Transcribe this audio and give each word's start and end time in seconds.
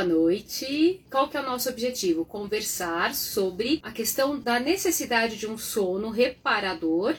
boa 0.00 0.04
noite. 0.04 1.04
Qual 1.10 1.28
que 1.28 1.36
é 1.36 1.40
o 1.40 1.46
nosso 1.46 1.68
objetivo? 1.68 2.24
Conversar 2.24 3.14
sobre 3.14 3.80
a 3.82 3.92
questão 3.92 4.38
da 4.38 4.58
necessidade 4.58 5.36
de 5.36 5.46
um 5.46 5.58
sono 5.58 6.08
reparador 6.08 7.14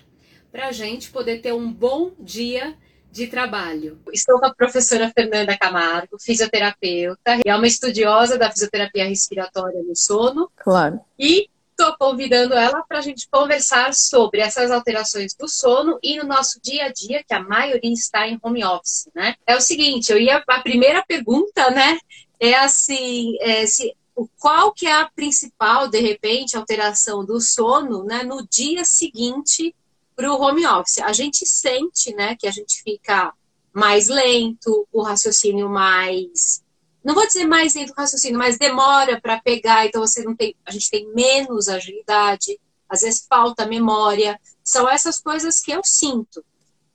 para 0.51 0.67
a 0.67 0.71
gente 0.71 1.11
poder 1.11 1.41
ter 1.41 1.53
um 1.53 1.71
bom 1.71 2.11
dia 2.19 2.75
de 3.11 3.27
trabalho. 3.27 3.99
Estou 4.11 4.39
com 4.39 4.47
a 4.47 4.53
professora 4.53 5.11
Fernanda 5.13 5.55
Camargo, 5.55 6.17
fisioterapeuta, 6.19 7.37
e 7.45 7.49
é 7.49 7.55
uma 7.55 7.67
estudiosa 7.67 8.35
da 8.35 8.49
fisioterapia 8.49 9.07
respiratória 9.07 9.83
no 9.83 9.95
sono. 9.95 10.49
Claro. 10.55 11.01
E 11.19 11.49
estou 11.69 11.95
convidando 11.99 12.55
ela 12.55 12.81
para 12.83 12.97
a 12.97 13.01
gente 13.01 13.27
conversar 13.29 13.93
sobre 13.93 14.39
essas 14.39 14.71
alterações 14.71 15.35
do 15.35 15.47
sono 15.47 15.99
e 16.01 16.17
no 16.17 16.23
nosso 16.23 16.59
dia 16.63 16.85
a 16.85 16.91
dia, 16.91 17.23
que 17.23 17.33
a 17.33 17.39
maioria 17.39 17.93
está 17.93 18.27
em 18.27 18.39
home 18.41 18.63
office, 18.63 19.07
né? 19.13 19.35
É 19.45 19.55
o 19.55 19.61
seguinte, 19.61 20.11
eu 20.11 20.17
ia 20.17 20.43
a 20.47 20.59
primeira 20.61 21.03
pergunta, 21.07 21.69
né? 21.69 21.99
É 22.41 22.55
assim, 22.55 23.37
é, 23.39 23.67
se 23.67 23.95
qual 24.39 24.73
que 24.73 24.87
é 24.87 24.93
a 24.93 25.09
principal, 25.09 25.87
de 25.87 25.99
repente, 25.99 26.57
alteração 26.57 27.23
do 27.23 27.39
sono, 27.39 28.03
né, 28.03 28.23
no 28.23 28.45
dia 28.47 28.83
seguinte 28.83 29.75
para 30.15 30.31
o 30.31 30.41
home 30.41 30.65
office. 30.65 30.97
A 30.97 31.13
gente 31.13 31.45
sente, 31.45 32.13
né, 32.15 32.35
que 32.35 32.47
a 32.47 32.51
gente 32.51 32.81
fica 32.83 33.31
mais 33.71 34.09
lento, 34.09 34.87
o 34.91 35.01
raciocínio 35.01 35.69
mais 35.69 36.61
não 37.03 37.15
vou 37.15 37.25
dizer 37.25 37.45
mais 37.45 37.73
lento 37.73 37.91
o 37.91 37.95
raciocínio, 37.95 38.37
mas 38.37 38.57
demora 38.57 39.19
para 39.19 39.41
pegar, 39.41 39.85
então 39.85 40.01
você 40.01 40.23
não 40.23 40.35
tem, 40.35 40.55
a 40.65 40.71
gente 40.71 40.89
tem 40.89 41.07
menos 41.13 41.67
agilidade, 41.67 42.59
às 42.87 43.01
vezes 43.01 43.25
falta 43.27 43.65
memória. 43.65 44.39
São 44.63 44.87
essas 44.87 45.19
coisas 45.19 45.59
que 45.61 45.71
eu 45.71 45.81
sinto. 45.83 46.43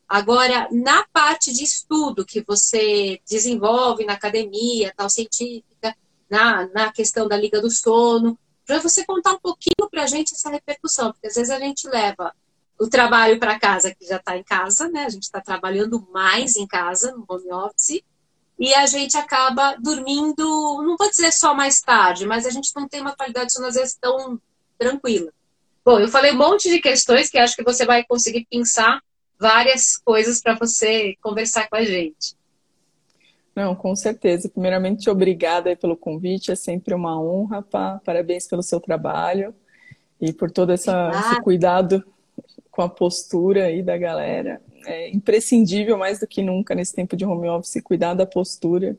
Agora, 0.09 0.69
na 0.71 1.05
parte 1.13 1.53
de 1.53 1.65
estudo 1.65 2.25
que 2.25 2.43
você 2.43 3.21
desenvolve 3.29 4.05
na 4.05 4.13
academia, 4.13 4.95
tal 4.97 5.11
científica, 5.11 5.97
na, 6.31 6.69
na 6.69 6.93
questão 6.93 7.27
da 7.27 7.37
liga 7.37 7.61
do 7.61 7.71
sono, 7.71 8.39
para 8.65 8.79
você 8.79 9.05
contar 9.05 9.33
um 9.33 9.39
pouquinho 9.39 9.89
para 9.91 10.05
a 10.05 10.07
gente 10.07 10.35
essa 10.35 10.51
repercussão, 10.51 11.13
porque 11.13 11.27
às 11.27 11.35
vezes 11.35 11.51
a 11.51 11.59
gente 11.59 11.89
leva 11.89 12.33
o 12.79 12.89
trabalho 12.89 13.39
para 13.39 13.59
casa, 13.59 13.95
que 13.95 14.07
já 14.07 14.17
está 14.17 14.37
em 14.37 14.43
casa, 14.43 14.89
né? 14.89 15.05
A 15.05 15.09
gente 15.09 15.25
está 15.25 15.41
trabalhando 15.41 16.07
mais 16.13 16.57
em 16.57 16.67
casa, 16.67 17.13
no 17.13 17.25
home 17.29 17.53
office, 17.53 18.03
e 18.59 18.75
a 18.75 18.87
gente 18.87 19.17
acaba 19.17 19.77
dormindo, 19.77 20.45
não 20.83 20.97
vou 20.97 21.11
dizer 21.11 21.33
só 21.33 21.55
mais 21.55 21.81
tarde, 21.81 22.27
mas 22.27 22.47
a 22.47 22.51
gente 22.51 22.73
não 22.75 22.89
tem 22.89 23.01
uma 23.01 23.15
qualidade 23.17 23.47
de 23.47 23.53
sono 23.53 23.67
às 23.67 23.75
vezes 23.75 23.97
tão 24.01 24.41
tranquila. 24.79 25.33
Bom, 25.85 26.01
eu 26.01 26.09
falei 26.09 26.33
um 26.33 26.37
monte 26.37 26.69
de 26.69 26.81
questões 26.81 27.31
que 27.31 27.39
acho 27.39 27.55
que 27.55 27.63
você 27.63 27.85
vai 27.85 28.05
conseguir 28.05 28.47
pensar 28.51 29.01
várias 29.39 29.97
coisas 29.97 30.41
para 30.41 30.55
você 30.55 31.15
conversar 31.23 31.69
com 31.69 31.77
a 31.77 31.85
gente. 31.85 32.37
Não, 33.55 33.75
com 33.75 33.97
certeza. 33.97 34.51
Primeiramente, 34.51 35.09
obrigada 35.09 35.75
pelo 35.75 35.97
convite, 35.97 36.53
é 36.53 36.55
sempre 36.55 36.93
uma 36.95 37.21
honra, 37.21 37.63
pá. 37.63 38.01
parabéns 38.05 38.47
pelo 38.47 38.63
seu 38.63 38.79
trabalho 38.79 39.55
e 40.21 40.33
por 40.33 40.51
todo 40.51 40.73
essa, 40.73 41.11
esse 41.15 41.41
cuidado 41.41 42.05
com 42.71 42.83
a 42.83 42.89
postura 42.89 43.65
aí 43.65 43.83
da 43.83 43.97
galera. 43.97 44.61
É 44.85 45.09
imprescindível 45.09 45.97
mais 45.97 46.21
do 46.21 46.27
que 46.27 46.43
nunca 46.43 46.75
nesse 46.75 46.95
tempo 46.95 47.17
de 47.17 47.25
home 47.25 47.49
office 47.49 47.81
cuidar 47.83 48.13
da 48.13 48.27
postura. 48.27 48.97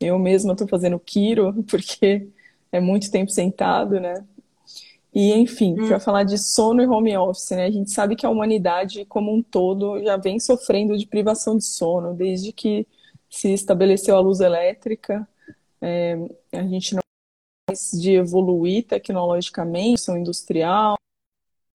Eu 0.00 0.18
mesma 0.18 0.52
estou 0.52 0.66
fazendo 0.66 0.98
quiro 0.98 1.62
porque 1.70 2.26
é 2.72 2.80
muito 2.80 3.10
tempo 3.10 3.30
sentado, 3.30 4.00
né? 4.00 4.24
E 5.14 5.32
enfim, 5.34 5.74
hum. 5.78 5.88
para 5.88 6.00
falar 6.00 6.24
de 6.24 6.38
sono 6.38 6.82
e 6.82 6.86
home 6.86 7.16
office, 7.16 7.50
né? 7.50 7.66
A 7.66 7.70
gente 7.70 7.90
sabe 7.90 8.16
que 8.16 8.24
a 8.24 8.30
humanidade 8.30 9.04
como 9.04 9.32
um 9.32 9.42
todo 9.42 10.02
já 10.02 10.16
vem 10.16 10.40
sofrendo 10.40 10.96
de 10.96 11.06
privação 11.06 11.56
de 11.58 11.64
sono 11.64 12.14
desde 12.14 12.52
que 12.52 12.86
se 13.28 13.52
estabeleceu 13.52 14.16
a 14.16 14.20
luz 14.20 14.40
elétrica. 14.40 15.28
É, 15.80 16.16
a 16.52 16.62
gente 16.62 16.94
não 16.94 17.02
mais 17.68 17.90
de 17.92 18.12
evoluir 18.12 18.86
tecnologicamente, 18.86 20.00
são 20.00 20.16
industrial, 20.16 20.96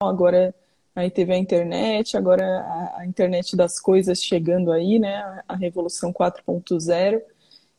agora 0.00 0.54
aí 0.94 1.10
teve 1.10 1.32
a 1.32 1.38
internet, 1.38 2.16
agora 2.16 2.44
a, 2.44 3.00
a 3.00 3.06
internet 3.06 3.56
das 3.56 3.78
coisas 3.80 4.22
chegando 4.22 4.72
aí, 4.72 4.98
né, 4.98 5.16
a, 5.16 5.44
a 5.48 5.56
revolução 5.56 6.12
4.0, 6.12 7.22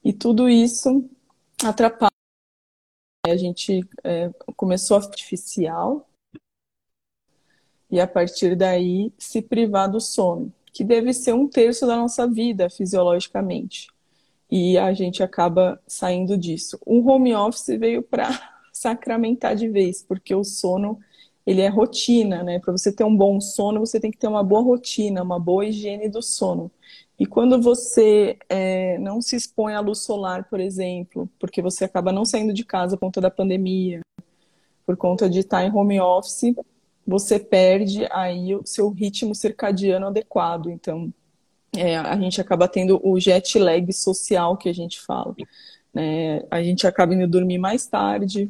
e 0.04 0.14
tudo 0.14 0.48
isso 0.50 1.10
atrapalha. 1.64 2.19
A 3.28 3.36
gente 3.36 3.88
é, 4.04 4.30
começou 4.56 4.98
artificial 4.98 6.10
e 7.92 8.00
a 8.00 8.08
partir 8.08 8.56
daí 8.56 9.12
se 9.18 9.42
privar 9.42 9.90
do 9.90 10.00
sono, 10.00 10.54
que 10.72 10.84
deve 10.84 11.14
ser 11.14 11.34
um 11.34 11.48
terço 11.48 11.86
da 11.86 11.96
nossa 11.96 12.28
vida 12.28 12.70
fisiologicamente. 12.70 13.88
E 14.50 14.78
a 14.78 14.94
gente 14.94 15.22
acaba 15.22 15.82
saindo 15.88 16.38
disso. 16.38 16.80
O 16.86 17.08
home 17.08 17.36
office 17.36 17.78
veio 17.78 18.02
para 18.02 18.30
sacramentar 18.74 19.56
de 19.56 19.68
vez, 19.68 20.02
porque 20.02 20.34
o 20.34 20.44
sono 20.44 21.00
ele 21.46 21.62
é 21.62 21.68
rotina, 21.68 22.44
né? 22.44 22.60
Para 22.60 22.72
você 22.72 22.92
ter 22.92 23.04
um 23.04 23.16
bom 23.16 23.42
sono, 23.42 23.80
você 23.80 24.00
tem 24.00 24.12
que 24.12 24.18
ter 24.18 24.28
uma 24.28 24.44
boa 24.44 24.62
rotina, 24.62 25.24
uma 25.24 25.40
boa 25.40 25.66
higiene 25.66 26.08
do 26.08 26.22
sono. 26.22 26.72
E 27.20 27.26
quando 27.26 27.62
você 27.62 28.38
é, 28.48 28.98
não 29.00 29.22
se 29.22 29.36
expõe 29.36 29.74
à 29.74 29.82
luz 29.82 30.00
solar, 30.00 30.46
por 30.46 30.60
exemplo, 30.60 31.30
porque 31.38 31.62
você 31.62 31.84
acaba 31.84 32.14
não 32.14 32.24
saindo 32.24 32.54
de 32.54 32.64
casa 32.64 32.96
por 32.96 33.08
conta 33.08 33.20
da 33.20 33.30
pandemia, 33.30 34.00
por 34.86 34.96
conta 34.96 35.30
de 35.30 35.40
estar 35.40 35.66
em 35.66 35.72
home 35.72 36.00
office, 36.00 36.56
você 37.06 37.38
perde 37.38 38.08
aí 38.12 38.56
o 38.56 38.66
seu 38.66 38.90
ritmo 38.90 39.36
circadiano 39.36 40.08
adequado. 40.08 40.70
Então, 40.70 41.14
é, 41.76 41.98
a 41.98 42.18
gente 42.18 42.40
acaba 42.40 42.68
tendo 42.68 43.00
o 43.04 43.20
jet 43.20 43.60
lag 43.60 43.92
social 43.92 44.56
que 44.56 44.70
a 44.70 44.74
gente 44.74 45.02
fala. 45.02 45.36
Né? 45.94 46.44
A 46.50 46.64
gente 46.64 46.88
acaba 46.88 47.14
indo 47.14 47.28
dormir 47.28 47.58
mais 47.58 47.86
tarde, 47.86 48.50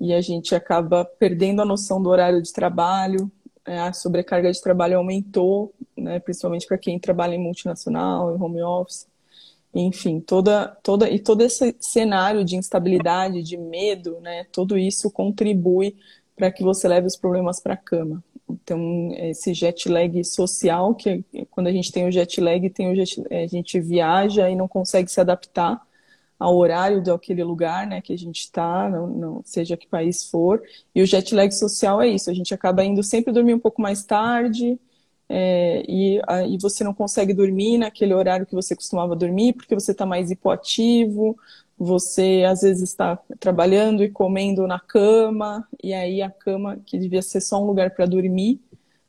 e 0.00 0.14
a 0.14 0.20
gente 0.20 0.54
acaba 0.54 1.04
perdendo 1.04 1.60
a 1.60 1.64
noção 1.64 2.00
do 2.00 2.08
horário 2.08 2.40
de 2.40 2.52
trabalho, 2.52 3.30
a 3.76 3.92
sobrecarga 3.92 4.50
de 4.50 4.60
trabalho 4.60 4.98
aumentou, 4.98 5.72
né, 5.96 6.18
principalmente 6.20 6.66
para 6.66 6.78
quem 6.78 6.98
trabalha 6.98 7.34
em 7.34 7.42
multinacional, 7.42 8.34
em 8.34 8.40
home 8.40 8.62
office. 8.62 9.06
Enfim, 9.74 10.20
toda, 10.20 10.68
toda, 10.82 11.10
e 11.10 11.18
todo 11.18 11.42
esse 11.42 11.76
cenário 11.78 12.44
de 12.44 12.56
instabilidade, 12.56 13.42
de 13.42 13.56
medo, 13.56 14.18
né, 14.20 14.44
tudo 14.50 14.78
isso 14.78 15.10
contribui 15.10 15.96
para 16.34 16.50
que 16.50 16.62
você 16.62 16.88
leve 16.88 17.06
os 17.06 17.16
problemas 17.16 17.60
para 17.60 17.74
a 17.74 17.76
cama. 17.76 18.24
Então, 18.48 19.10
esse 19.12 19.52
jet 19.52 19.88
lag 19.88 20.24
social, 20.24 20.94
que 20.94 21.22
quando 21.50 21.66
a 21.66 21.72
gente 21.72 21.92
tem 21.92 22.08
o 22.08 22.12
jet 22.12 22.40
lag, 22.40 22.70
tem 22.70 22.90
o 22.90 22.94
jet, 22.94 23.22
a 23.30 23.46
gente 23.46 23.78
viaja 23.78 24.48
e 24.48 24.56
não 24.56 24.66
consegue 24.66 25.10
se 25.10 25.20
adaptar 25.20 25.86
ao 26.38 26.56
horário 26.56 27.02
daquele 27.02 27.42
lugar, 27.42 27.86
né, 27.86 28.00
que 28.00 28.12
a 28.12 28.18
gente 28.18 28.40
está, 28.40 28.88
não, 28.88 29.06
não, 29.08 29.42
seja 29.44 29.76
que 29.76 29.88
país 29.88 30.30
for. 30.30 30.62
E 30.94 31.02
o 31.02 31.06
jet 31.06 31.34
lag 31.34 31.50
social 31.52 32.00
é 32.00 32.08
isso, 32.08 32.30
a 32.30 32.34
gente 32.34 32.54
acaba 32.54 32.84
indo 32.84 33.02
sempre 33.02 33.32
dormir 33.32 33.54
um 33.54 33.58
pouco 33.58 33.82
mais 33.82 34.04
tarde, 34.04 34.78
é, 35.28 35.82
e, 35.86 36.20
a, 36.26 36.46
e 36.46 36.56
você 36.58 36.82
não 36.82 36.94
consegue 36.94 37.34
dormir 37.34 37.76
naquele 37.76 38.14
horário 38.14 38.46
que 38.46 38.54
você 38.54 38.74
costumava 38.74 39.14
dormir, 39.14 39.52
porque 39.52 39.74
você 39.74 39.92
está 39.92 40.06
mais 40.06 40.30
hipoativo, 40.30 41.36
você 41.76 42.44
às 42.48 42.62
vezes 42.62 42.82
está 42.82 43.18
trabalhando 43.38 44.02
e 44.02 44.10
comendo 44.10 44.66
na 44.66 44.80
cama, 44.80 45.66
e 45.82 45.92
aí 45.92 46.22
a 46.22 46.30
cama, 46.30 46.78
que 46.84 46.98
devia 46.98 47.22
ser 47.22 47.40
só 47.40 47.62
um 47.62 47.66
lugar 47.66 47.90
para 47.90 48.06
dormir, 48.06 48.60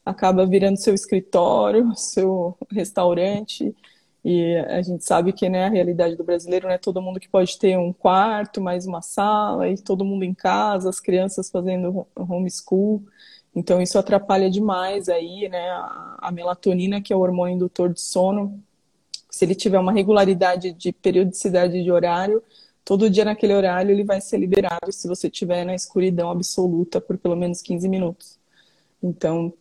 acaba 0.05 0.45
virando 0.45 0.77
seu 0.77 0.93
escritório, 0.93 1.93
seu 1.95 2.57
restaurante, 2.71 3.73
e 4.23 4.57
a 4.67 4.81
gente 4.81 5.03
sabe 5.05 5.31
que 5.31 5.47
né, 5.47 5.65
a 5.65 5.69
realidade 5.69 6.15
do 6.15 6.23
brasileiro 6.23 6.67
não 6.67 6.73
é 6.73 6.77
todo 6.77 7.01
mundo 7.01 7.19
que 7.19 7.29
pode 7.29 7.57
ter 7.57 7.77
um 7.77 7.93
quarto, 7.93 8.59
mais 8.59 8.85
uma 8.85 9.01
sala, 9.01 9.69
e 9.69 9.77
todo 9.77 10.03
mundo 10.03 10.23
em 10.23 10.33
casa, 10.33 10.89
as 10.89 10.99
crianças 10.99 11.49
fazendo 11.49 12.05
homeschool. 12.15 13.03
Então 13.55 13.81
isso 13.81 13.97
atrapalha 13.97 14.49
demais 14.49 15.09
aí, 15.09 15.47
né, 15.49 15.69
a, 16.19 16.31
melatonina, 16.33 17.01
que 17.01 17.13
é 17.13 17.15
o 17.15 17.19
hormônio 17.19 17.55
indutor 17.55 17.93
de 17.93 18.01
sono. 18.01 18.61
Se 19.29 19.45
ele 19.45 19.55
tiver 19.55 19.79
uma 19.79 19.91
regularidade 19.91 20.73
de 20.73 20.91
periodicidade 20.91 21.81
de 21.81 21.91
horário, 21.91 22.43
todo 22.83 23.09
dia 23.09 23.23
naquele 23.25 23.53
horário 23.53 23.91
ele 23.91 24.03
vai 24.03 24.19
ser 24.19 24.37
liberado 24.37 24.91
se 24.91 25.07
você 25.07 25.27
estiver 25.27 25.65
na 25.65 25.75
escuridão 25.75 26.29
absoluta 26.29 26.99
por 26.99 27.17
pelo 27.17 27.35
menos 27.35 27.61
15 27.61 27.87
minutos. 27.87 28.37
Então, 29.01 29.53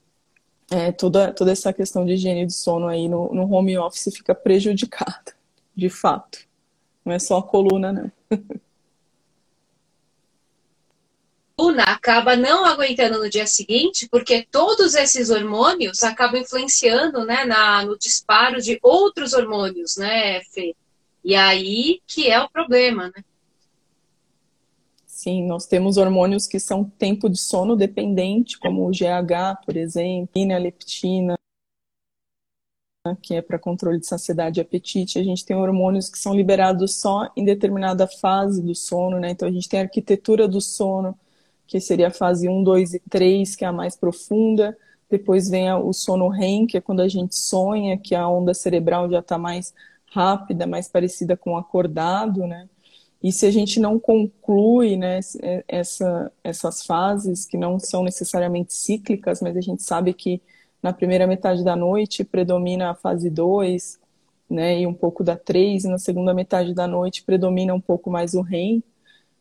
é, 0.70 0.92
toda, 0.92 1.32
toda 1.32 1.52
essa 1.52 1.72
questão 1.72 2.04
de 2.04 2.12
higiene 2.12 2.46
de 2.46 2.52
sono 2.52 2.86
aí 2.86 3.08
no, 3.08 3.32
no 3.32 3.50
home 3.52 3.78
office 3.78 4.14
fica 4.14 4.34
prejudicada, 4.34 5.34
de 5.74 5.88
fato. 5.88 6.40
Não 7.04 7.12
é 7.12 7.18
só 7.18 7.38
a 7.38 7.42
coluna, 7.42 7.92
né? 7.92 8.12
coluna 11.58 11.82
acaba 11.82 12.36
não 12.36 12.64
aguentando 12.64 13.18
no 13.18 13.28
dia 13.28 13.46
seguinte, 13.46 14.08
porque 14.08 14.46
todos 14.48 14.94
esses 14.94 15.28
hormônios 15.28 16.04
acabam 16.04 16.40
influenciando 16.40 17.24
né, 17.24 17.44
na, 17.44 17.84
no 17.84 17.98
disparo 17.98 18.62
de 18.62 18.78
outros 18.80 19.32
hormônios, 19.32 19.96
né, 19.96 20.40
Fê? 20.52 20.76
E 21.24 21.34
aí 21.34 22.00
que 22.06 22.30
é 22.30 22.40
o 22.40 22.48
problema, 22.48 23.08
né? 23.08 23.24
Sim, 25.28 25.46
nós 25.46 25.66
temos 25.66 25.98
hormônios 25.98 26.46
que 26.46 26.58
são 26.58 26.82
tempo 26.82 27.28
de 27.28 27.36
sono 27.36 27.76
dependente, 27.76 28.58
como 28.58 28.88
o 28.88 28.90
GH, 28.90 29.62
por 29.62 29.76
exemplo, 29.76 30.30
leptina, 30.34 31.36
que 33.20 33.34
é 33.34 33.42
para 33.42 33.58
controle 33.58 34.00
de 34.00 34.06
saciedade 34.06 34.58
e 34.58 34.62
apetite. 34.62 35.18
A 35.18 35.22
gente 35.22 35.44
tem 35.44 35.54
hormônios 35.54 36.08
que 36.08 36.18
são 36.18 36.34
liberados 36.34 36.94
só 36.94 37.30
em 37.36 37.44
determinada 37.44 38.06
fase 38.06 38.62
do 38.62 38.74
sono, 38.74 39.20
né? 39.20 39.32
Então 39.32 39.46
a 39.46 39.52
gente 39.52 39.68
tem 39.68 39.80
a 39.80 39.82
arquitetura 39.82 40.48
do 40.48 40.62
sono, 40.62 41.14
que 41.66 41.78
seria 41.78 42.08
a 42.08 42.10
fase 42.10 42.48
1, 42.48 42.64
2 42.64 42.94
e 42.94 43.00
3, 43.00 43.54
que 43.54 43.66
é 43.66 43.68
a 43.68 43.72
mais 43.72 43.94
profunda. 43.94 44.74
Depois 45.10 45.50
vem 45.50 45.70
o 45.74 45.92
sono 45.92 46.28
REM, 46.28 46.66
que 46.66 46.78
é 46.78 46.80
quando 46.80 47.00
a 47.00 47.08
gente 47.08 47.36
sonha, 47.36 47.98
que 47.98 48.14
a 48.14 48.26
onda 48.26 48.54
cerebral 48.54 49.10
já 49.10 49.18
está 49.18 49.36
mais 49.36 49.74
rápida, 50.06 50.66
mais 50.66 50.88
parecida 50.88 51.36
com 51.36 51.54
acordado, 51.54 52.46
né? 52.46 52.66
E 53.22 53.32
se 53.32 53.46
a 53.46 53.50
gente 53.50 53.80
não 53.80 53.98
conclui 53.98 54.96
né, 54.96 55.18
essa, 55.66 56.32
essas 56.42 56.84
fases, 56.84 57.44
que 57.44 57.56
não 57.56 57.78
são 57.78 58.04
necessariamente 58.04 58.72
cíclicas, 58.72 59.40
mas 59.40 59.56
a 59.56 59.60
gente 59.60 59.82
sabe 59.82 60.14
que 60.14 60.40
na 60.80 60.92
primeira 60.92 61.26
metade 61.26 61.64
da 61.64 61.74
noite 61.74 62.22
predomina 62.22 62.90
a 62.90 62.94
fase 62.94 63.28
2, 63.28 63.98
né, 64.48 64.80
e 64.80 64.86
um 64.86 64.94
pouco 64.94 65.24
da 65.24 65.36
3, 65.36 65.84
e 65.84 65.88
na 65.88 65.98
segunda 65.98 66.32
metade 66.32 66.72
da 66.72 66.86
noite 66.86 67.24
predomina 67.24 67.74
um 67.74 67.80
pouco 67.80 68.08
mais 68.08 68.34
o 68.34 68.40
REM. 68.40 68.82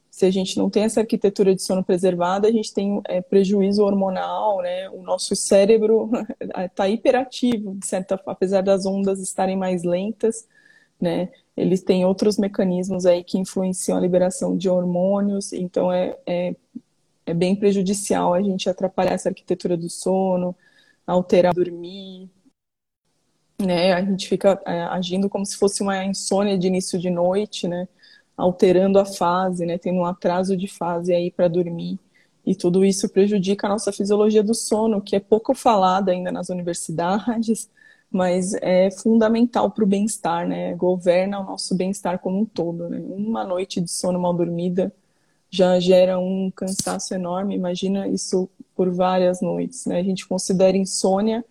Se 0.09 0.25
a 0.25 0.31
gente 0.31 0.57
não 0.57 0.69
tem 0.69 0.83
essa 0.83 1.01
arquitetura 1.01 1.53
de 1.53 1.61
sono 1.61 1.83
preservada, 1.83 2.47
a 2.47 2.51
gente 2.51 2.73
tem 2.73 2.99
é, 3.07 3.21
prejuízo 3.21 3.83
hormonal, 3.83 4.61
né, 4.63 4.89
o 4.89 5.03
nosso 5.03 5.35
cérebro 5.35 6.09
está 6.65 6.89
hiperativo, 6.89 7.75
de 7.75 7.85
certa 7.85 8.19
apesar 8.25 8.61
das 8.61 8.87
ondas 8.87 9.19
estarem 9.19 9.55
mais 9.55 9.83
lentas, 9.83 10.47
né, 10.99 11.29
eles 11.55 11.81
têm 11.81 12.05
outros 12.05 12.37
mecanismos 12.37 13.05
aí 13.05 13.23
que 13.23 13.37
influenciam 13.37 13.97
a 13.97 14.01
liberação 14.01 14.57
de 14.57 14.69
hormônios, 14.69 15.53
então 15.53 15.91
é, 15.91 16.17
é, 16.25 16.55
é 17.25 17.33
bem 17.33 17.55
prejudicial 17.55 18.33
a 18.33 18.41
gente 18.41 18.69
atrapalhar 18.69 19.13
essa 19.13 19.29
arquitetura 19.29 19.77
do 19.77 19.89
sono, 19.89 20.55
alterar 21.05 21.53
dormir, 21.53 22.29
né? 23.59 23.93
A 23.93 24.03
gente 24.03 24.27
fica 24.27 24.61
é, 24.65 24.83
agindo 24.83 25.29
como 25.29 25.45
se 25.45 25.57
fosse 25.57 25.81
uma 25.81 26.03
insônia 26.05 26.57
de 26.57 26.67
início 26.67 26.99
de 26.99 27.09
noite, 27.09 27.67
né? 27.67 27.87
Alterando 28.35 28.99
a 28.99 29.05
fase, 29.05 29.65
né? 29.65 29.77
Tendo 29.77 29.99
um 29.99 30.05
atraso 30.05 30.55
de 30.55 30.67
fase 30.67 31.13
aí 31.13 31.31
para 31.31 31.47
dormir. 31.47 31.99
E 32.45 32.55
tudo 32.55 32.85
isso 32.85 33.09
prejudica 33.09 33.67
a 33.67 33.69
nossa 33.69 33.91
fisiologia 33.91 34.43
do 34.43 34.53
sono, 34.53 35.01
que 35.01 35.15
é 35.15 35.19
pouco 35.19 35.53
falada 35.53 36.11
ainda 36.11 36.31
nas 36.31 36.49
universidades, 36.49 37.69
mas 38.11 38.53
é 38.55 38.89
fundamental 38.89 39.69
para 39.71 39.83
o 39.83 39.87
bem-estar, 39.87 40.47
né? 40.47 40.73
Governa 40.75 41.39
o 41.39 41.43
nosso 41.43 41.75
bem-estar 41.75 42.19
como 42.19 42.39
um 42.39 42.45
todo, 42.45 42.89
né? 42.89 42.99
Uma 42.99 43.43
noite 43.43 43.81
de 43.81 43.91
sono 43.91 44.19
mal 44.19 44.33
dormida 44.33 44.93
já 45.49 45.79
gera 45.79 46.19
um 46.19 46.51
cansaço 46.51 47.13
enorme. 47.13 47.55
Imagina 47.55 48.07
isso 48.07 48.49
por 48.75 48.89
várias 48.91 49.41
noites. 49.41 49.85
Né? 49.85 49.99
A 49.99 50.03
gente 50.03 50.27
considera 50.27 50.77
insônia 50.77 51.43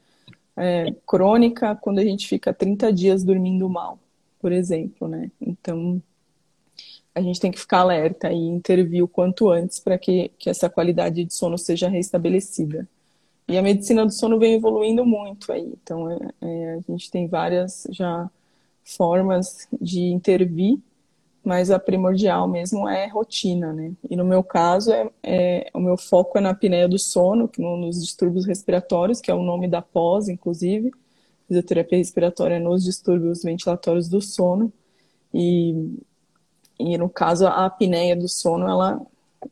é, 0.56 0.94
crônica 1.06 1.74
quando 1.76 1.98
a 1.98 2.04
gente 2.04 2.26
fica 2.26 2.52
30 2.52 2.92
dias 2.92 3.24
dormindo 3.24 3.68
mal, 3.68 3.98
por 4.40 4.52
exemplo. 4.52 5.08
Né? 5.08 5.30
Então, 5.40 6.00
a 7.14 7.20
gente 7.20 7.40
tem 7.40 7.50
que 7.50 7.58
ficar 7.58 7.80
alerta 7.80 8.30
e 8.30 8.36
intervir 8.36 9.02
o 9.02 9.08
quanto 9.08 9.50
antes 9.50 9.80
para 9.80 9.98
que, 9.98 10.30
que 10.38 10.50
essa 10.50 10.68
qualidade 10.68 11.24
de 11.24 11.34
sono 11.34 11.56
seja 11.56 11.88
restabelecida. 11.88 12.86
E 13.48 13.56
a 13.56 13.62
medicina 13.62 14.04
do 14.04 14.12
sono 14.12 14.38
vem 14.38 14.54
evoluindo 14.54 15.04
muito 15.04 15.52
aí. 15.52 15.72
Então, 15.82 16.10
é, 16.10 16.18
é, 16.40 16.74
a 16.74 16.80
gente 16.92 17.10
tem 17.10 17.28
várias 17.28 17.86
já 17.90 18.30
formas 18.84 19.68
de 19.80 20.00
intervir 20.06 20.80
mas 21.46 21.70
a 21.70 21.78
primordial 21.78 22.48
mesmo 22.48 22.88
é 22.88 23.06
rotina, 23.06 23.72
né? 23.72 23.92
E 24.10 24.16
no 24.16 24.24
meu 24.24 24.42
caso, 24.42 24.92
é, 24.92 25.08
é 25.22 25.70
o 25.72 25.78
meu 25.78 25.96
foco 25.96 26.36
é 26.36 26.40
na 26.40 26.50
apneia 26.50 26.88
do 26.88 26.98
sono, 26.98 27.48
no, 27.56 27.76
nos 27.76 28.00
distúrbios 28.00 28.44
respiratórios, 28.44 29.20
que 29.20 29.30
é 29.30 29.34
o 29.34 29.44
nome 29.44 29.68
da 29.68 29.80
pós, 29.80 30.28
inclusive, 30.28 30.90
fisioterapia 31.46 31.98
respiratória 31.98 32.58
nos 32.58 32.82
distúrbios 32.82 33.44
ventilatórios 33.44 34.08
do 34.08 34.20
sono. 34.20 34.72
E, 35.32 35.96
e 36.80 36.98
no 36.98 37.08
caso, 37.08 37.46
a 37.46 37.64
apneia 37.66 38.16
do 38.16 38.28
sono, 38.28 38.68
ela 38.68 39.00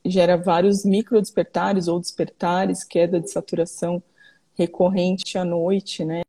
gera 0.04 0.36
vários 0.36 0.84
micro 0.84 1.20
despertares 1.20 1.88
ou 1.88 2.00
despertares, 2.00 2.84
queda 2.84 3.20
de 3.20 3.30
saturação 3.30 4.02
recorrente 4.54 5.36
à 5.36 5.44
noite, 5.44 6.04
né? 6.04 6.22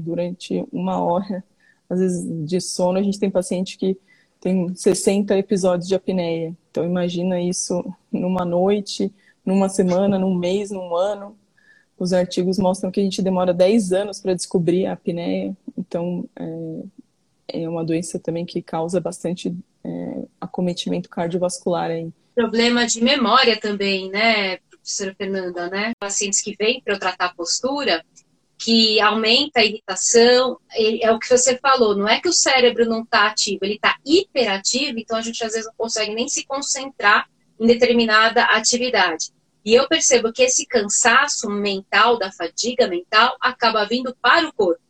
Durante 0.00 0.66
uma 0.70 1.02
hora, 1.02 1.44
às 1.88 2.00
vezes, 2.00 2.46
de 2.46 2.60
sono, 2.60 2.98
a 2.98 3.02
gente 3.02 3.18
tem 3.18 3.30
paciente 3.30 3.78
que 3.78 3.98
tem 4.40 4.74
60 4.74 5.36
episódios 5.36 5.88
de 5.88 5.94
apneia. 5.94 6.56
Então 6.70 6.84
imagina 6.84 7.40
isso 7.40 7.84
numa 8.10 8.44
noite, 8.44 9.12
numa 9.44 9.68
semana, 9.68 10.18
num 10.18 10.34
mês, 10.34 10.70
num 10.70 10.94
ano. 10.94 11.36
Os 11.98 12.12
artigos 12.12 12.58
mostram 12.58 12.90
que 12.90 13.00
a 13.00 13.02
gente 13.02 13.22
demora 13.22 13.52
10 13.52 13.92
anos 13.92 14.20
para 14.20 14.34
descobrir 14.34 14.86
a 14.86 14.92
apneia. 14.92 15.56
Então 15.76 16.28
é, 16.36 16.82
é, 17.48 17.68
uma 17.68 17.84
doença 17.84 18.18
também 18.18 18.44
que 18.44 18.62
causa 18.62 19.00
bastante 19.00 19.54
é, 19.84 20.24
acometimento 20.40 21.08
cardiovascular 21.08 21.90
aí. 21.90 22.10
Problema 22.34 22.86
de 22.86 23.02
memória 23.02 23.58
também, 23.58 24.10
né, 24.10 24.58
professora 24.70 25.14
Fernanda, 25.16 25.68
né? 25.68 25.92
Pacientes 25.98 26.40
que 26.40 26.54
vêm 26.56 26.80
para 26.80 26.94
eu 26.94 26.98
tratar 26.98 27.26
a 27.26 27.34
postura, 27.34 28.04
que 28.58 29.00
aumenta 29.00 29.60
a 29.60 29.64
irritação, 29.64 30.58
é 30.72 31.10
o 31.12 31.18
que 31.18 31.28
você 31.28 31.56
falou, 31.58 31.96
não 31.96 32.08
é 32.08 32.20
que 32.20 32.28
o 32.28 32.32
cérebro 32.32 32.84
não 32.86 33.02
está 33.02 33.28
ativo, 33.28 33.60
ele 33.62 33.74
está 33.74 33.96
hiperativo, 34.04 34.98
então 34.98 35.16
a 35.16 35.22
gente 35.22 35.44
às 35.44 35.52
vezes 35.52 35.66
não 35.66 35.74
consegue 35.76 36.14
nem 36.14 36.28
se 36.28 36.44
concentrar 36.44 37.28
em 37.58 37.66
determinada 37.66 38.42
atividade. 38.44 39.30
E 39.64 39.74
eu 39.74 39.86
percebo 39.86 40.32
que 40.32 40.42
esse 40.42 40.66
cansaço 40.66 41.48
mental, 41.50 42.18
da 42.18 42.32
fadiga 42.32 42.88
mental, 42.88 43.36
acaba 43.40 43.84
vindo 43.84 44.16
para 44.20 44.48
o 44.48 44.52
corpo. 44.52 44.80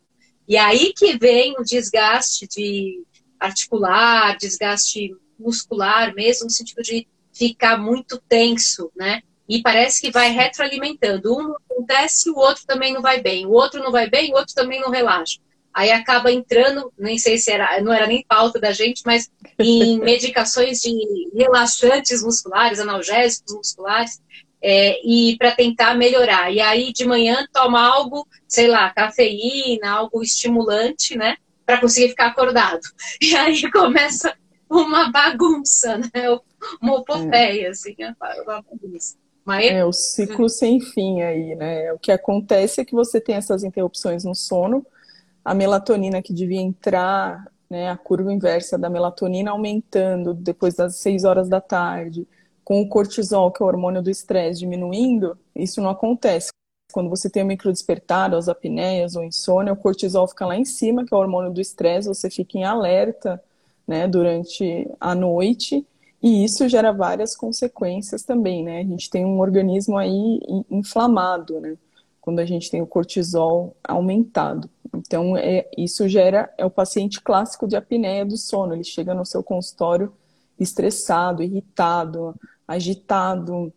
E 0.48 0.56
aí 0.56 0.94
que 0.96 1.18
vem 1.18 1.54
o 1.58 1.62
desgaste 1.62 2.48
de 2.48 3.04
articular, 3.38 4.36
desgaste 4.38 5.14
muscular 5.38 6.14
mesmo, 6.14 6.46
no 6.46 6.50
sentido 6.50 6.82
de 6.82 7.06
ficar 7.32 7.76
muito 7.76 8.20
tenso, 8.28 8.90
né? 8.96 9.20
E 9.48 9.62
parece 9.62 10.00
que 10.00 10.10
vai 10.10 10.30
retroalimentando. 10.30 11.36
Um 11.36 11.54
acontece, 11.54 12.30
o 12.30 12.36
outro 12.36 12.64
também 12.66 12.92
não 12.92 13.00
vai 13.00 13.20
bem. 13.20 13.46
O 13.46 13.50
outro 13.50 13.82
não 13.82 13.92
vai 13.92 14.08
bem, 14.08 14.32
o 14.32 14.36
outro 14.36 14.54
também 14.54 14.80
não 14.80 14.90
relaxa. 14.90 15.38
Aí 15.72 15.90
acaba 15.90 16.32
entrando, 16.32 16.92
nem 16.98 17.18
sei 17.18 17.38
se 17.38 17.52
era, 17.52 17.80
não 17.80 17.92
era 17.92 18.06
nem 18.06 18.24
pauta 18.26 18.58
da 18.58 18.72
gente, 18.72 19.02
mas 19.06 19.30
em 19.58 19.98
medicações 20.00 20.80
de 20.80 21.30
relaxantes 21.34 22.22
musculares, 22.22 22.80
analgésicos 22.80 23.54
musculares, 23.54 24.20
é, 24.62 25.00
e 25.06 25.36
para 25.36 25.52
tentar 25.52 25.94
melhorar. 25.94 26.52
E 26.52 26.60
aí 26.60 26.92
de 26.92 27.04
manhã 27.06 27.46
toma 27.52 27.80
algo, 27.80 28.26
sei 28.46 28.68
lá, 28.68 28.90
cafeína, 28.90 29.90
algo 29.90 30.22
estimulante, 30.22 31.16
né? 31.16 31.36
Para 31.64 31.80
conseguir 31.80 32.10
ficar 32.10 32.28
acordado. 32.28 32.80
E 33.20 33.34
aí 33.34 33.70
começa 33.70 34.34
uma 34.68 35.10
bagunça, 35.10 35.98
né? 35.98 36.10
Uma 36.82 36.96
opopeia, 36.96 37.70
assim, 37.70 37.94
uma 38.00 38.44
bagunça. 38.44 39.16
Mas... 39.44 39.70
É 39.70 39.84
o 39.84 39.92
ciclo 39.92 40.48
sem 40.48 40.80
fim 40.80 41.22
aí, 41.22 41.54
né? 41.54 41.92
O 41.92 41.98
que 41.98 42.10
acontece 42.10 42.80
é 42.80 42.84
que 42.84 42.96
você 42.96 43.20
tem 43.20 43.36
essas 43.36 43.62
interrupções 43.62 44.24
no 44.24 44.34
sono, 44.34 44.84
a 45.44 45.54
melatonina 45.54 46.20
que 46.20 46.34
devia 46.34 46.60
entrar, 46.60 47.46
né, 47.70 47.88
a 47.90 47.96
curva 47.96 48.32
inversa 48.32 48.76
da 48.76 48.90
melatonina 48.90 49.52
aumentando 49.52 50.34
depois 50.34 50.74
das 50.74 50.96
6 50.96 51.24
horas 51.24 51.48
da 51.48 51.60
tarde, 51.60 52.26
com 52.68 52.82
o 52.82 52.86
cortisol, 52.86 53.50
que 53.50 53.62
é 53.62 53.64
o 53.64 53.66
hormônio 53.66 54.02
do 54.02 54.10
estresse, 54.10 54.60
diminuindo, 54.60 55.38
isso 55.56 55.80
não 55.80 55.88
acontece. 55.88 56.50
Quando 56.92 57.08
você 57.08 57.30
tem 57.30 57.42
o 57.42 57.46
microdespertar, 57.46 58.34
as 58.34 58.46
apneias 58.46 59.16
ou 59.16 59.24
insônia, 59.24 59.72
o 59.72 59.76
cortisol 59.76 60.28
fica 60.28 60.44
lá 60.44 60.54
em 60.54 60.66
cima, 60.66 61.02
que 61.02 61.14
é 61.14 61.16
o 61.16 61.20
hormônio 61.20 61.50
do 61.50 61.62
estresse, 61.62 62.08
você 62.08 62.28
fica 62.28 62.58
em 62.58 62.64
alerta 62.64 63.42
né, 63.86 64.06
durante 64.06 64.86
a 65.00 65.14
noite 65.14 65.82
e 66.22 66.44
isso 66.44 66.68
gera 66.68 66.92
várias 66.92 67.34
consequências 67.34 68.22
também, 68.22 68.62
né? 68.62 68.80
A 68.80 68.84
gente 68.84 69.08
tem 69.08 69.24
um 69.24 69.40
organismo 69.40 69.96
aí 69.96 70.38
inflamado, 70.70 71.58
né? 71.60 71.74
Quando 72.20 72.40
a 72.40 72.44
gente 72.44 72.70
tem 72.70 72.82
o 72.82 72.86
cortisol 72.86 73.74
aumentado. 73.82 74.68
Então, 74.94 75.38
é, 75.38 75.66
isso 75.74 76.06
gera, 76.06 76.52
é 76.58 76.66
o 76.66 76.70
paciente 76.70 77.22
clássico 77.22 77.66
de 77.66 77.76
apneia 77.76 78.26
do 78.26 78.36
sono. 78.36 78.74
Ele 78.74 78.84
chega 78.84 79.14
no 79.14 79.24
seu 79.24 79.42
consultório 79.42 80.12
estressado, 80.60 81.42
irritado, 81.42 82.34
agitado, 82.68 83.72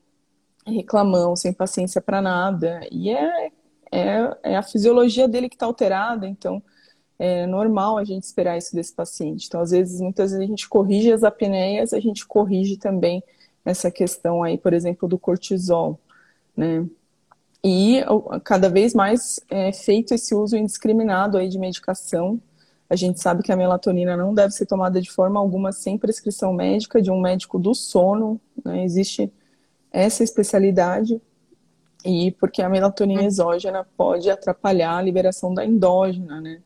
reclamão, 0.68 1.36
sem 1.36 1.54
paciência 1.54 2.02
para 2.02 2.22
nada. 2.22 2.82
E 2.92 3.10
é, 3.10 3.52
é, 3.92 4.38
é 4.44 4.58
a 4.58 4.62
fisiologia 4.62 5.28
dele 5.28 5.50
que 5.50 5.56
está 5.56 5.66
alterada, 5.66 6.28
então 6.28 6.62
é 7.18 7.46
normal 7.46 7.98
a 7.98 8.04
gente 8.04 8.24
esperar 8.24 8.58
isso 8.58 8.76
desse 8.76 8.94
paciente. 8.94 9.48
Então, 9.48 9.62
às 9.62 9.72
vezes, 9.72 10.02
muitas 10.02 10.32
vezes 10.32 10.46
a 10.46 10.48
gente 10.48 10.68
corrige 10.68 11.12
as 11.12 11.24
apneias, 11.24 11.94
a 11.94 12.00
gente 12.00 12.26
corrige 12.26 12.78
também 12.78 13.24
essa 13.64 13.90
questão 13.92 14.44
aí, 14.44 14.58
por 14.58 14.74
exemplo, 14.74 15.08
do 15.08 15.20
cortisol, 15.20 16.00
né? 16.58 16.86
E 17.64 18.04
cada 18.44 18.70
vez 18.70 18.96
mais 18.96 19.40
é 19.48 19.72
feito 19.72 20.16
esse 20.16 20.34
uso 20.34 20.58
indiscriminado 20.58 21.38
aí 21.38 21.48
de 21.48 21.60
medicação. 21.60 22.42
A 22.92 22.96
gente 22.98 23.22
sabe 23.22 23.42
que 23.42 23.54
a 23.54 23.56
melatonina 23.56 24.18
não 24.18 24.34
deve 24.34 24.52
ser 24.52 24.66
tomada 24.66 25.00
de 25.00 25.10
forma 25.10 25.40
alguma 25.40 25.72
sem 25.72 25.98
prescrição 25.98 26.52
médica 26.52 27.02
de 27.02 27.10
um 27.10 27.22
médico 27.22 27.58
do 27.58 27.74
sono, 27.74 28.38
né? 28.66 28.84
Existe 28.84 29.32
essa 29.90 30.26
especialidade 30.26 31.22
E 32.04 32.32
porque 32.32 32.62
a 32.62 32.68
melatonina 32.68 33.24
exógena 33.24 33.88
pode 33.96 34.30
atrapalhar 34.30 34.98
a 34.98 35.02
liberação 35.02 35.54
da 35.54 35.66
endógena, 35.66 36.42
né? 36.42 36.62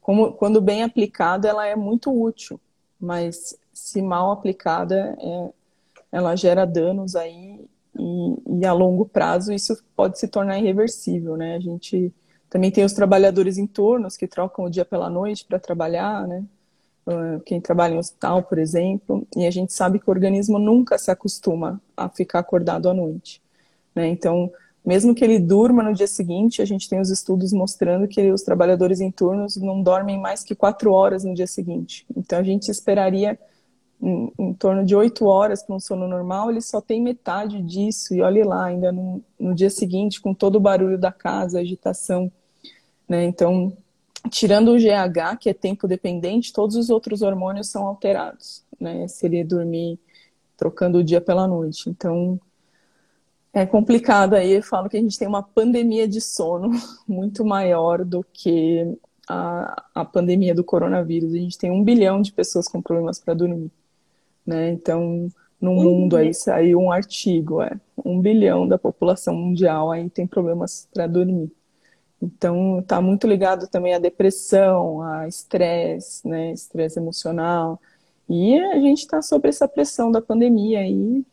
Como, 0.00 0.32
quando 0.32 0.62
bem 0.62 0.82
aplicada, 0.82 1.46
ela 1.46 1.66
é 1.66 1.76
muito 1.76 2.10
útil, 2.10 2.58
mas 2.98 3.54
se 3.72 4.00
mal 4.00 4.30
aplicada, 4.30 5.14
é, 5.20 5.50
ela 6.10 6.34
gera 6.36 6.64
danos 6.64 7.14
aí 7.16 7.68
e, 7.98 8.60
e, 8.60 8.66
a 8.66 8.72
longo 8.72 9.04
prazo 9.04 9.52
isso 9.52 9.76
pode 9.94 10.18
se 10.18 10.26
tornar 10.26 10.58
irreversível, 10.58 11.36
né? 11.36 11.56
A 11.56 11.60
gente 11.60 12.14
também 12.50 12.70
tem 12.70 12.84
os 12.84 12.92
trabalhadores 12.92 13.56
em 13.56 13.66
turnos 13.66 14.16
que 14.16 14.26
trocam 14.26 14.64
o 14.64 14.70
dia 14.70 14.84
pela 14.84 15.08
noite 15.08 15.44
para 15.44 15.58
trabalhar, 15.58 16.26
né? 16.26 16.44
Ah, 17.06 17.40
quem 17.44 17.60
trabalha 17.60 17.94
em 17.94 17.98
hospital, 17.98 18.42
por 18.42 18.58
exemplo, 18.58 19.26
e 19.36 19.46
a 19.46 19.50
gente 19.50 19.72
sabe 19.72 19.98
que 19.98 20.08
o 20.08 20.12
organismo 20.12 20.58
nunca 20.58 20.98
se 20.98 21.10
acostuma 21.10 21.80
a 21.96 22.08
ficar 22.08 22.40
acordado 22.40 22.88
à 22.88 22.94
noite. 22.94 23.40
Né? 23.94 24.08
Então, 24.08 24.50
mesmo 24.84 25.14
que 25.14 25.24
ele 25.24 25.38
durma 25.38 25.82
no 25.82 25.94
dia 25.94 26.06
seguinte, 26.06 26.62
a 26.62 26.64
gente 26.64 26.88
tem 26.88 27.00
os 27.00 27.10
estudos 27.10 27.52
mostrando 27.52 28.06
que 28.06 28.30
os 28.30 28.42
trabalhadores 28.42 29.00
em 29.00 29.10
turnos 29.10 29.56
não 29.56 29.82
dormem 29.82 30.18
mais 30.18 30.42
que 30.42 30.54
quatro 30.54 30.92
horas 30.92 31.24
no 31.24 31.34
dia 31.34 31.46
seguinte. 31.46 32.06
Então, 32.16 32.38
a 32.38 32.42
gente 32.42 32.70
esperaria 32.70 33.38
em, 34.00 34.32
em 34.38 34.54
torno 34.54 34.84
de 34.84 34.94
oito 34.96 35.26
horas 35.26 35.62
para 35.62 35.74
um 35.74 35.80
sono 35.80 36.08
normal, 36.08 36.50
ele 36.50 36.60
só 36.60 36.80
tem 36.80 37.02
metade 37.02 37.62
disso, 37.62 38.14
e 38.14 38.22
olhe 38.22 38.42
lá, 38.42 38.64
ainda 38.66 38.90
no, 38.90 39.22
no 39.38 39.54
dia 39.54 39.68
seguinte, 39.68 40.20
com 40.20 40.32
todo 40.32 40.56
o 40.56 40.60
barulho 40.60 40.98
da 40.98 41.12
casa, 41.12 41.60
agitação. 41.60 42.32
Né? 43.10 43.24
Então, 43.24 43.76
tirando 44.30 44.70
o 44.70 44.78
GH, 44.78 45.36
que 45.40 45.50
é 45.50 45.52
tempo 45.52 45.88
dependente, 45.88 46.52
todos 46.52 46.76
os 46.76 46.90
outros 46.90 47.22
hormônios 47.22 47.68
são 47.68 47.84
alterados, 47.84 48.64
né? 48.80 49.08
Se 49.08 49.26
ele 49.26 49.42
dormir 49.42 49.98
trocando 50.56 50.98
o 50.98 51.04
dia 51.04 51.20
pela 51.20 51.48
noite. 51.48 51.90
Então, 51.90 52.40
é 53.52 53.66
complicado 53.66 54.34
aí. 54.34 54.52
Eu 54.52 54.62
falo 54.62 54.88
que 54.88 54.96
a 54.96 55.00
gente 55.00 55.18
tem 55.18 55.26
uma 55.26 55.42
pandemia 55.42 56.06
de 56.06 56.20
sono 56.20 56.70
muito 57.08 57.44
maior 57.44 58.04
do 58.04 58.24
que 58.32 58.96
a, 59.28 59.86
a 59.92 60.04
pandemia 60.04 60.54
do 60.54 60.62
coronavírus. 60.62 61.34
A 61.34 61.38
gente 61.38 61.58
tem 61.58 61.72
um 61.72 61.82
bilhão 61.82 62.22
de 62.22 62.32
pessoas 62.32 62.68
com 62.68 62.80
problemas 62.80 63.18
para 63.18 63.34
dormir, 63.34 63.72
né? 64.46 64.70
Então, 64.70 65.28
no 65.60 65.74
mundo 65.74 66.16
aí 66.16 66.32
saiu 66.32 66.78
um 66.78 66.92
artigo, 66.92 67.60
é 67.60 67.72
um 68.04 68.20
bilhão 68.20 68.68
da 68.68 68.78
população 68.78 69.34
mundial 69.34 69.90
aí 69.90 70.08
tem 70.08 70.28
problemas 70.28 70.88
para 70.94 71.08
dormir. 71.08 71.50
Então, 72.22 72.80
está 72.80 73.00
muito 73.00 73.26
ligado 73.26 73.66
também 73.66 73.94
à 73.94 73.98
depressão, 73.98 75.02
a 75.02 75.26
estresse, 75.26 76.26
né, 76.28 76.52
estresse 76.52 76.98
emocional. 76.98 77.80
E 78.28 78.58
a 78.58 78.78
gente 78.78 79.00
está 79.00 79.22
sob 79.22 79.48
essa 79.48 79.66
pressão 79.66 80.10
da 80.12 80.20
pandemia 80.20 80.86
e 80.86 81.24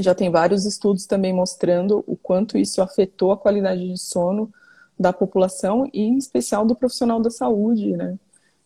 já 0.00 0.14
tem 0.14 0.30
vários 0.30 0.64
estudos 0.64 1.06
também 1.06 1.32
mostrando 1.32 2.02
o 2.06 2.16
quanto 2.16 2.58
isso 2.58 2.80
afetou 2.80 3.32
a 3.32 3.36
qualidade 3.36 3.86
de 3.86 3.98
sono 3.98 4.52
da 4.98 5.12
população 5.12 5.88
e 5.92 6.02
em 6.02 6.16
especial 6.16 6.64
do 6.64 6.74
profissional 6.74 7.20
da 7.20 7.30
saúde, 7.30 7.96
né? 7.96 8.18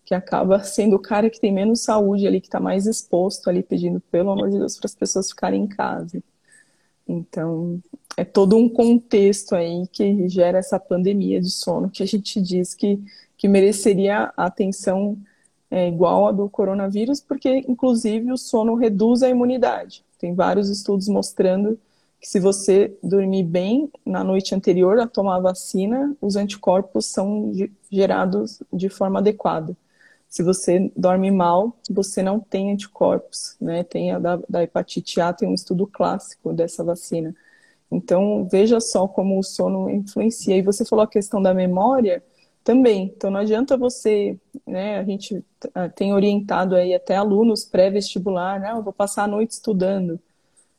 Que 0.05 0.15
acaba 0.15 0.61
sendo 0.65 0.97
o 0.97 1.03
cara 1.03 1.31
que 1.31 1.41
tem 1.41 1.53
menos 1.53 1.81
saúde 1.81 2.27
ali, 2.27 2.41
que 2.41 2.49
está 2.49 2.61
mais 2.61 2.87
exposto 2.87 3.49
ali, 3.49 3.63
pedindo, 3.63 4.01
pelo 4.01 4.31
amor 4.31 4.51
de 4.51 4.59
Deus, 4.59 4.77
para 4.77 4.87
as 4.87 4.95
pessoas 4.95 5.31
ficarem 5.31 5.63
em 5.65 5.67
casa. 5.67 6.23
Então, 7.07 7.81
é 8.19 8.25
todo 8.25 8.57
um 8.57 8.69
contexto 8.69 9.55
aí 9.55 9.87
que 9.93 10.29
gera 10.29 10.59
essa 10.59 10.79
pandemia 10.79 11.41
de 11.41 11.51
sono 11.51 11.89
que 11.89 12.03
a 12.03 12.07
gente 12.07 12.41
diz 12.41 12.75
que, 12.75 13.01
que 13.37 13.47
mereceria 13.47 14.33
atenção 14.37 15.17
é, 15.71 15.87
igual 15.87 16.27
a 16.27 16.33
do 16.33 16.49
coronavírus, 16.49 17.21
porque, 17.21 17.65
inclusive, 17.69 18.33
o 18.33 18.37
sono 18.37 18.75
reduz 18.75 19.23
a 19.23 19.29
imunidade. 19.29 20.05
Tem 20.19 20.35
vários 20.35 20.69
estudos 20.69 21.07
mostrando 21.07 21.79
que 22.21 22.29
se 22.29 22.41
você 22.41 22.93
dormir 23.01 23.45
bem 23.45 23.89
na 24.05 24.25
noite 24.25 24.53
anterior 24.53 24.99
a 24.99 25.07
tomar 25.07 25.37
a 25.37 25.41
vacina, 25.41 26.13
os 26.21 26.35
anticorpos 26.35 27.07
são 27.07 27.53
gerados 27.89 28.61
de 28.73 28.89
forma 28.89 29.21
adequada. 29.21 29.77
Se 30.29 30.43
você 30.43 30.91
dorme 30.97 31.31
mal, 31.31 31.73
você 31.89 32.21
não 32.21 32.41
tem 32.41 32.73
anticorpos, 32.73 33.55
né? 33.61 33.85
Tem 33.85 34.11
a 34.11 34.19
da, 34.19 34.41
da 34.49 34.65
hepatite 34.65 35.21
A, 35.21 35.33
tem 35.33 35.49
um 35.49 35.55
estudo 35.55 35.87
clássico 35.87 36.53
dessa 36.53 36.83
vacina. 36.83 37.33
Então, 37.91 38.47
veja 38.51 38.81
só 38.81 39.09
como 39.09 39.39
o 39.39 39.43
sono 39.43 39.89
influencia. 39.89 40.57
E 40.57 40.63
você 40.63 40.85
falou 40.85 41.05
a 41.05 41.09
questão 41.09 41.41
da 41.41 41.55
memória 41.55 42.23
também. 42.63 43.13
Então, 43.17 43.31
não 43.31 43.41
adianta 43.41 43.77
você, 43.77 44.39
né? 44.67 44.99
A 44.99 45.05
gente 45.05 45.43
ah, 45.75 45.89
tem 45.89 46.13
orientado 46.13 46.75
aí 46.77 46.95
até 46.95 47.17
alunos 47.17 47.65
pré-vestibular, 47.65 48.61
né? 48.61 48.73
Eu 48.73 48.83
vou 48.83 48.93
passar 48.93 49.25
a 49.25 49.29
noite 49.29 49.53
estudando. 49.53 50.21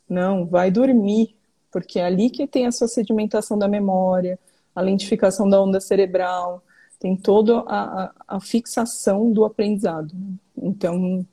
Não, 0.08 0.46
vai 0.46 0.70
dormir, 0.72 1.36
porque 1.72 2.00
é 2.00 2.06
ali 2.06 2.30
que 2.30 2.48
tem 2.48 2.68
a 2.68 2.72
sua 2.72 2.88
sedimentação 2.88 3.58
da 3.58 3.68
memória, 3.68 4.39
a 4.75 4.82
lentificação 4.82 5.50
da 5.50 5.62
onda 5.62 5.80
cerebral, 5.80 6.63
tem 7.00 7.16
toda 7.16 7.60
a, 7.62 8.12
a, 8.28 8.39
fixação 8.39 9.32
do 9.32 9.46
aprendizado. 9.46 10.13
Então, 10.58 11.25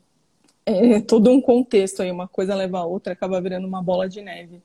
é 0.65 1.01
todo 1.01 1.31
um 1.31 1.41
contexto 1.41 2.03
aí, 2.03 2.11
uma 2.11 2.29
coisa 2.29 2.55
leva 2.55 2.79
a 2.79 2.85
outra, 2.85 3.13
acaba 3.13 3.41
virando 3.41 3.67
uma 3.67 3.83
bola 3.83 4.09
de 4.09 4.23
neve. 4.23 4.63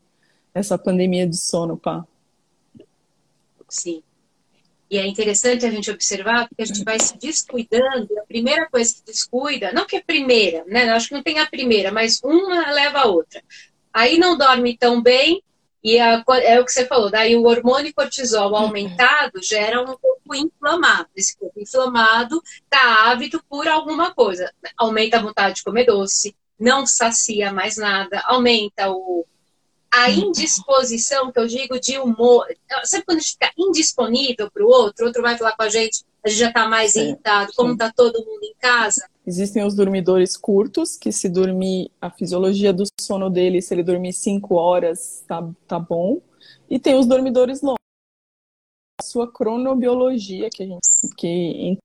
Essa 0.54 0.78
pandemia 0.78 1.28
de 1.28 1.38
sono, 1.38 1.78
pá. 1.78 2.06
Sim. 3.70 4.04
E 4.90 4.98
é 4.98 5.08
interessante 5.08 5.66
a 5.66 5.72
gente 5.72 5.90
observar 5.90 6.50
porque 6.50 6.64
a 6.64 6.66
gente 6.66 6.84
vai 6.84 7.00
se 7.00 7.18
descuidando. 7.18 8.20
A 8.20 8.26
primeira 8.26 8.70
coisa 8.70 8.94
que 8.94 9.04
descuida, 9.06 9.72
não 9.72 9.86
que 9.86 9.96
é 9.96 10.02
primeira, 10.02 10.66
né? 10.68 10.90
Acho 10.90 11.08
que 11.08 11.14
não 11.14 11.24
tem 11.24 11.40
a 11.40 11.48
primeira, 11.48 11.92
mas 11.94 12.20
uma 12.22 12.70
leva 12.72 13.00
a 13.00 13.06
outra. 13.06 13.42
Aí 13.94 14.18
não 14.18 14.38
dorme 14.38 14.78
tão 14.78 15.02
bem, 15.02 15.42
e 15.84 16.00
a, 16.00 16.24
é 16.44 16.60
o 16.60 16.66
que 16.66 16.72
você 16.72 16.86
falou, 16.86 17.10
daí 17.10 17.36
o 17.36 17.46
hormônio 17.46 17.94
cortisol 17.94 18.56
aumentado 18.56 19.42
gera 19.42 19.82
um 19.82 19.98
corpo 19.98 20.36
inflamado. 20.36 21.10
Esse 21.16 21.38
corpo 21.38 21.60
inflamado 21.60 22.42
está 22.64 23.10
ávido 23.10 23.44
por 23.50 23.68
alguma 23.68 24.14
coisa. 24.14 24.54
Aumenta 24.78 25.18
a 25.18 25.22
vontade 25.22 25.56
de 25.56 25.64
comer 25.64 25.86
doce, 25.86 26.36
não 26.60 26.86
sacia 26.86 27.52
mais 27.52 27.78
nada, 27.78 28.22
aumenta 28.26 28.92
o, 28.92 29.26
a 29.94 30.10
indisposição, 30.10 31.32
que 31.32 31.40
eu 31.40 31.48
digo 31.48 31.80
de 31.80 32.00
humor. 32.00 32.46
Sabe 32.84 33.04
quando 33.06 33.18
a 33.18 33.22
gente 33.22 33.34
fica 33.34 33.52
indisponível 33.58 34.50
para 34.50 34.64
o 34.64 34.70
outro, 34.70 35.04
o 35.04 35.08
outro 35.08 35.22
vai 35.22 35.38
falar 35.38 35.56
com 35.56 35.64
a 35.64 35.70
gente, 35.70 36.06
a 36.24 36.30
gente 36.30 36.40
já 36.40 36.48
está 36.48 36.68
mais 36.68 36.96
irritado, 36.96 37.52
como 37.56 37.74
está 37.74 37.92
todo 37.92 38.26
mundo 38.26 38.44
em 38.44 38.56
casa? 38.60 39.10
Existem 39.28 39.66
os 39.66 39.76
dormidores 39.76 40.38
curtos, 40.38 40.98
que 40.98 41.12
se 41.12 41.28
dormir, 41.28 41.92
a 42.00 42.10
fisiologia 42.10 42.72
do 42.72 42.84
sono 43.00 43.30
dele, 43.30 43.62
se 43.62 43.74
ele 43.74 43.84
dormir 43.84 44.14
5 44.14 44.56
horas, 44.56 45.24
tá, 45.28 45.48
tá 45.68 45.78
bom. 45.78 46.22
E 46.70 46.80
tem 46.80 46.96
os 46.96 47.06
dormidores 47.06 47.62
longos. 47.62 47.76
A 49.00 49.04
sua 49.04 49.32
cronobiologia, 49.32 50.50
que 50.50 50.64
a 50.64 50.66
gente, 50.66 51.16
que 51.18 51.78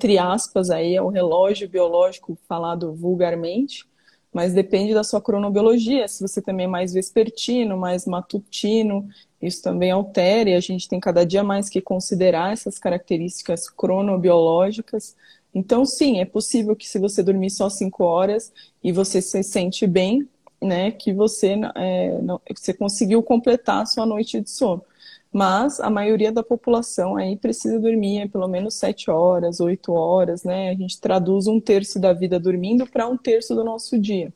entre 0.00 0.16
aspas 0.16 0.70
aí 0.70 0.94
é 0.94 1.02
o 1.02 1.08
relógio 1.08 1.68
biológico 1.68 2.38
falado 2.48 2.94
vulgarmente, 2.94 3.84
mas 4.32 4.52
depende 4.52 4.94
da 4.94 5.04
sua 5.04 5.20
cronobiologia. 5.20 6.06
Se 6.08 6.20
você 6.20 6.40
também 6.42 6.66
é 6.66 6.68
mais 6.68 6.92
vespertino, 6.92 7.76
mais 7.76 8.06
matutino, 8.06 9.08
isso 9.40 9.62
também 9.62 9.90
altera 9.90 10.50
e 10.50 10.54
a 10.54 10.60
gente 10.60 10.88
tem 10.88 11.00
cada 11.00 11.24
dia 11.24 11.42
mais 11.42 11.68
que 11.68 11.80
considerar 11.80 12.52
essas 12.52 12.78
características 12.78 13.70
cronobiológicas 13.70 15.16
então, 15.54 15.84
sim, 15.84 16.20
é 16.20 16.24
possível 16.24 16.76
que 16.76 16.86
se 16.86 16.98
você 16.98 17.22
dormir 17.22 17.50
só 17.50 17.68
cinco 17.68 18.04
horas 18.04 18.52
e 18.82 18.92
você 18.92 19.20
se 19.22 19.42
sente 19.42 19.86
bem, 19.86 20.28
né, 20.60 20.90
que 20.90 21.12
você, 21.12 21.56
é, 21.74 22.20
não, 22.20 22.40
você 22.54 22.74
conseguiu 22.74 23.22
completar 23.22 23.82
a 23.82 23.86
sua 23.86 24.04
noite 24.04 24.40
de 24.40 24.50
sono. 24.50 24.84
Mas 25.32 25.78
a 25.80 25.90
maioria 25.90 26.32
da 26.32 26.42
população 26.42 27.16
aí 27.16 27.36
precisa 27.36 27.78
dormir 27.78 28.30
pelo 28.30 28.48
menos 28.48 28.74
sete 28.74 29.10
horas, 29.10 29.60
oito 29.60 29.92
horas, 29.92 30.42
né? 30.42 30.70
A 30.70 30.74
gente 30.74 31.00
traduz 31.00 31.46
um 31.46 31.60
terço 31.60 32.00
da 32.00 32.12
vida 32.12 32.40
dormindo 32.40 32.86
para 32.86 33.06
um 33.06 33.16
terço 33.16 33.54
do 33.54 33.62
nosso 33.62 33.98
dia. 33.98 34.32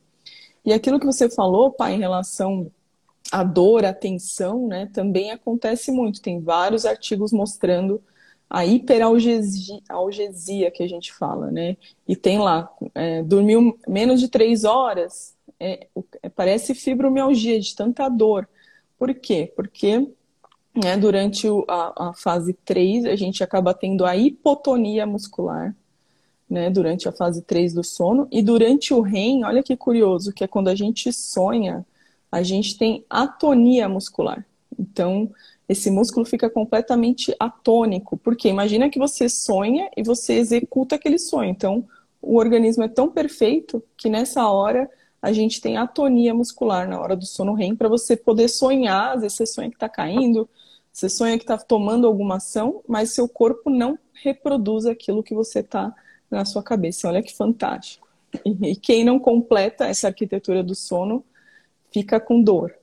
E 0.65 0.73
aquilo 0.73 1.01
que 1.01 1.07
você 1.07 1.29
falou, 1.29 1.73
pai, 1.73 1.95
em 1.95 1.99
relação 1.99 2.71
à 3.33 3.43
dor, 3.43 3.85
à 3.85 3.93
tensão, 3.93 4.69
né, 4.69 4.89
também 4.93 5.31
acontece 5.31 5.91
muito. 5.91 6.21
Tem 6.23 6.41
vários 6.41 6.85
artigos 6.85 7.33
mostrando 7.33 8.01
a 8.49 8.67
hiperalgesia 8.67 9.81
que 10.71 10.83
a 10.83 10.87
gente 10.87 11.13
fala, 11.13 11.51
né? 11.51 11.77
E 12.07 12.15
tem 12.15 12.39
lá, 12.39 12.71
é, 12.95 13.23
dormiu 13.23 13.79
menos 13.89 14.21
de 14.21 14.29
três 14.29 14.65
horas, 14.65 15.35
é, 15.59 15.87
é, 16.23 16.29
parece 16.29 16.75
fibromialgia, 16.75 17.59
de 17.59 17.75
tanta 17.75 18.09
dor. 18.11 18.47
Por 18.99 19.15
quê? 19.15 19.51
Porque 19.57 20.07
né, 20.75 20.97
durante 20.97 21.47
a, 21.69 22.09
a, 22.09 22.13
fase 22.15 22.55
3 22.65 23.05
a 23.05 23.17
gente 23.17 23.45
acaba 23.45 23.75
tendo 23.75 24.05
a 24.05 24.17
hipotonia 24.17 25.07
muscular, 25.07 25.75
né, 26.49 26.71
durante 26.71 27.09
a 27.09 27.13
fase 27.13 27.43
3 27.43 27.75
do 27.75 27.85
sono, 27.85 28.27
e 28.31 28.43
durante 28.43 28.95
o 28.95 29.01
REM, 29.01 29.45
olha 29.45 29.63
que 29.63 29.77
curioso, 29.77 30.33
que 30.33 30.45
é 30.45 30.47
quando 30.49 30.69
a 30.69 30.75
gente 30.75 31.13
sonha, 31.13 31.85
a 32.31 32.43
gente 32.43 32.79
tem 32.79 33.05
atonia 33.09 33.89
muscular. 33.89 34.45
Então, 34.79 35.31
esse 35.69 35.91
músculo 35.91 36.25
fica 36.27 36.51
completamente 36.51 37.35
atônico, 37.39 38.17
porque 38.17 38.49
imagina 38.49 38.91
que 38.91 38.99
você 38.99 39.29
sonha 39.29 39.91
e 39.97 40.03
você 40.03 40.35
executa 40.35 40.97
aquele 40.97 41.19
sonho. 41.19 41.51
Então, 41.51 41.85
o 42.21 42.37
organismo 42.37 42.83
é 42.83 42.89
tão 42.89 43.09
perfeito 43.09 43.83
que 43.97 44.09
nessa 44.09 44.49
hora 44.49 44.89
a 45.21 45.33
gente 45.33 45.61
tem 45.61 45.77
atonia 45.77 46.35
muscular 46.35 46.89
na 46.89 47.01
hora 47.01 47.15
do 47.15 47.25
sono 47.25 47.55
REM 47.55 47.77
para 47.77 47.89
você 47.89 48.17
poder 48.17 48.49
sonhar, 48.49 49.15
às 49.15 49.23
vezes 49.23 49.37
você 49.37 49.47
sonha 49.47 49.69
que 49.69 49.77
está 49.77 49.89
caindo, 49.89 50.49
você 50.93 51.09
sonha 51.09 51.39
que 51.39 51.45
está 51.45 51.57
tomando 51.57 52.07
alguma 52.07 52.37
ação, 52.37 52.83
mas 52.87 53.13
seu 53.13 53.29
corpo 53.29 53.71
não 53.71 53.99
reproduz 54.13 54.85
aquilo 54.85 55.23
que 55.23 55.35
você 55.35 55.61
está 55.61 55.95
na 56.31 56.45
sua 56.45 56.63
cabeça. 56.63 57.09
Olha 57.09 57.23
que 57.23 57.35
fantástico. 57.35 58.07
E 58.63 58.77
quem 58.77 59.05
não 59.05 59.19
completa 59.19 59.87
essa 59.87 60.09
arquitetura 60.09 60.63
do 60.63 60.75
sono 60.75 61.25
fica 61.93 62.19
com 62.21 62.43
dor, 62.43 62.75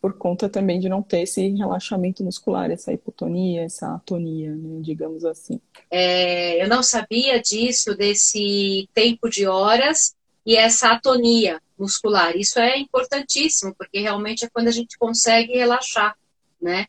por 0.00 0.14
conta 0.14 0.48
também 0.48 0.78
de 0.80 0.88
não 0.88 1.02
ter 1.02 1.22
esse 1.22 1.48
relaxamento 1.48 2.24
muscular, 2.24 2.70
essa 2.70 2.92
hipotonia, 2.92 3.62
essa 3.62 3.94
atonia, 3.94 4.54
né, 4.54 4.80
digamos 4.80 5.24
assim. 5.24 5.60
É, 5.90 6.62
eu 6.62 6.68
não 6.68 6.82
sabia 6.82 7.40
disso, 7.40 7.94
desse 7.94 8.88
tempo 8.94 9.28
de 9.28 9.46
horas 9.46 10.14
e 10.44 10.56
essa 10.56 10.92
atonia 10.92 11.60
muscular. 11.78 12.36
Isso 12.36 12.58
é 12.58 12.78
importantíssimo, 12.78 13.74
porque 13.74 14.00
realmente 14.00 14.44
é 14.44 14.48
quando 14.48 14.68
a 14.68 14.72
gente 14.72 14.96
consegue 14.96 15.52
relaxar, 15.54 16.16
né? 16.60 16.86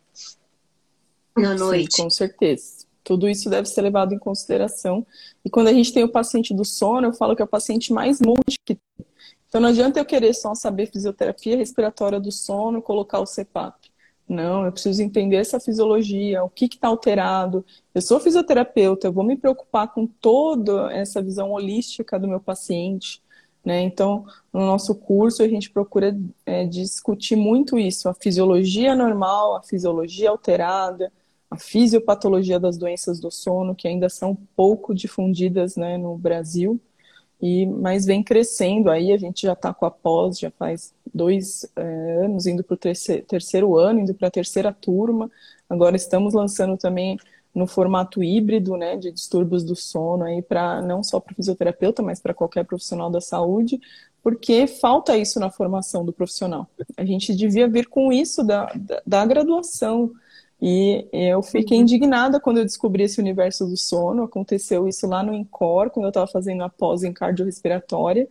Na 1.41 1.55
noite. 1.55 1.95
Sim, 1.95 2.03
com 2.03 2.09
certeza. 2.09 2.85
Tudo 3.03 3.29
isso 3.29 3.49
deve 3.49 3.67
ser 3.67 3.81
levado 3.81 4.13
em 4.13 4.19
consideração. 4.19 5.05
E 5.43 5.49
quando 5.49 5.67
a 5.67 5.73
gente 5.73 5.93
tem 5.93 6.03
o 6.03 6.11
paciente 6.11 6.53
do 6.53 6.65
sono, 6.65 7.07
eu 7.07 7.13
falo 7.13 7.35
que 7.35 7.41
é 7.41 7.45
o 7.45 7.47
paciente 7.47 7.93
mais 7.93 8.19
multi 8.19 8.59
que 8.65 8.75
tem. 8.75 9.07
Então 9.47 9.61
não 9.61 9.69
adianta 9.69 9.99
eu 9.99 10.05
querer 10.05 10.33
só 10.33 10.53
saber 10.53 10.91
fisioterapia 10.91 11.55
respiratória 11.55 12.19
do 12.19 12.31
sono, 12.31 12.81
colocar 12.81 13.19
o 13.19 13.25
CPAP. 13.25 13.89
Não, 14.27 14.65
eu 14.65 14.73
preciso 14.73 15.01
entender 15.01 15.37
essa 15.37 15.57
fisiologia, 15.57 16.43
o 16.43 16.49
que 16.49 16.65
está 16.65 16.89
alterado. 16.89 17.65
Eu 17.95 18.01
sou 18.01 18.19
fisioterapeuta, 18.19 19.07
eu 19.07 19.13
vou 19.13 19.23
me 19.23 19.37
preocupar 19.37 19.93
com 19.93 20.05
toda 20.05 20.91
essa 20.91 21.21
visão 21.21 21.51
holística 21.51 22.19
do 22.19 22.27
meu 22.27 22.41
paciente. 22.41 23.21
Né? 23.63 23.81
Então, 23.81 24.25
no 24.51 24.65
nosso 24.65 24.93
curso, 24.95 25.41
a 25.43 25.47
gente 25.47 25.69
procura 25.69 26.17
é, 26.45 26.65
discutir 26.65 27.37
muito 27.37 27.79
isso: 27.79 28.09
a 28.09 28.13
fisiologia 28.13 28.93
normal, 28.93 29.55
a 29.55 29.63
fisiologia 29.63 30.29
alterada, 30.29 31.11
a 31.49 31.57
fisiopatologia 31.57 32.59
das 32.59 32.77
doenças 32.77 33.19
do 33.19 33.31
sono, 33.31 33.75
que 33.75 33.87
ainda 33.87 34.09
são 34.09 34.35
pouco 34.55 34.93
difundidas 34.93 35.75
né, 35.75 35.97
no 35.97 36.17
Brasil, 36.17 36.79
e 37.41 37.65
mas 37.65 38.05
vem 38.05 38.23
crescendo. 38.23 38.89
Aí 38.89 39.11
a 39.11 39.17
gente 39.17 39.43
já 39.43 39.53
está 39.53 39.73
com 39.73 39.85
a 39.85 39.91
pós, 39.91 40.39
já 40.39 40.51
faz 40.51 40.93
dois 41.13 41.69
é, 41.75 42.25
anos, 42.25 42.47
indo 42.47 42.63
para 42.63 42.73
o 42.73 42.77
terceiro, 42.77 43.23
terceiro 43.25 43.77
ano, 43.77 44.01
indo 44.01 44.13
para 44.13 44.27
a 44.27 44.31
terceira 44.31 44.73
turma. 44.73 45.29
Agora 45.69 45.95
estamos 45.95 46.33
lançando 46.33 46.77
também 46.77 47.17
no 47.53 47.65
formato 47.65 48.23
híbrido, 48.23 48.77
né, 48.77 48.97
de 48.97 49.11
distúrbios 49.11 49.63
do 49.63 49.75
sono, 49.75 50.23
aí 50.23 50.43
para 50.43 50.79
não 50.81 51.03
só 51.03 51.19
para 51.19 51.33
fisioterapeuta, 51.33 52.03
mas 52.03 52.19
para 52.19 52.33
qualquer 52.33 52.63
profissional 52.63 53.09
da 53.09 53.19
saúde, 53.19 53.79
porque 54.21 54.67
falta 54.67 55.17
isso 55.17 55.39
na 55.39 55.49
formação 55.49 56.05
do 56.05 56.13
profissional. 56.13 56.67
A 56.95 57.03
gente 57.03 57.33
devia 57.35 57.67
vir 57.67 57.87
com 57.87 58.13
isso 58.13 58.43
da, 58.43 58.65
da, 58.75 59.01
da 59.05 59.25
graduação, 59.25 60.11
e 60.61 61.07
eu 61.13 61.43
fiquei 61.43 61.77
indignada 61.77 62.39
quando 62.39 62.57
eu 62.57 62.65
descobri 62.65 63.03
esse 63.03 63.19
universo 63.19 63.65
do 63.67 63.77
sono. 63.77 64.23
Aconteceu 64.23 64.87
isso 64.87 65.05
lá 65.07 65.21
no 65.21 65.33
INCOR, 65.33 65.91
quando 65.91 66.05
eu 66.05 66.09
estava 66.09 66.27
fazendo 66.27 66.63
a 66.63 66.69
pós 66.69 67.03
em 67.03 67.13
cardiorrespiratória, 67.13 68.27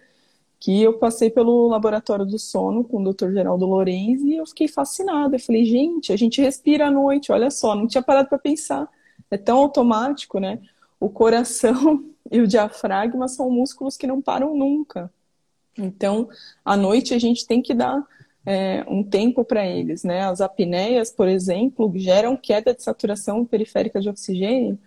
que 0.58 0.82
eu 0.82 0.98
passei 0.98 1.30
pelo 1.30 1.68
laboratório 1.68 2.26
do 2.26 2.38
sono 2.38 2.82
com 2.82 3.00
o 3.02 3.12
Dr. 3.12 3.30
Geraldo 3.32 3.66
Lorenzi 3.66 4.30
e 4.30 4.36
eu 4.36 4.46
fiquei 4.46 4.66
fascinada. 4.66 5.36
Eu 5.36 5.40
falei, 5.40 5.64
gente, 5.64 6.12
a 6.12 6.16
gente 6.16 6.40
respira 6.40 6.88
à 6.88 6.90
noite, 6.90 7.30
olha 7.30 7.50
só, 7.50 7.74
não 7.76 7.86
tinha 7.86 8.02
parado 8.02 8.28
para 8.28 8.38
pensar. 8.38 8.88
É 9.30 9.36
tão 9.36 9.58
automático, 9.58 10.40
né? 10.40 10.60
O 10.98 11.08
coração 11.08 12.04
e 12.30 12.40
o 12.40 12.46
diafragma 12.46 13.28
são 13.28 13.48
músculos 13.50 13.96
que 13.96 14.06
não 14.06 14.20
param 14.20 14.56
nunca. 14.56 15.12
Então, 15.78 16.28
à 16.64 16.76
noite 16.76 17.14
a 17.14 17.18
gente 17.18 17.46
tem 17.46 17.62
que 17.62 17.74
dar 17.74 18.02
é, 18.46 18.84
um 18.88 19.02
tempo 19.02 19.44
para 19.44 19.66
eles. 19.66 20.04
Né? 20.04 20.20
As 20.20 20.40
apneias, 20.40 21.10
por 21.10 21.28
exemplo, 21.28 21.92
geram 21.96 22.36
queda 22.36 22.72
de 22.72 22.82
saturação 22.82 23.44
periférica 23.44 24.00
de 24.00 24.08
oxigênio, 24.08 24.78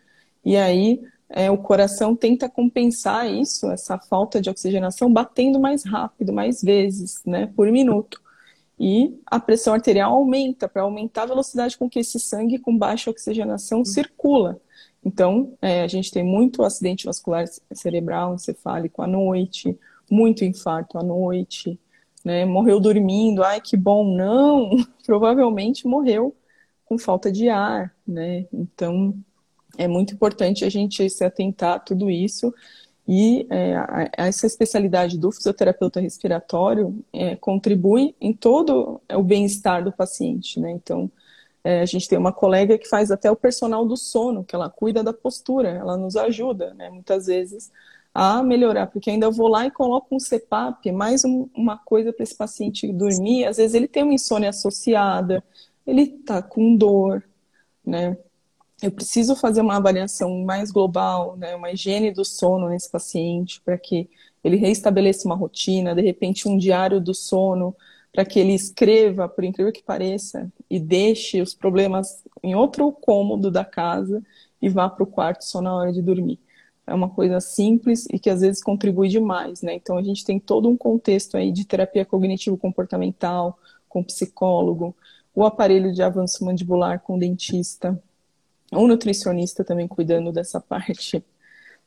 e 0.43 0.55
aí 0.55 1.01
é, 1.29 1.51
o 1.51 1.57
coração 1.57 2.15
tenta 2.15 2.49
compensar 2.49 3.29
isso, 3.29 3.69
essa 3.69 3.99
falta 3.99 4.41
de 4.41 4.49
oxigenação, 4.49 5.11
batendo 5.11 5.59
mais 5.59 5.83
rápido, 5.83 6.33
mais 6.33 6.61
vezes 6.61 7.21
né, 7.25 7.47
por 7.55 7.69
minuto. 7.71 8.21
E 8.79 9.19
a 9.25 9.39
pressão 9.39 9.73
arterial 9.73 10.15
aumenta, 10.15 10.67
para 10.67 10.83
aumentar 10.83 11.23
a 11.23 11.27
velocidade 11.27 11.77
com 11.77 11.89
que 11.89 11.99
esse 11.99 12.17
sangue 12.17 12.57
com 12.57 12.75
baixa 12.75 13.11
oxigenação 13.11 13.83
circula. 13.83 14.59
Então, 15.03 15.53
é, 15.61 15.83
a 15.83 15.87
gente 15.87 16.11
tem 16.11 16.23
muito 16.23 16.63
acidente 16.63 17.05
vascular 17.05 17.45
cerebral, 17.73 18.33
encefálico 18.33 19.01
à 19.01 19.07
noite, 19.07 19.77
muito 20.09 20.45
infarto 20.45 20.97
à 20.97 21.03
noite, 21.03 21.77
né? 22.23 22.45
Morreu 22.45 22.79
dormindo, 22.79 23.43
ai 23.43 23.61
que 23.61 23.77
bom, 23.77 24.15
não, 24.15 24.71
provavelmente 25.05 25.87
morreu 25.87 26.35
com 26.85 26.97
falta 26.97 27.31
de 27.31 27.49
ar, 27.49 27.93
né? 28.07 28.47
Então 28.51 29.13
é 29.77 29.87
muito 29.87 30.13
importante 30.13 30.65
a 30.65 30.69
gente 30.69 31.09
se 31.09 31.23
atentar 31.23 31.75
a 31.75 31.79
tudo 31.79 32.09
isso 32.09 32.53
e 33.07 33.47
é, 33.49 33.75
essa 34.17 34.45
especialidade 34.45 35.17
do 35.17 35.31
fisioterapeuta 35.31 35.99
respiratório 35.99 37.03
é, 37.11 37.35
contribui 37.35 38.15
em 38.21 38.33
todo 38.33 39.01
o 39.11 39.23
bem-estar 39.23 39.83
do 39.83 39.91
paciente, 39.91 40.59
né? 40.59 40.71
Então 40.71 41.11
é, 41.63 41.81
a 41.81 41.85
gente 41.85 42.07
tem 42.07 42.17
uma 42.17 42.31
colega 42.31 42.77
que 42.77 42.87
faz 42.87 43.11
até 43.11 43.29
o 43.29 43.35
personal 43.35 43.85
do 43.85 43.97
sono, 43.97 44.43
que 44.43 44.55
ela 44.55 44.69
cuida 44.69 45.03
da 45.03 45.13
postura, 45.13 45.69
ela 45.69 45.97
nos 45.97 46.15
ajuda, 46.15 46.73
né? 46.73 46.89
Muitas 46.89 47.25
vezes 47.25 47.71
a 48.21 48.43
melhorar, 48.43 48.87
porque 48.87 49.09
ainda 49.09 49.31
vou 49.31 49.47
lá 49.47 49.65
e 49.65 49.71
coloco 49.71 50.13
um 50.13 50.19
CPAP, 50.19 50.91
mais 50.91 51.23
um, 51.23 51.47
uma 51.55 51.77
coisa 51.77 52.11
para 52.11 52.23
esse 52.23 52.35
paciente 52.35 52.91
dormir. 52.91 53.45
Às 53.45 53.55
vezes 53.55 53.73
ele 53.73 53.87
tem 53.87 54.03
uma 54.03 54.13
insônia 54.13 54.49
associada, 54.49 55.41
ele 55.87 56.01
está 56.01 56.41
com 56.41 56.75
dor, 56.75 57.23
né? 57.85 58.17
Eu 58.83 58.91
preciso 58.91 59.37
fazer 59.37 59.61
uma 59.61 59.77
avaliação 59.77 60.43
mais 60.43 60.69
global, 60.69 61.37
né? 61.37 61.55
Uma 61.55 61.71
higiene 61.71 62.11
do 62.11 62.25
sono 62.25 62.67
nesse 62.67 62.91
paciente, 62.91 63.61
para 63.61 63.77
que 63.77 64.09
ele 64.43 64.57
reestabeleça 64.57 65.25
uma 65.25 65.35
rotina, 65.35 65.95
de 65.95 66.01
repente 66.01 66.45
um 66.45 66.57
diário 66.57 66.99
do 66.99 67.13
sono, 67.13 67.73
para 68.11 68.25
que 68.25 68.37
ele 68.37 68.53
escreva, 68.53 69.29
por 69.29 69.45
incrível 69.45 69.71
que 69.71 69.81
pareça, 69.81 70.51
e 70.69 70.77
deixe 70.77 71.41
os 71.41 71.53
problemas 71.53 72.21
em 72.43 72.53
outro 72.53 72.91
cômodo 72.91 73.49
da 73.49 73.63
casa 73.63 74.21
e 74.61 74.67
vá 74.67 74.89
para 74.89 75.03
o 75.03 75.07
quarto 75.07 75.45
só 75.45 75.61
na 75.61 75.73
hora 75.73 75.93
de 75.93 76.01
dormir 76.01 76.37
é 76.89 76.93
uma 76.93 77.09
coisa 77.09 77.39
simples 77.39 78.07
e 78.11 78.17
que 78.17 78.29
às 78.29 78.41
vezes 78.41 78.63
contribui 78.63 79.07
demais, 79.07 79.61
né? 79.61 79.75
Então 79.75 79.97
a 79.97 80.01
gente 80.01 80.25
tem 80.25 80.39
todo 80.39 80.67
um 80.67 80.75
contexto 80.75 81.37
aí 81.37 81.51
de 81.51 81.65
terapia 81.65 82.05
cognitivo-comportamental 82.05 83.57
com 83.87 84.03
psicólogo, 84.03 84.95
o 85.33 85.45
aparelho 85.45 85.93
de 85.93 86.01
avanço 86.01 86.43
mandibular 86.43 86.99
com 86.99 87.17
dentista, 87.17 88.01
um 88.71 88.87
nutricionista 88.87 89.63
também 89.63 89.87
cuidando 89.87 90.31
dessa 90.31 90.59
parte 90.61 91.23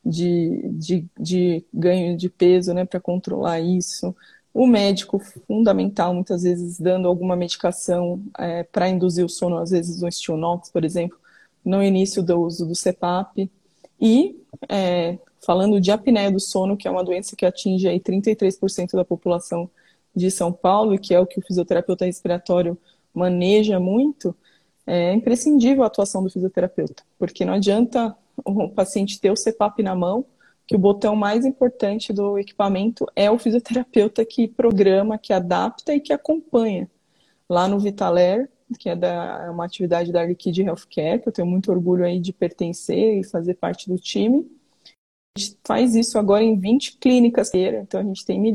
de, 0.04 0.68
de, 0.68 1.06
de 1.18 1.64
ganho 1.72 2.16
de 2.16 2.28
peso, 2.28 2.72
né, 2.74 2.84
para 2.84 3.00
controlar 3.00 3.60
isso. 3.60 4.14
O 4.54 4.66
médico 4.66 5.18
fundamental, 5.18 6.12
muitas 6.12 6.42
vezes 6.42 6.78
dando 6.78 7.08
alguma 7.08 7.34
medicação 7.36 8.22
é, 8.38 8.62
para 8.64 8.88
induzir 8.88 9.24
o 9.24 9.28
sono, 9.28 9.58
às 9.58 9.70
vezes 9.70 10.02
um 10.02 10.10
Stilnox, 10.10 10.70
por 10.70 10.84
exemplo, 10.84 11.18
no 11.64 11.82
início 11.82 12.22
do 12.22 12.40
uso 12.40 12.66
do 12.66 12.74
CPAP, 12.74 13.50
e 14.02 14.36
é, 14.68 15.16
falando 15.46 15.80
de 15.80 15.92
apneia 15.92 16.28
do 16.28 16.40
sono, 16.40 16.76
que 16.76 16.88
é 16.88 16.90
uma 16.90 17.04
doença 17.04 17.36
que 17.36 17.46
atinge 17.46 17.86
aí 17.86 18.00
33% 18.00 18.94
da 18.94 19.04
população 19.04 19.70
de 20.14 20.28
São 20.28 20.52
Paulo, 20.52 20.92
e 20.92 20.98
que 20.98 21.14
é 21.14 21.20
o 21.20 21.26
que 21.26 21.38
o 21.38 21.42
fisioterapeuta 21.42 22.04
respiratório 22.04 22.76
maneja 23.14 23.78
muito, 23.78 24.34
é 24.84 25.12
imprescindível 25.12 25.84
a 25.84 25.86
atuação 25.86 26.24
do 26.24 26.28
fisioterapeuta, 26.28 27.04
porque 27.16 27.44
não 27.44 27.54
adianta 27.54 28.16
o 28.44 28.68
paciente 28.68 29.20
ter 29.20 29.30
o 29.30 29.36
CPAP 29.36 29.84
na 29.84 29.94
mão, 29.94 30.24
que 30.66 30.74
o 30.74 30.78
botão 30.78 31.14
mais 31.14 31.44
importante 31.44 32.12
do 32.12 32.36
equipamento 32.38 33.06
é 33.14 33.30
o 33.30 33.38
fisioterapeuta 33.38 34.24
que 34.24 34.48
programa, 34.48 35.16
que 35.16 35.32
adapta 35.32 35.94
e 35.94 36.00
que 36.00 36.12
acompanha. 36.12 36.90
Lá 37.48 37.68
no 37.68 37.78
Vitaler, 37.78 38.50
que 38.78 38.88
é 38.88 38.96
da, 38.96 39.44
é 39.46 39.50
uma 39.50 39.64
atividade 39.64 40.12
da 40.12 40.24
Liquid 40.24 40.58
Healthcare, 40.58 41.20
que 41.20 41.28
eu 41.28 41.32
tenho 41.32 41.48
muito 41.48 41.70
orgulho 41.70 42.04
aí 42.04 42.18
de 42.18 42.32
pertencer 42.32 43.18
e 43.18 43.24
fazer 43.24 43.54
parte 43.54 43.88
do 43.88 43.98
time. 43.98 44.50
A 45.36 45.40
gente 45.40 45.58
faz 45.64 45.94
isso 45.94 46.18
agora 46.18 46.42
em 46.42 46.58
20 46.58 46.98
clínicas, 46.98 47.50
então 47.54 48.00
a 48.00 48.04
gente 48.04 48.24
tem 48.24 48.54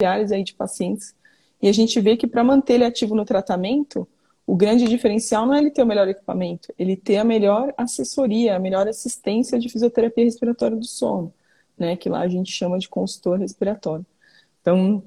milhares 0.00 0.32
aí 0.32 0.42
de 0.42 0.54
pacientes, 0.54 1.14
e 1.60 1.68
a 1.68 1.72
gente 1.72 2.00
vê 2.00 2.16
que 2.16 2.26
para 2.26 2.42
manter 2.42 2.74
ele 2.74 2.84
ativo 2.84 3.14
no 3.14 3.24
tratamento, 3.24 4.08
o 4.46 4.56
grande 4.56 4.86
diferencial 4.86 5.46
não 5.46 5.54
é 5.54 5.58
ele 5.58 5.70
ter 5.70 5.82
o 5.82 5.86
melhor 5.86 6.08
equipamento, 6.08 6.72
ele 6.78 6.96
ter 6.96 7.18
a 7.18 7.24
melhor 7.24 7.72
assessoria, 7.76 8.56
a 8.56 8.58
melhor 8.58 8.88
assistência 8.88 9.58
de 9.58 9.68
fisioterapia 9.68 10.24
respiratória 10.24 10.76
do 10.76 10.84
sono, 10.84 11.32
né, 11.78 11.96
que 11.96 12.08
lá 12.08 12.20
a 12.20 12.28
gente 12.28 12.50
chama 12.50 12.78
de 12.78 12.88
consultor 12.88 13.38
respiratório. 13.38 14.04
Então, 14.60 15.04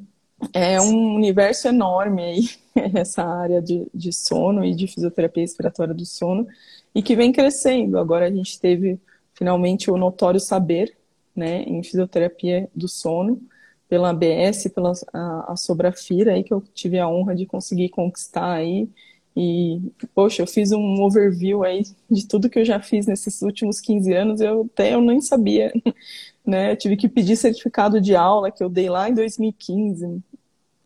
é 0.54 0.80
um 0.80 1.16
universo 1.16 1.68
enorme 1.68 2.24
aí, 2.24 2.50
essa 2.96 3.24
área 3.24 3.62
de, 3.62 3.88
de 3.94 4.12
sono 4.12 4.64
e 4.64 4.76
de 4.76 4.88
fisioterapia 4.88 5.44
respiratória 5.44 5.94
do 5.94 6.06
sono, 6.06 6.48
e 6.94 7.02
que 7.02 7.16
vem 7.16 7.32
crescendo. 7.32 7.98
Agora 7.98 8.28
a 8.28 8.32
gente 8.32 8.60
teve 8.60 9.00
finalmente 9.34 9.90
o 9.92 9.98
notório 9.98 10.40
saber, 10.40 10.96
né, 11.36 11.64
em 11.64 11.84
fisioterapia 11.84 12.70
do 12.76 12.88
sono, 12.88 13.42
pela 13.88 14.10
ABS, 14.10 14.70
pela 14.74 14.94
a, 15.14 15.54
a 15.54 15.56
Sobrafira 15.56 16.34
aí 16.34 16.44
que 16.44 16.54
eu 16.54 16.62
tive 16.74 16.98
a 17.00 17.08
honra 17.08 17.36
de 17.36 17.46
conseguir 17.46 17.90
conquistar 17.90 18.54
aí. 18.54 18.90
E, 19.38 19.82
poxa, 20.14 20.42
eu 20.42 20.48
fiz 20.48 20.72
um 20.72 21.04
overview 21.04 21.64
aí 21.64 21.84
de 22.10 22.26
tudo 22.26 22.50
que 22.50 22.58
eu 22.60 22.66
já 22.66 22.80
fiz 22.82 23.06
nesses 23.06 23.42
últimos 23.42 23.82
15 23.82 24.14
anos, 24.14 24.40
eu 24.42 24.70
até 24.74 24.94
eu 24.94 25.02
nem 25.02 25.20
sabia, 25.22 25.74
né? 26.46 26.72
Eu 26.72 26.78
tive 26.78 26.96
que 26.96 27.10
pedir 27.10 27.36
certificado 27.36 28.00
de 28.00 28.16
aula 28.16 28.50
que 28.50 28.64
eu 28.64 28.70
dei 28.70 28.90
lá 28.90 29.10
em 29.10 29.14
2015, 29.14 30.24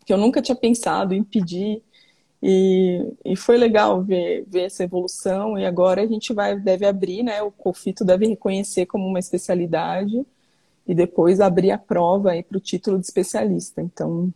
que 0.10 0.14
eu 0.14 0.18
nunca 0.18 0.42
tinha 0.42 0.56
pensado 0.56 1.14
em 1.14 1.24
pedir. 1.24 1.84
E, 2.42 3.14
e 3.24 3.36
foi 3.36 3.58
legal 3.60 4.02
ver, 4.02 4.44
ver 4.48 4.62
essa 4.62 4.84
evolução, 4.84 5.56
e 5.56 5.64
agora 5.68 6.02
a 6.02 6.08
gente 6.08 6.34
vai, 6.34 6.60
deve 6.60 6.84
abrir, 6.84 7.22
né? 7.22 7.44
O 7.44 7.52
COFITO 7.52 8.04
deve 8.04 8.26
reconhecer 8.26 8.88
como 8.88 9.06
uma 9.06 9.20
especialidade 9.20 10.26
e 10.88 10.96
depois 10.96 11.40
abrir 11.40 11.70
a 11.70 11.78
prova 11.78 12.32
aí 12.32 12.42
para 12.42 12.58
o 12.58 12.60
título 12.60 12.98
de 12.98 13.06
especialista. 13.06 13.84
Então, 13.84 14.34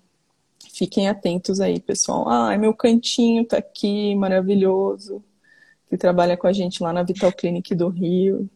fiquem 0.72 1.10
atentos 1.10 1.60
aí, 1.60 1.80
pessoal. 1.80 2.30
Ah, 2.30 2.56
meu 2.56 2.76
cantinho 2.76 3.44
tá 3.44 3.58
aqui, 3.58 4.14
maravilhoso, 4.14 5.24
que 5.90 5.98
trabalha 5.98 6.38
com 6.38 6.46
a 6.46 6.54
gente 6.54 6.84
lá 6.84 6.94
na 6.94 7.02
Vital 7.02 7.32
Clinic 7.32 7.74
do 7.74 7.88
Rio. 7.88 8.48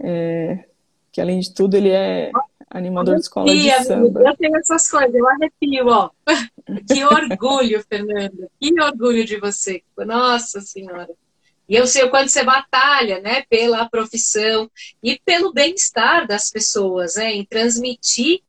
É, 0.00 0.64
que 1.10 1.20
além 1.20 1.40
de 1.40 1.52
tudo, 1.52 1.76
ele 1.76 1.90
é 1.90 2.30
animador 2.72 3.16
de 3.16 3.20
escola 3.22 3.46
de 3.46 3.84
samba. 3.84 4.22
Eu 4.22 4.36
tenho 4.36 4.56
essas 4.56 4.88
coisas, 4.90 5.14
eu 5.14 5.28
arrepio, 5.28 5.86
ó. 5.88 6.10
Que 6.90 7.04
orgulho, 7.04 7.84
Fernanda. 7.88 8.48
Que 8.60 8.80
orgulho 8.80 9.24
de 9.24 9.38
você. 9.38 9.82
Nossa 9.98 10.60
Senhora. 10.60 11.10
E 11.68 11.74
eu 11.74 11.86
sei 11.86 12.04
o 12.04 12.10
quanto 12.10 12.30
você 12.30 12.42
batalha, 12.42 13.20
né, 13.20 13.44
pela 13.48 13.88
profissão 13.88 14.70
e 15.02 15.18
pelo 15.24 15.52
bem-estar 15.52 16.26
das 16.26 16.50
pessoas, 16.50 17.16
né, 17.16 17.32
em 17.32 17.44
transmitir 17.44 18.42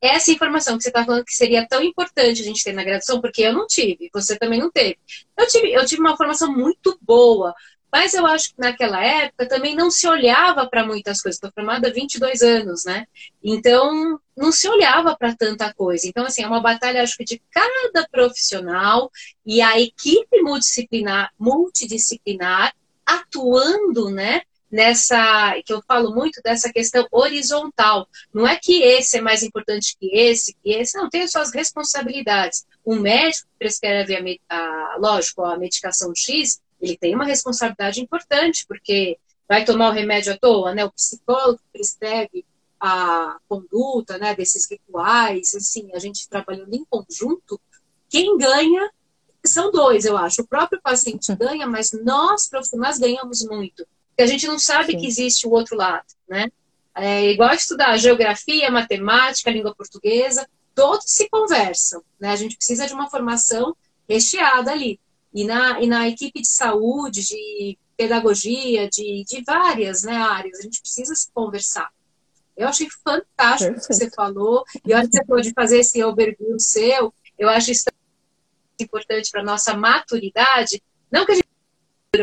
essa 0.00 0.30
informação 0.30 0.78
que 0.78 0.84
você 0.84 0.88
está 0.88 1.04
falando 1.04 1.24
que 1.24 1.34
seria 1.34 1.66
tão 1.68 1.82
importante 1.82 2.40
a 2.40 2.44
gente 2.44 2.64
ter 2.64 2.72
na 2.72 2.82
graduação, 2.82 3.20
porque 3.20 3.42
eu 3.42 3.52
não 3.52 3.66
tive, 3.66 4.08
você 4.12 4.38
também 4.38 4.58
não 4.58 4.70
teve. 4.70 4.98
Eu 5.36 5.46
tive, 5.46 5.72
eu 5.72 5.84
tive 5.84 6.00
uma 6.00 6.16
formação 6.16 6.50
muito 6.50 6.98
boa, 7.02 7.54
mas 7.92 8.14
eu 8.14 8.24
acho 8.26 8.50
que 8.50 8.60
naquela 8.60 9.02
época 9.04 9.48
também 9.48 9.74
não 9.74 9.90
se 9.90 10.06
olhava 10.06 10.66
para 10.66 10.86
muitas 10.86 11.20
coisas. 11.20 11.36
Estou 11.36 11.50
formada 11.52 11.88
há 11.88 11.92
22 11.92 12.40
anos, 12.42 12.84
né? 12.84 13.06
Então, 13.42 14.20
não 14.36 14.52
se 14.52 14.68
olhava 14.68 15.16
para 15.16 15.34
tanta 15.34 15.72
coisa. 15.74 16.06
Então, 16.06 16.24
assim, 16.24 16.42
é 16.42 16.46
uma 16.46 16.60
batalha, 16.60 17.02
acho 17.02 17.16
que, 17.16 17.24
de 17.24 17.42
cada 17.50 18.06
profissional 18.08 19.10
e 19.44 19.60
a 19.60 19.80
equipe 19.80 20.40
multidisciplinar, 20.40 21.32
multidisciplinar 21.38 22.72
atuando, 23.04 24.10
né? 24.10 24.42
Nessa, 24.70 25.60
que 25.66 25.72
eu 25.72 25.82
falo 25.82 26.14
muito 26.14 26.40
dessa 26.44 26.72
questão 26.72 27.04
horizontal. 27.10 28.06
Não 28.32 28.46
é 28.46 28.54
que 28.56 28.84
esse 28.84 29.18
é 29.18 29.20
mais 29.20 29.42
importante 29.42 29.96
que 29.98 30.16
esse, 30.16 30.54
que 30.62 30.70
esse, 30.70 30.96
não, 30.96 31.10
tem 31.10 31.26
suas 31.26 31.52
responsabilidades. 31.52 32.64
O 32.84 32.94
médico 32.94 33.48
prescreve, 33.58 34.38
a, 34.48 34.56
a, 34.56 34.96
lógico, 35.00 35.42
a 35.42 35.58
medicação 35.58 36.12
X, 36.14 36.60
ele 36.80 36.96
tem 36.96 37.14
uma 37.14 37.24
responsabilidade 37.24 38.00
importante, 38.00 38.64
porque 38.66 39.18
vai 39.48 39.64
tomar 39.64 39.90
o 39.90 39.92
remédio 39.92 40.32
à 40.32 40.38
toa, 40.38 40.74
né? 40.74 40.84
O 40.84 40.92
psicólogo 40.92 41.60
prescreve 41.72 42.44
a 42.80 43.36
conduta, 43.46 44.16
né, 44.16 44.34
desses 44.34 44.68
rituais, 44.70 45.54
assim, 45.54 45.90
a 45.92 45.98
gente 45.98 46.26
trabalhando 46.28 46.72
em 46.72 46.84
conjunto, 46.88 47.60
quem 48.08 48.38
ganha 48.38 48.90
são 49.44 49.70
dois, 49.70 50.04
eu 50.06 50.16
acho. 50.16 50.42
O 50.42 50.46
próprio 50.46 50.80
paciente 50.82 51.34
ganha, 51.34 51.66
mas 51.66 51.92
nós 51.92 52.48
profissionais 52.48 52.98
ganhamos 52.98 53.44
muito, 53.44 53.86
porque 54.08 54.22
a 54.22 54.26
gente 54.26 54.46
não 54.46 54.58
sabe 54.58 54.92
Sim. 54.92 54.98
que 54.98 55.06
existe 55.06 55.46
o 55.46 55.50
outro 55.50 55.76
lado, 55.76 56.06
né? 56.28 56.50
É 56.94 57.30
igual 57.30 57.52
estudar 57.54 57.96
geografia, 57.98 58.70
matemática, 58.70 59.50
língua 59.50 59.74
portuguesa, 59.74 60.48
todos 60.74 61.04
se 61.06 61.28
conversam, 61.28 62.02
né? 62.18 62.30
A 62.30 62.36
gente 62.36 62.56
precisa 62.56 62.86
de 62.86 62.94
uma 62.94 63.10
formação 63.10 63.76
recheada 64.08 64.72
ali. 64.72 64.98
E 65.32 65.44
na, 65.44 65.80
e 65.80 65.86
na 65.86 66.08
equipe 66.08 66.40
de 66.40 66.48
saúde, 66.48 67.22
de 67.24 67.78
pedagogia, 67.96 68.88
de, 68.88 69.24
de 69.24 69.42
várias 69.44 70.02
né, 70.02 70.16
áreas, 70.16 70.58
a 70.58 70.62
gente 70.62 70.80
precisa 70.80 71.14
se 71.14 71.30
conversar. 71.32 71.90
Eu 72.56 72.68
achei 72.68 72.88
fantástico 73.04 73.78
o 73.78 73.80
que 73.80 73.94
você 73.94 74.10
falou. 74.10 74.64
E 74.84 74.92
olha 74.92 75.06
que 75.06 75.16
você 75.16 75.24
pode 75.24 75.52
fazer 75.52 75.78
esse 75.78 76.02
overview 76.02 76.58
seu. 76.58 77.12
Eu 77.38 77.48
acho 77.48 77.70
isso 77.70 77.84
importante 78.80 79.30
para 79.30 79.42
nossa 79.42 79.74
maturidade. 79.74 80.82
Não 81.10 81.24
que 81.24 81.32
a 81.32 81.34
gente 81.36 81.48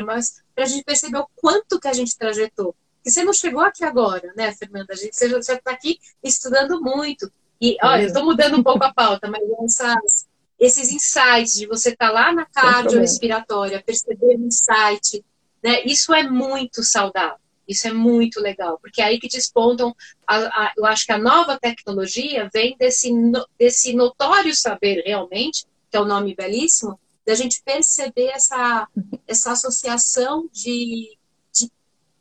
mas 0.03 0.43
para 0.53 0.65
a 0.65 0.67
gente 0.67 0.83
perceber 0.83 1.17
o 1.17 1.27
quanto 1.35 1.79
que 1.79 1.87
a 1.87 1.93
gente 1.93 2.17
trajetou. 2.17 2.75
Porque 2.97 3.09
você 3.09 3.23
não 3.23 3.31
chegou 3.31 3.61
aqui 3.61 3.85
agora, 3.85 4.33
né, 4.35 4.51
Fernanda? 4.53 4.93
A 4.93 4.95
gente, 4.95 5.15
você 5.15 5.29
já 5.29 5.37
está 5.37 5.71
aqui 5.71 5.99
estudando 6.21 6.81
muito. 6.81 7.31
E, 7.59 7.77
olha, 7.81 8.01
eu 8.01 8.07
estou 8.07 8.25
mudando 8.25 8.57
um 8.57 8.63
pouco 8.63 8.83
a 8.83 8.93
pauta, 8.93 9.29
mas 9.29 9.41
essas, 9.63 10.27
esses 10.59 10.91
insights 10.91 11.53
de 11.53 11.67
você 11.67 11.89
estar 11.89 12.07
tá 12.07 12.11
lá 12.11 12.31
na 12.31 12.45
cardiorrespiratória, 12.45 13.83
perceber 13.83 14.35
o 14.35 14.45
insight, 14.45 15.23
né? 15.63 15.83
Isso 15.83 16.13
é 16.13 16.23
muito 16.23 16.83
saudável. 16.83 17.37
Isso 17.67 17.85
é 17.85 17.91
muito 17.91 18.39
legal, 18.39 18.79
porque 18.81 19.01
é 19.01 19.05
aí 19.05 19.19
que 19.19 19.27
despontam, 19.27 19.93
a, 20.25 20.37
a, 20.37 20.73
eu 20.77 20.85
acho 20.85 21.05
que 21.05 21.11
a 21.11 21.17
nova 21.17 21.59
tecnologia 21.59 22.49
vem 22.53 22.77
desse, 22.77 23.11
desse 23.59 23.93
notório 23.93 24.55
saber 24.55 25.03
realmente, 25.05 25.65
que 25.91 25.97
é 25.97 25.99
o 25.99 26.03
um 26.03 26.07
nome 26.07 26.33
belíssimo, 26.33 26.97
da 27.25 27.35
gente 27.35 27.61
perceber 27.63 28.27
essa, 28.27 28.87
essa 29.27 29.51
associação 29.51 30.47
de, 30.49 31.17
de 31.53 31.69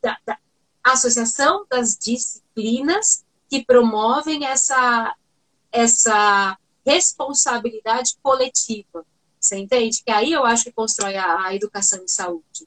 da, 0.01 0.17
da, 0.25 0.37
associação 0.83 1.65
das 1.69 1.97
disciplinas 1.97 3.23
que 3.49 3.63
promovem 3.63 4.45
essa, 4.45 5.15
essa 5.71 6.57
responsabilidade 6.87 8.15
coletiva. 8.23 9.05
Você 9.39 9.57
entende? 9.57 10.01
Que 10.03 10.11
aí 10.11 10.31
eu 10.31 10.45
acho 10.45 10.63
que 10.63 10.71
constrói 10.71 11.15
a, 11.17 11.47
a 11.47 11.55
educação 11.55 12.01
em 12.01 12.07
saúde. 12.07 12.65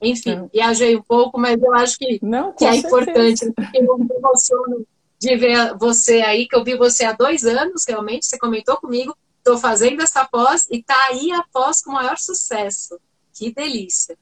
Enfim, 0.00 0.36
não. 0.36 0.50
viajei 0.52 0.96
um 0.96 1.02
pouco, 1.02 1.38
mas 1.38 1.60
eu 1.60 1.74
acho 1.74 1.98
que, 1.98 2.18
não, 2.22 2.52
que 2.52 2.64
é 2.64 2.76
importante, 2.76 3.50
porque 3.52 3.78
eu 3.78 3.98
me 3.98 4.08
emociono 4.14 4.86
de 5.18 5.36
ver 5.36 5.74
você 5.78 6.20
aí, 6.20 6.46
que 6.46 6.54
eu 6.54 6.62
vi 6.62 6.76
você 6.76 7.04
há 7.04 7.12
dois 7.12 7.44
anos, 7.44 7.84
realmente, 7.88 8.26
você 8.26 8.38
comentou 8.38 8.76
comigo, 8.76 9.16
estou 9.38 9.58
fazendo 9.58 10.02
essa 10.02 10.24
pós 10.26 10.68
e 10.70 10.78
está 10.78 11.06
aí 11.06 11.32
a 11.32 11.42
pós 11.52 11.82
com 11.82 11.92
maior 11.92 12.18
sucesso. 12.18 13.00
Que 13.32 13.52
delícia! 13.52 14.16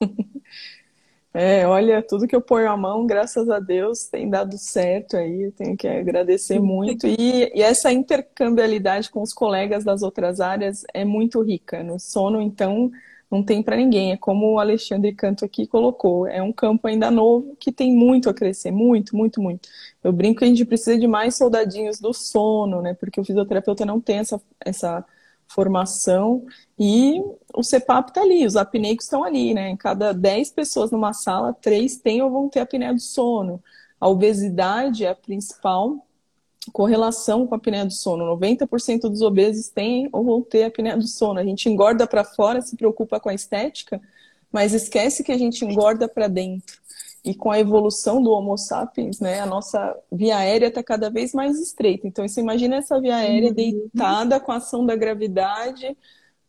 É, 1.36 1.66
olha, 1.66 2.00
tudo 2.00 2.28
que 2.28 2.36
eu 2.36 2.40
ponho 2.40 2.70
a 2.70 2.76
mão, 2.76 3.04
graças 3.04 3.50
a 3.50 3.58
Deus, 3.58 4.06
tem 4.06 4.30
dado 4.30 4.56
certo 4.56 5.16
aí, 5.16 5.42
eu 5.42 5.52
tenho 5.52 5.76
que 5.76 5.88
agradecer 5.88 6.60
muito. 6.60 7.08
E, 7.08 7.50
e, 7.52 7.60
essa 7.60 7.92
intercambialidade 7.92 9.10
com 9.10 9.20
os 9.20 9.32
colegas 9.32 9.82
das 9.82 10.02
outras 10.02 10.40
áreas 10.40 10.84
é 10.94 11.04
muito 11.04 11.42
rica. 11.42 11.82
No 11.82 11.98
sono, 11.98 12.40
então, 12.40 12.88
não 13.28 13.42
tem 13.42 13.64
para 13.64 13.76
ninguém. 13.76 14.12
É 14.12 14.16
como 14.16 14.52
o 14.52 14.58
Alexandre 14.60 15.12
Canto 15.12 15.44
aqui 15.44 15.66
colocou, 15.66 16.24
é 16.28 16.40
um 16.40 16.52
campo 16.52 16.86
ainda 16.86 17.10
novo 17.10 17.56
que 17.58 17.72
tem 17.72 17.92
muito 17.92 18.30
a 18.30 18.34
crescer, 18.34 18.70
muito, 18.70 19.16
muito, 19.16 19.42
muito. 19.42 19.68
Eu 20.04 20.12
brinco 20.12 20.38
que 20.38 20.44
a 20.44 20.48
gente 20.48 20.64
precisa 20.64 20.96
de 20.96 21.08
mais 21.08 21.36
soldadinhos 21.36 21.98
do 21.98 22.12
sono, 22.14 22.80
né? 22.80 22.94
Porque 22.94 23.20
o 23.20 23.24
fisioterapeuta 23.24 23.84
não 23.84 24.00
tem 24.00 24.18
essa, 24.18 24.40
essa 24.64 25.04
formação 25.48 26.44
e 26.78 27.22
o 27.54 27.62
CEPAP 27.62 28.08
está 28.08 28.22
ali, 28.22 28.46
os 28.46 28.56
apneicos 28.56 29.04
estão 29.04 29.22
ali, 29.22 29.54
né? 29.54 29.70
Em 29.70 29.76
cada 29.76 30.12
10 30.12 30.50
pessoas 30.50 30.90
numa 30.90 31.12
sala, 31.12 31.52
três 31.52 31.96
têm 31.96 32.22
ou 32.22 32.30
vão 32.30 32.48
ter 32.48 32.60
apneia 32.60 32.92
do 32.92 33.00
sono. 33.00 33.62
A 34.00 34.08
obesidade 34.08 35.04
é 35.04 35.10
a 35.10 35.14
principal 35.14 36.04
correlação 36.72 37.46
com 37.46 37.54
a 37.54 37.58
apneia 37.58 37.84
do 37.84 37.92
sono. 37.92 38.24
90% 38.36 39.02
dos 39.02 39.20
obesos 39.20 39.68
têm 39.68 40.08
ou 40.12 40.24
vão 40.24 40.42
ter 40.42 40.64
apneia 40.64 40.96
do 40.96 41.06
sono. 41.06 41.38
A 41.38 41.44
gente 41.44 41.68
engorda 41.68 42.06
para 42.06 42.24
fora, 42.24 42.60
se 42.60 42.76
preocupa 42.76 43.20
com 43.20 43.28
a 43.28 43.34
estética, 43.34 44.00
mas 44.50 44.72
esquece 44.72 45.22
que 45.22 45.32
a 45.32 45.38
gente 45.38 45.64
engorda 45.64 46.08
para 46.08 46.28
dentro. 46.28 46.83
E 47.24 47.34
com 47.34 47.50
a 47.50 47.58
evolução 47.58 48.22
do 48.22 48.30
Homo 48.30 48.56
sapiens, 48.58 49.18
né, 49.18 49.40
a 49.40 49.46
nossa 49.46 49.96
via 50.12 50.36
aérea 50.36 50.66
está 50.66 50.82
cada 50.82 51.08
vez 51.08 51.32
mais 51.32 51.58
estreita. 51.58 52.06
Então, 52.06 52.26
você 52.26 52.40
imagina 52.40 52.76
essa 52.76 53.00
via 53.00 53.16
aérea 53.16 53.48
uhum. 53.48 53.54
deitada 53.54 54.38
com 54.38 54.52
a 54.52 54.56
ação 54.56 54.84
da 54.84 54.94
gravidade, 54.94 55.96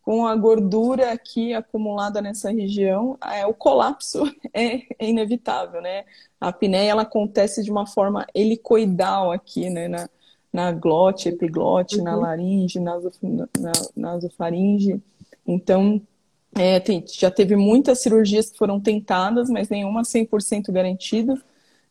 com 0.05 0.27
a 0.27 0.35
gordura 0.35 1.11
aqui 1.11 1.51
acumulada 1.53 2.21
nessa 2.21 2.51
região, 2.51 3.17
é, 3.33 3.45
o 3.47 3.53
colapso 3.55 4.23
é, 4.53 4.81
é, 4.99 5.09
inevitável, 5.09 5.81
né? 5.81 6.05
A 6.39 6.49
apneia 6.49 6.91
ela 6.91 7.01
acontece 7.01 7.63
de 7.63 7.71
uma 7.71 7.87
forma 7.87 8.27
helicoidal 8.35 9.31
aqui, 9.31 9.67
né? 9.69 9.87
Na, 9.87 10.09
na 10.53 10.71
glote, 10.71 11.29
epiglote, 11.29 11.97
uhum. 11.97 12.03
na 12.03 12.15
laringe, 12.15 12.79
nasof, 12.79 13.17
na, 13.23 13.71
nasofaringe. 13.95 15.01
Então, 15.45 15.99
é, 16.57 16.79
tem, 16.79 17.03
já 17.07 17.29
teve 17.29 17.55
muitas 17.55 18.01
cirurgias 18.01 18.49
que 18.49 18.57
foram 18.57 18.79
tentadas, 18.79 19.49
mas 19.49 19.69
nenhuma 19.69 20.03
100% 20.03 20.71
garantida. 20.71 21.37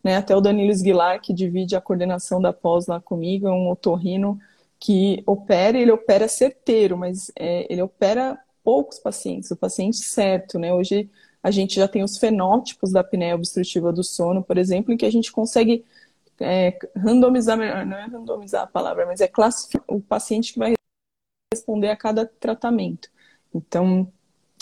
Né? 0.02 0.16
Até 0.16 0.34
o 0.34 0.40
Danilo 0.40 0.70
Esguilar, 0.70 1.20
que 1.20 1.32
divide 1.32 1.76
a 1.76 1.80
coordenação 1.80 2.40
da 2.40 2.52
pós 2.52 2.86
lá 2.86 3.00
comigo, 3.00 3.46
é 3.46 3.50
um 3.50 3.70
otorrino 3.70 4.38
que 4.78 5.22
opera, 5.26 5.78
ele 5.78 5.90
opera 5.90 6.28
certeiro, 6.28 6.96
mas 6.96 7.30
é, 7.36 7.66
ele 7.72 7.82
opera 7.82 8.38
poucos 8.62 8.98
pacientes, 8.98 9.50
o 9.50 9.56
paciente 9.56 9.98
certo. 9.98 10.58
Né? 10.58 10.72
Hoje 10.72 11.10
a 11.42 11.50
gente 11.50 11.76
já 11.76 11.86
tem 11.86 12.02
os 12.02 12.16
fenótipos 12.16 12.90
da 12.90 13.00
apneia 13.00 13.34
obstrutiva 13.34 13.92
do 13.92 14.02
sono, 14.02 14.42
por 14.42 14.56
exemplo, 14.56 14.92
em 14.92 14.96
que 14.96 15.06
a 15.06 15.12
gente 15.12 15.30
consegue 15.30 15.84
é, 16.40 16.76
randomizar, 16.96 17.56
não 17.56 17.96
é 17.96 18.06
randomizar 18.06 18.62
a 18.62 18.66
palavra, 18.66 19.06
mas 19.06 19.20
é 19.20 19.28
classificar 19.28 19.84
o 19.86 20.00
paciente 20.00 20.54
que 20.54 20.58
vai 20.58 20.72
responder 21.52 21.88
a 21.88 21.96
cada 21.96 22.26
tratamento. 22.26 23.10
Então, 23.54 24.10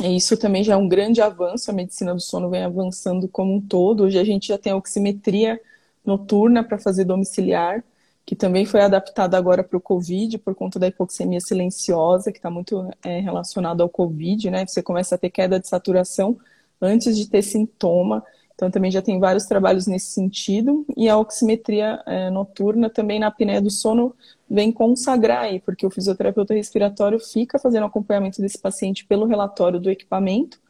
isso 0.00 0.36
também 0.36 0.64
já 0.64 0.74
é 0.74 0.76
um 0.76 0.88
grande 0.88 1.20
avanço, 1.20 1.70
a 1.70 1.74
medicina 1.74 2.14
do 2.14 2.20
sono 2.20 2.48
vem 2.50 2.64
avançando 2.64 3.28
como 3.28 3.54
um 3.54 3.60
todo. 3.60 4.04
Hoje 4.04 4.18
a 4.18 4.24
gente 4.24 4.48
já 4.48 4.58
tem 4.58 4.72
a 4.72 4.76
oximetria 4.76 5.60
noturna 6.04 6.64
para 6.64 6.78
fazer 6.78 7.04
domiciliar, 7.04 7.84
que 8.24 8.34
também 8.34 8.64
foi 8.64 8.80
adaptada 8.80 9.36
agora 9.36 9.62
para 9.62 9.76
o 9.76 9.80
Covid, 9.80 10.38
por 10.38 10.54
conta 10.54 10.78
da 10.78 10.88
hipoxemia 10.88 11.40
silenciosa, 11.40 12.32
que 12.32 12.38
está 12.38 12.50
muito 12.50 12.88
é, 13.04 13.20
relacionada 13.20 13.82
ao 13.82 13.88
Covid, 13.88 14.50
né? 14.50 14.66
Você 14.66 14.82
começa 14.82 15.14
a 15.14 15.18
ter 15.18 15.30
queda 15.30 15.60
de 15.60 15.68
saturação 15.68 16.38
antes 16.80 17.16
de 17.16 17.28
ter 17.28 17.42
sintoma. 17.42 18.24
Então, 18.54 18.70
também 18.70 18.90
já 18.90 19.02
tem 19.02 19.18
vários 19.18 19.46
trabalhos 19.46 19.86
nesse 19.86 20.12
sentido. 20.12 20.84
E 20.96 21.08
a 21.08 21.18
oximetria 21.18 22.02
é, 22.06 22.30
noturna 22.30 22.88
também 22.88 23.18
na 23.18 23.28
apneia 23.28 23.60
do 23.60 23.70
sono 23.70 24.14
vem 24.48 24.70
consagrar 24.70 25.44
aí, 25.44 25.60
porque 25.60 25.86
o 25.86 25.90
fisioterapeuta 25.90 26.52
respiratório 26.52 27.18
fica 27.18 27.58
fazendo 27.58 27.86
acompanhamento 27.86 28.40
desse 28.42 28.58
paciente 28.58 29.04
pelo 29.06 29.24
relatório 29.24 29.80
do 29.80 29.90
equipamento, 29.90 30.60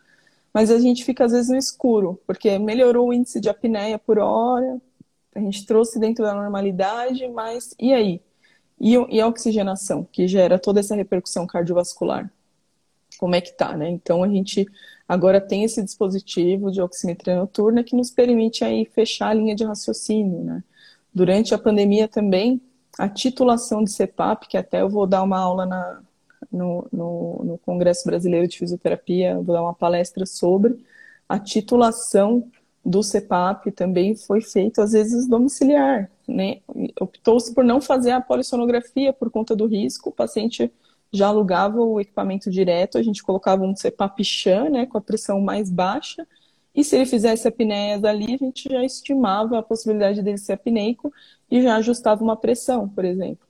mas 0.55 0.71
a 0.71 0.79
gente 0.79 1.05
fica 1.05 1.25
às 1.25 1.33
vezes 1.33 1.51
no 1.51 1.57
escuro, 1.57 2.21
porque 2.25 2.59
melhorou 2.59 3.09
o 3.09 3.13
índice 3.13 3.41
de 3.41 3.49
apneia 3.49 3.99
por 3.99 4.21
hora, 4.21 4.81
a 5.35 5.41
gente 5.41 5.67
trouxe 5.67 5.99
dentro 5.99 6.25
da 6.25 6.35
normalidade, 6.35 7.27
mas 7.29 7.75
e 7.79 7.93
aí? 7.93 8.21
E, 8.81 8.95
e 9.11 9.21
a 9.21 9.27
oxigenação, 9.27 10.05
que 10.05 10.29
gera 10.29 10.59
toda 10.59 10.81
essa 10.81 10.95
repercussão 10.95 11.47
cardiovascular? 11.47 12.31
Como 13.19 13.35
é 13.35 13.41
que 13.41 13.53
tá, 13.53 13.77
né? 13.77 13.89
Então 13.89 14.23
a 14.23 14.29
gente 14.29 14.67
agora 15.09 15.41
tem 15.41 15.65
esse 15.65 15.83
dispositivo 15.83 16.71
de 16.71 16.81
oximetria 16.81 17.37
noturna 17.37 17.85
que 17.85 17.97
nos 17.97 18.11
permite 18.11 18.65
aí 18.65 18.85
fechar 18.85 19.29
a 19.29 19.35
linha 19.35 19.55
de 19.55 19.65
raciocínio, 19.65 20.43
né? 20.45 20.63
Durante 21.15 21.55
a 21.55 21.59
pandemia 21.59 22.09
também, 22.09 22.61
a 22.99 23.09
titulação 23.09 23.85
de 23.85 23.91
CEPAP, 23.91 24.49
que 24.49 24.57
até 24.57 24.81
eu 24.81 24.89
vou 24.89 25.07
dar 25.07 25.23
uma 25.23 25.39
aula 25.39 25.67
na, 25.67 26.01
no, 26.51 26.87
no, 26.93 27.45
no 27.45 27.59
Congresso 27.59 28.05
Brasileiro 28.07 28.49
de 28.49 28.59
Fisioterapia, 28.59 29.35
vou 29.35 29.55
dar 29.55 29.63
uma 29.63 29.75
palestra 29.75 30.25
sobre 30.25 30.83
a 31.33 31.39
titulação 31.39 32.51
do 32.85 33.03
CEPAP 33.03 33.71
também 33.73 34.15
foi 34.15 34.43
feito 34.43 34.83
às 34.83 34.93
vezes 34.93 35.27
domiciliar, 35.27 36.11
né? 36.29 36.61
Optou-se 37.01 37.55
por 37.55 37.65
não 37.65 37.81
fazer 37.81 38.11
a 38.11 38.21
polissonografia 38.21 39.15
por 39.15 39.31
conta 39.31 39.57
do 39.57 39.67
risco, 39.67 40.11
o 40.11 40.13
paciente 40.13 40.71
já 41.13 41.29
alugava 41.29 41.81
o 41.81 42.01
equipamento 42.01 42.51
direto, 42.51 42.99
a 42.99 43.03
gente 43.03 43.23
colocava 43.23 43.63
um 43.63 43.77
CEPAP 43.77 44.23
né, 44.71 44.87
com 44.87 44.97
a 44.97 45.01
pressão 45.01 45.41
mais 45.41 45.71
baixa, 45.71 46.27
e 46.75 46.83
se 46.83 46.97
ele 46.97 47.07
fizesse 47.07 47.47
apneias 47.47 48.03
ali, 48.03 48.35
a 48.35 48.39
gente 48.39 48.69
já 48.69 48.83
estimava 48.83 49.59
a 49.59 49.63
possibilidade 49.63 50.23
dele 50.23 50.39
ser 50.39 50.55
apneico 50.55 51.13
e 51.51 51.63
já 51.63 51.77
ajustava 51.77 52.25
uma 52.25 52.37
pressão, 52.37 52.89
por 52.89 53.05
exemplo. 53.05 53.47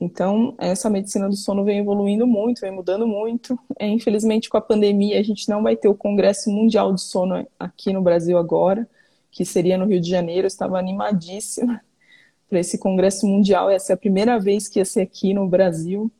Então, 0.00 0.54
essa 0.56 0.88
medicina 0.88 1.28
do 1.28 1.36
sono 1.36 1.62
vem 1.62 1.78
evoluindo 1.78 2.26
muito, 2.26 2.62
vem 2.62 2.70
mudando 2.70 3.06
muito. 3.06 3.58
É, 3.78 3.86
infelizmente, 3.86 4.48
com 4.48 4.56
a 4.56 4.60
pandemia, 4.60 5.18
a 5.18 5.22
gente 5.22 5.48
não 5.48 5.62
vai 5.62 5.76
ter 5.76 5.88
o 5.88 5.94
Congresso 5.94 6.48
Mundial 6.50 6.94
de 6.94 7.02
Sono 7.02 7.46
aqui 7.58 7.92
no 7.92 8.00
Brasil 8.00 8.38
agora, 8.38 8.88
que 9.30 9.44
seria 9.44 9.76
no 9.76 9.84
Rio 9.84 10.00
de 10.00 10.08
Janeiro. 10.08 10.46
Eu 10.46 10.48
estava 10.48 10.78
animadíssima 10.78 11.82
para 12.48 12.60
esse 12.60 12.78
Congresso 12.78 13.26
Mundial. 13.26 13.68
Essa 13.68 13.92
é 13.92 13.94
a 13.94 13.98
primeira 13.98 14.38
vez 14.38 14.68
que 14.68 14.78
ia 14.78 14.84
ser 14.86 15.02
aqui 15.02 15.34
no 15.34 15.46
Brasil, 15.46 16.10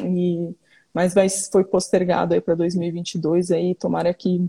e... 0.00 0.54
mas 0.92 1.14
vai, 1.14 1.28
foi 1.28 1.64
postergado 1.64 2.34
aí 2.34 2.40
para 2.40 2.54
2022. 2.54 3.50
Aí, 3.50 3.74
tomara 3.74 4.12
que 4.14 4.48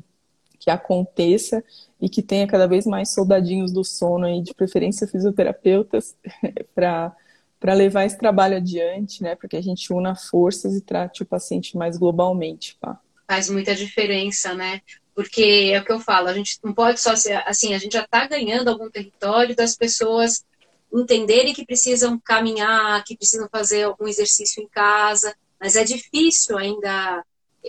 que 0.62 0.70
aconteça 0.70 1.64
e 2.00 2.08
que 2.08 2.22
tenha 2.22 2.48
cada 2.48 2.68
vez 2.68 2.86
mais 2.86 3.10
soldadinhos 3.10 3.72
do 3.72 3.84
sono 3.84 4.28
aí, 4.28 4.44
de 4.44 4.54
preferência 4.54 5.08
fisioterapeutas, 5.08 6.16
para 6.76 7.12
para 7.60 7.76
levar 7.76 8.06
esse 8.06 8.18
trabalho 8.18 8.58
adiante, 8.58 9.22
né? 9.22 9.36
Para 9.36 9.48
que 9.48 9.56
a 9.56 9.62
gente 9.62 9.94
una 9.94 10.16
forças 10.16 10.76
e 10.76 10.82
trate 10.82 11.22
o 11.22 11.26
paciente 11.28 11.78
mais 11.78 11.96
globalmente, 11.96 12.76
pá. 12.82 13.00
Faz 13.28 13.52
muita 13.52 13.76
diferença, 13.76 14.56
né? 14.56 14.82
Porque 15.14 15.70
é 15.72 15.80
o 15.80 15.86
que 15.86 15.92
eu 15.92 16.00
falo, 16.00 16.28
a 16.28 16.34
gente 16.34 16.58
não 16.64 16.74
pode 16.74 17.00
só 17.00 17.16
ser 17.16 17.34
assim, 17.48 17.76
a 17.76 17.78
gente 17.78 17.94
já 17.94 18.02
está 18.02 18.26
ganhando 18.26 18.68
algum 18.68 18.90
território 18.90 19.56
das 19.56 19.76
pessoas 19.76 20.44
entenderem 20.94 21.54
que 21.54 21.66
precisam 21.66 22.20
caminhar, 22.20 23.04
que 23.04 23.18
precisam 23.18 23.48
fazer 23.52 23.84
algum 23.84 24.08
exercício 24.08 24.62
em 24.62 24.68
casa, 24.68 25.36
mas 25.60 25.76
é 25.76 25.84
difícil 25.84 26.58
ainda 26.58 27.24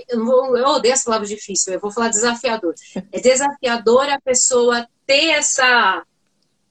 eu, 0.08 0.24
vou, 0.24 0.56
eu 0.56 0.66
odeio 0.66 0.92
essa 0.92 1.04
palavra 1.04 1.26
difícil, 1.26 1.72
eu 1.72 1.80
vou 1.80 1.90
falar 1.90 2.08
desafiador. 2.08 2.74
É 3.12 3.20
desafiador 3.20 4.08
a 4.08 4.20
pessoa 4.20 4.87
ter 5.06 5.28
essa 5.30 6.04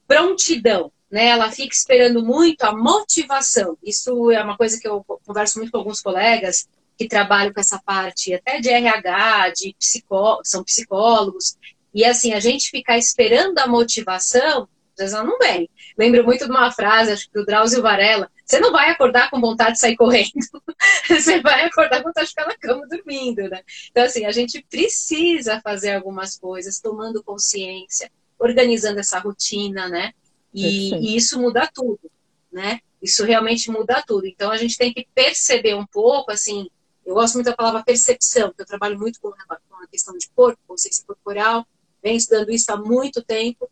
prontidão, 0.07 0.91
né? 1.09 1.27
Ela 1.27 1.51
fica 1.51 1.73
esperando 1.73 2.23
muito 2.23 2.63
a 2.63 2.75
motivação. 2.75 3.77
Isso 3.83 4.31
é 4.31 4.43
uma 4.43 4.57
coisa 4.57 4.79
que 4.79 4.87
eu 4.87 5.03
converso 5.25 5.59
muito 5.59 5.71
com 5.71 5.77
alguns 5.77 6.01
colegas 6.01 6.67
que 6.97 7.07
trabalham 7.07 7.53
com 7.53 7.59
essa 7.59 7.79
parte 7.79 8.33
até 8.33 8.59
de 8.59 8.69
RH, 8.69 9.49
de 9.49 9.75
psicó 9.77 10.39
são 10.43 10.63
psicólogos. 10.63 11.57
E 11.93 12.03
assim, 12.05 12.33
a 12.33 12.39
gente 12.39 12.69
ficar 12.69 12.97
esperando 12.97 13.57
a 13.59 13.67
motivação 13.67 14.67
ela 15.01 15.23
não 15.23 15.37
vem. 15.37 15.69
Lembro 15.97 16.23
muito 16.23 16.45
de 16.45 16.51
uma 16.51 16.71
frase, 16.71 17.11
acho 17.11 17.27
que 17.27 17.33
do 17.33 17.45
Drauzio 17.45 17.81
Varela, 17.81 18.29
você 18.45 18.59
não 18.59 18.71
vai 18.71 18.89
acordar 18.89 19.29
com 19.29 19.39
vontade 19.39 19.73
de 19.73 19.79
sair 19.79 19.95
correndo, 19.95 20.31
você 21.09 21.41
vai 21.41 21.65
acordar 21.65 22.01
com 22.01 22.09
vontade 22.09 22.27
de 22.27 22.31
ficar 22.31 22.47
na 22.47 22.57
cama 22.57 22.87
dormindo, 22.87 23.49
né? 23.49 23.61
Então, 23.89 24.03
assim, 24.03 24.25
a 24.25 24.31
gente 24.31 24.65
precisa 24.69 25.61
fazer 25.61 25.95
algumas 25.95 26.37
coisas, 26.37 26.79
tomando 26.79 27.23
consciência, 27.23 28.11
organizando 28.37 28.99
essa 28.99 29.19
rotina, 29.19 29.87
né? 29.87 30.13
E, 30.53 30.93
e 30.95 31.15
isso 31.15 31.39
muda 31.39 31.69
tudo, 31.73 32.11
né? 32.51 32.79
Isso 33.01 33.23
realmente 33.23 33.71
muda 33.71 34.03
tudo. 34.05 34.27
Então, 34.27 34.51
a 34.51 34.57
gente 34.57 34.77
tem 34.77 34.93
que 34.93 35.07
perceber 35.15 35.75
um 35.75 35.85
pouco, 35.85 36.31
assim, 36.31 36.69
eu 37.05 37.15
gosto 37.15 37.35
muito 37.35 37.47
da 37.47 37.55
palavra 37.55 37.83
percepção, 37.83 38.49
porque 38.49 38.61
eu 38.61 38.67
trabalho 38.67 38.97
muito 38.97 39.19
com 39.19 39.29
a 39.29 39.87
questão 39.87 40.17
de 40.17 40.29
corpo, 40.29 40.59
consciência 40.67 41.03
corporal, 41.05 41.65
venho 42.01 42.17
estudando 42.17 42.51
isso 42.51 42.71
há 42.71 42.77
muito 42.77 43.23
tempo, 43.23 43.69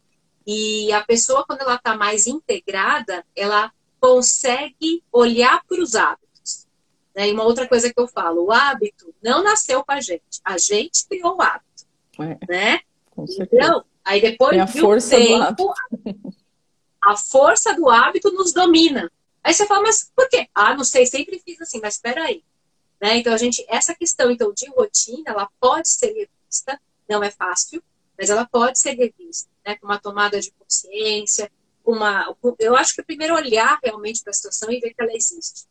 e 0.52 0.92
a 0.92 1.04
pessoa, 1.04 1.46
quando 1.46 1.62
ela 1.62 1.76
está 1.76 1.96
mais 1.96 2.26
integrada, 2.26 3.24
ela 3.36 3.72
consegue 4.00 5.04
olhar 5.12 5.64
para 5.64 5.80
os 5.80 5.94
hábitos. 5.94 6.66
Né? 7.16 7.30
E 7.30 7.34
uma 7.34 7.44
outra 7.44 7.68
coisa 7.68 7.94
que 7.94 8.00
eu 8.00 8.08
falo, 8.08 8.46
o 8.46 8.52
hábito 8.52 9.14
não 9.22 9.44
nasceu 9.44 9.84
com 9.84 9.92
a 9.92 10.02
gente, 10.02 10.42
a 10.44 10.58
gente 10.58 11.06
criou 11.08 11.38
o 11.38 11.42
hábito. 11.44 11.86
É, 12.20 12.38
né? 12.50 12.80
Então, 13.40 13.86
aí 14.04 14.20
depois 14.20 14.54
Tem 14.54 14.62
a 14.62 14.66
de 14.66 14.80
um 14.80 14.82
força 14.82 15.16
tempo, 15.18 15.72
a 17.00 17.16
força 17.16 17.76
do 17.76 17.88
hábito 17.88 18.32
nos 18.32 18.52
domina. 18.52 19.12
Aí 19.44 19.54
você 19.54 19.68
fala, 19.68 19.84
mas 19.84 20.12
por 20.16 20.28
quê? 20.30 20.50
Ah, 20.56 20.76
não 20.76 20.84
sei, 20.84 21.06
sempre 21.06 21.40
fiz 21.46 21.62
assim, 21.62 21.80
mas 21.80 21.94
espera 21.94 22.24
aí. 22.24 22.44
Né? 23.00 23.18
Então, 23.18 23.36
a 23.36 23.38
gente, 23.38 23.64
essa 23.70 23.94
questão 23.94 24.32
então, 24.32 24.52
de 24.52 24.68
rotina, 24.72 25.26
ela 25.28 25.48
pode 25.60 25.90
ser 25.90 26.08
revista, 26.08 26.82
não 27.08 27.24
é 27.24 27.30
fácil, 27.30 27.84
mas 28.20 28.30
ela 28.30 28.46
pode 28.46 28.78
ser 28.78 28.96
revista 28.96 29.50
né, 29.66 29.78
com 29.78 29.88
uma 29.88 29.98
tomada 29.98 30.42
de 30.42 30.52
consciência, 30.52 31.50
uma, 31.86 32.36
eu 32.60 32.76
acho 32.76 32.94
que 32.94 33.00
é 33.00 33.04
primeiro 33.04 33.34
olhar 33.34 33.80
realmente 33.82 34.22
para 34.22 34.32
a 34.32 34.34
situação 34.34 34.70
e 34.70 34.80
ver 34.80 34.94
que 34.94 35.02
ela 35.02 35.16
existe. 35.16 35.66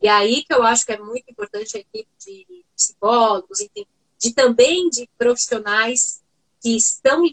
E 0.00 0.06
aí 0.06 0.44
que 0.44 0.52
eu 0.52 0.62
acho 0.62 0.84
que 0.84 0.92
é 0.92 0.98
muito 0.98 1.28
importante 1.30 1.78
a 1.78 1.80
equipe 1.80 2.08
de 2.18 2.64
psicólogos, 2.76 3.60
enfim, 3.60 3.86
de 4.18 4.34
também 4.34 4.90
de 4.90 5.08
profissionais 5.16 6.22
que 6.60 6.76
estão 6.76 7.24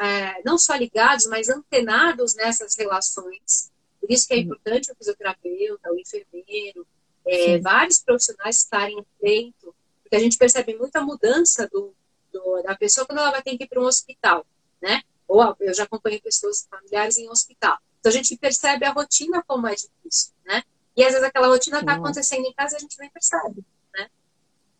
é, 0.00 0.42
não 0.44 0.56
só 0.56 0.74
ligados, 0.76 1.26
mas 1.26 1.50
antenados 1.50 2.34
nessas 2.34 2.74
relações. 2.76 3.70
Por 4.00 4.10
isso 4.10 4.26
que 4.26 4.34
é 4.34 4.38
importante 4.38 4.90
o 4.90 4.96
fisioterapeuta, 4.96 5.92
o 5.92 5.98
enfermeiro, 5.98 6.86
é, 7.26 7.58
vários 7.58 8.00
profissionais 8.00 8.56
estarem 8.58 9.04
dentro, 9.20 9.74
porque 10.02 10.16
a 10.16 10.20
gente 10.20 10.38
percebe 10.38 10.74
muita 10.74 11.02
mudança 11.02 11.68
do, 11.68 11.94
do, 12.32 12.62
da 12.62 12.76
pessoa 12.76 13.06
quando 13.06 13.18
ela 13.18 13.30
vai 13.30 13.42
ter 13.42 13.56
que 13.56 13.64
ir 13.64 13.68
para 13.68 13.80
um 13.80 13.86
hospital, 13.86 14.44
né? 14.80 15.02
ou 15.30 15.56
eu 15.60 15.72
já 15.72 15.84
acompanhei 15.84 16.20
pessoas 16.20 16.66
familiares 16.68 17.16
em 17.16 17.28
hospital. 17.28 17.78
Então 18.00 18.10
a 18.10 18.12
gente 18.12 18.36
percebe 18.36 18.84
a 18.84 18.90
rotina 18.90 19.42
como 19.46 19.68
é 19.68 19.74
difícil, 19.74 20.32
né? 20.44 20.62
E 20.96 21.04
às 21.04 21.12
vezes 21.12 21.22
aquela 21.22 21.46
rotina 21.46 21.78
está 21.78 21.94
acontecendo 21.94 22.44
em 22.44 22.52
casa 22.52 22.74
e 22.74 22.76
a 22.78 22.80
gente 22.80 22.98
nem 22.98 23.08
percebe, 23.10 23.64
né? 23.94 24.08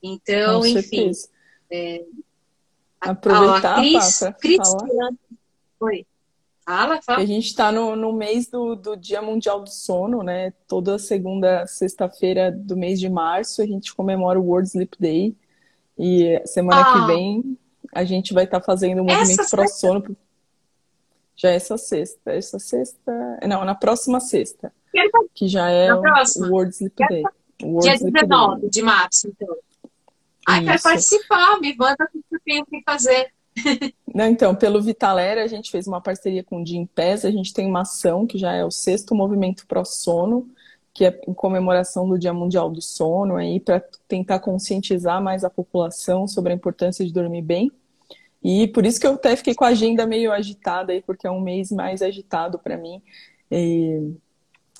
Então, 0.02 0.66
enfim. 0.66 1.12
É, 1.70 2.04
Aproveitar, 3.00 3.76
a 3.76 3.80
Cris, 3.80 4.18
Pá, 4.18 4.32
Cristiane. 4.32 5.18
Oi. 5.78 6.06
Fala, 6.64 7.00
fala. 7.00 7.20
A 7.20 7.24
gente 7.24 7.46
está 7.46 7.70
no, 7.70 7.94
no 7.94 8.12
mês 8.12 8.48
do, 8.48 8.74
do 8.74 8.96
Dia 8.96 9.22
Mundial 9.22 9.60
do 9.60 9.70
Sono, 9.70 10.22
né? 10.22 10.52
Toda 10.66 10.98
segunda, 10.98 11.64
sexta-feira 11.66 12.50
do 12.50 12.76
mês 12.76 12.98
de 12.98 13.08
março, 13.08 13.62
a 13.62 13.66
gente 13.66 13.94
comemora 13.94 14.38
o 14.38 14.44
World 14.44 14.68
Sleep 14.68 14.96
Day. 14.98 15.36
E 16.02 16.40
semana 16.46 16.80
ah. 16.80 16.92
que 16.92 17.06
vem 17.06 17.58
a 17.92 18.04
gente 18.04 18.32
vai 18.32 18.44
estar 18.44 18.60
tá 18.60 18.64
fazendo 18.64 19.02
um 19.02 19.04
movimento 19.04 19.50
pro 19.50 19.68
sono 19.68 20.16
já 21.40 21.50
é 21.50 21.54
essa 21.54 21.78
sexta. 21.78 22.32
Essa 22.32 22.58
sexta. 22.58 23.38
Não, 23.48 23.64
na 23.64 23.74
próxima 23.74 24.20
sexta. 24.20 24.70
Que 25.34 25.48
já 25.48 25.70
é 25.70 25.92
o 25.94 26.02
World 26.50 26.74
Sleep 26.74 26.94
Day. 27.08 27.22
World 27.62 27.82
Dia 27.82 27.94
Sleep 27.94 28.12
19 28.12 28.60
Day. 28.60 28.70
de 28.70 28.82
março, 28.82 29.28
então. 29.28 29.56
Ai, 30.46 30.64
quero 30.64 30.82
participar, 30.82 31.58
me 31.60 31.74
manda 31.76 32.04
o 32.04 32.08
que 32.08 32.24
eu 32.30 32.40
tenho 32.44 32.66
que 32.66 32.82
fazer. 32.84 33.32
Não, 34.14 34.26
então, 34.26 34.54
pelo 34.54 34.82
Vitalera, 34.82 35.42
a 35.42 35.46
gente 35.46 35.70
fez 35.70 35.86
uma 35.86 36.00
parceria 36.00 36.42
com 36.42 36.62
o 36.62 36.66
Gimpass, 36.66 37.24
a 37.24 37.30
gente 37.30 37.54
tem 37.54 37.66
uma 37.66 37.82
ação 37.82 38.26
que 38.26 38.36
já 38.36 38.52
é 38.52 38.64
o 38.64 38.70
sexto 38.70 39.14
movimento 39.14 39.66
pro 39.66 39.84
sono, 39.84 40.48
que 40.92 41.04
é 41.04 41.20
em 41.26 41.32
comemoração 41.32 42.08
do 42.08 42.18
Dia 42.18 42.32
Mundial 42.32 42.70
do 42.70 42.82
Sono, 42.82 43.36
aí 43.36 43.60
para 43.60 43.82
tentar 44.08 44.40
conscientizar 44.40 45.22
mais 45.22 45.44
a 45.44 45.50
população 45.50 46.26
sobre 46.26 46.52
a 46.52 46.56
importância 46.56 47.04
de 47.04 47.12
dormir 47.12 47.42
bem. 47.42 47.70
E 48.42 48.68
por 48.68 48.86
isso 48.86 48.98
que 48.98 49.06
eu 49.06 49.14
até 49.14 49.36
fiquei 49.36 49.54
com 49.54 49.64
a 49.64 49.68
agenda 49.68 50.06
meio 50.06 50.32
agitada 50.32 50.92
aí, 50.92 51.02
porque 51.02 51.26
é 51.26 51.30
um 51.30 51.40
mês 51.40 51.70
mais 51.70 52.02
agitado 52.02 52.58
para 52.58 52.76
mim. 52.76 53.00
E... 53.50 54.14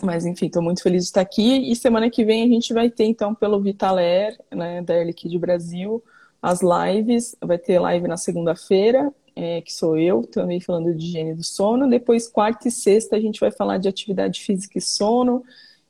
Mas 0.03 0.25
enfim, 0.25 0.47
estou 0.47 0.63
muito 0.63 0.83
feliz 0.83 1.03
de 1.03 1.09
estar 1.11 1.21
aqui. 1.21 1.71
E 1.71 1.77
semana 1.77 2.09
que 2.09 2.25
vem 2.25 2.43
a 2.43 2.49
gente 2.49 2.73
vai 2.73 2.91
ter, 2.91 3.05
então, 3.05 3.35
pelo 3.35 3.61
Vitaler, 3.61 4.39
né, 4.51 4.81
da 4.81 4.95
Air 4.95 5.07
Liquid 5.07 5.39
Brasil, 5.39 6.03
as 6.41 6.61
lives. 6.63 7.37
Vai 7.39 7.59
ter 7.59 7.79
live 7.79 8.09
na 8.09 8.17
segunda-feira, 8.17 9.13
é, 9.37 9.61
que 9.61 9.73
sou 9.73 9.99
eu, 9.99 10.23
também 10.23 10.59
falando 10.59 10.95
de 10.95 11.05
higiene 11.05 11.35
do 11.35 11.45
sono. 11.45 11.89
Depois, 11.89 12.27
quarta 12.27 12.67
e 12.67 12.71
sexta, 12.71 13.15
a 13.15 13.21
gente 13.21 13.39
vai 13.39 13.51
falar 13.51 13.77
de 13.77 13.89
atividade 13.89 14.41
física 14.41 14.79
e 14.79 14.81
sono 14.81 15.45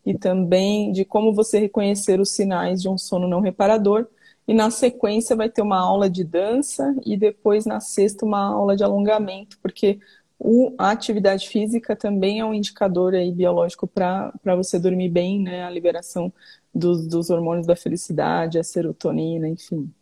e 0.05 0.17
também 0.17 0.93
de 0.93 1.05
como 1.05 1.33
você 1.35 1.59
reconhecer 1.59 2.21
os 2.21 2.31
sinais 2.31 2.81
de 2.81 2.89
um 2.89 2.99
sono 2.99 3.29
não 3.29 3.41
reparador. 3.41 4.07
E 4.47 4.55
na 4.55 4.71
sequência 4.71 5.37
vai 5.37 5.49
ter 5.49 5.63
uma 5.63 5.79
aula 5.79 6.11
de 6.11 6.25
dança 6.25 6.95
e 7.05 7.17
depois 7.17 7.67
na 7.67 7.81
sexta 7.81 8.25
uma 8.27 8.41
aula 8.53 8.77
de 8.77 8.83
alongamento, 8.83 9.59
porque 9.63 10.01
o, 10.39 10.75
a 10.79 10.91
atividade 10.91 11.49
física 11.49 11.95
também 11.95 12.41
é 12.41 12.45
um 12.45 12.55
indicador 12.55 13.15
aí 13.15 13.31
biológico 13.31 13.87
para 13.87 14.33
você 14.57 14.79
dormir 14.79 15.11
bem, 15.11 15.41
né? 15.41 15.65
A 15.65 15.71
liberação 15.71 16.33
dos, 16.75 17.07
dos 17.07 17.31
hormônios 17.31 17.67
da 17.67 17.77
felicidade, 17.77 18.59
a 18.59 18.65
serotonina, 18.65 19.49
enfim. 19.49 19.93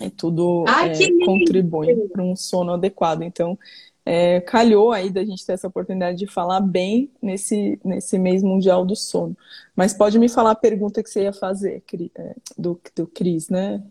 É 0.00 0.10
tudo 0.10 0.64
Ai, 0.66 0.90
é, 0.92 1.24
contribui 1.24 2.08
para 2.08 2.22
um 2.22 2.34
sono 2.34 2.72
adequado. 2.72 3.22
Então, 3.22 3.58
é, 4.04 4.40
calhou 4.40 4.92
aí 4.92 5.10
da 5.10 5.24
gente 5.24 5.44
ter 5.46 5.52
essa 5.52 5.68
oportunidade 5.68 6.18
de 6.18 6.26
falar 6.26 6.60
bem 6.60 7.10
nesse, 7.20 7.78
nesse 7.84 8.18
mês 8.18 8.42
mundial 8.42 8.84
do 8.84 8.96
sono. 8.96 9.36
Mas 9.76 9.94
pode 9.94 10.18
me 10.18 10.28
falar 10.28 10.52
a 10.52 10.56
pergunta 10.56 11.02
que 11.02 11.10
você 11.10 11.22
ia 11.22 11.32
fazer, 11.32 11.82
é, 12.14 12.34
do, 12.58 12.80
do 12.96 13.06
Cris, 13.06 13.48
né? 13.48 13.82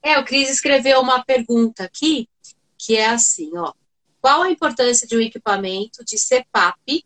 É, 0.00 0.18
o 0.18 0.24
Cris 0.24 0.48
escreveu 0.48 1.00
uma 1.00 1.24
pergunta 1.24 1.84
aqui, 1.84 2.28
que 2.76 2.96
é 2.96 3.08
assim, 3.08 3.50
ó. 3.56 3.72
Qual 4.20 4.42
a 4.42 4.50
importância 4.50 5.06
de 5.06 5.16
um 5.16 5.20
equipamento 5.20 6.04
de 6.04 6.16
CPAP 6.16 7.04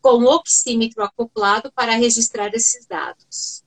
com 0.00 0.24
oxímetro 0.24 1.02
acoplado 1.02 1.72
para 1.72 1.96
registrar 1.96 2.54
esses 2.54 2.86
dados? 2.86 3.64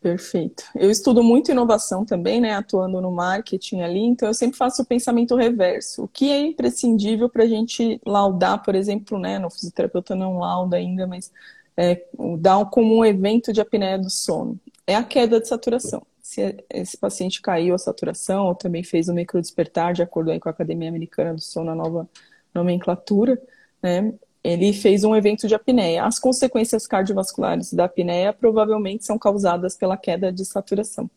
Perfeito. 0.00 0.62
Eu 0.76 0.90
estudo 0.90 1.24
muito 1.24 1.50
inovação 1.50 2.04
também, 2.04 2.40
né? 2.40 2.52
Atuando 2.54 3.00
no 3.00 3.10
marketing 3.10 3.80
ali, 3.80 4.00
então 4.00 4.28
eu 4.28 4.34
sempre 4.34 4.56
faço 4.56 4.82
o 4.82 4.86
pensamento 4.86 5.34
reverso. 5.34 6.04
O 6.04 6.08
que 6.08 6.30
é 6.30 6.38
imprescindível 6.38 7.28
para 7.28 7.42
a 7.42 7.48
gente 7.48 8.00
laudar, 8.06 8.62
por 8.62 8.76
exemplo, 8.76 9.18
né? 9.18 9.40
No 9.40 9.50
fisioterapeuta 9.50 10.14
não 10.14 10.38
lauda 10.38 10.76
ainda, 10.76 11.04
mas 11.04 11.32
é, 11.76 12.04
dar 12.38 12.64
como 12.66 12.96
um 12.96 13.04
evento 13.04 13.52
de 13.52 13.60
apneia 13.60 13.98
do 13.98 14.08
sono. 14.08 14.58
É 14.86 14.94
a 14.94 15.02
queda 15.02 15.40
de 15.40 15.48
saturação. 15.48 16.06
Se 16.22 16.64
esse 16.70 16.96
paciente 16.96 17.42
caiu 17.42 17.74
a 17.74 17.78
saturação, 17.78 18.46
ou 18.46 18.54
também 18.54 18.84
fez 18.84 19.08
o 19.08 19.14
microdespertar, 19.14 19.94
de 19.94 20.02
acordo 20.02 20.30
aí 20.30 20.38
com 20.38 20.48
a 20.48 20.52
Academia 20.52 20.88
Americana 20.88 21.34
do 21.34 21.40
Sono, 21.40 21.70
a 21.70 21.74
nova 21.74 22.08
nomenclatura, 22.54 23.40
né? 23.82 24.12
Ele 24.42 24.72
fez 24.72 25.04
um 25.04 25.14
evento 25.14 25.46
de 25.46 25.54
apneia. 25.54 26.04
As 26.04 26.18
consequências 26.18 26.86
cardiovasculares 26.86 27.72
da 27.72 27.84
apneia 27.84 28.32
provavelmente 28.32 29.04
são 29.04 29.18
causadas 29.18 29.76
pela 29.76 29.96
queda 29.96 30.32
de 30.32 30.44
saturação. 30.44 31.10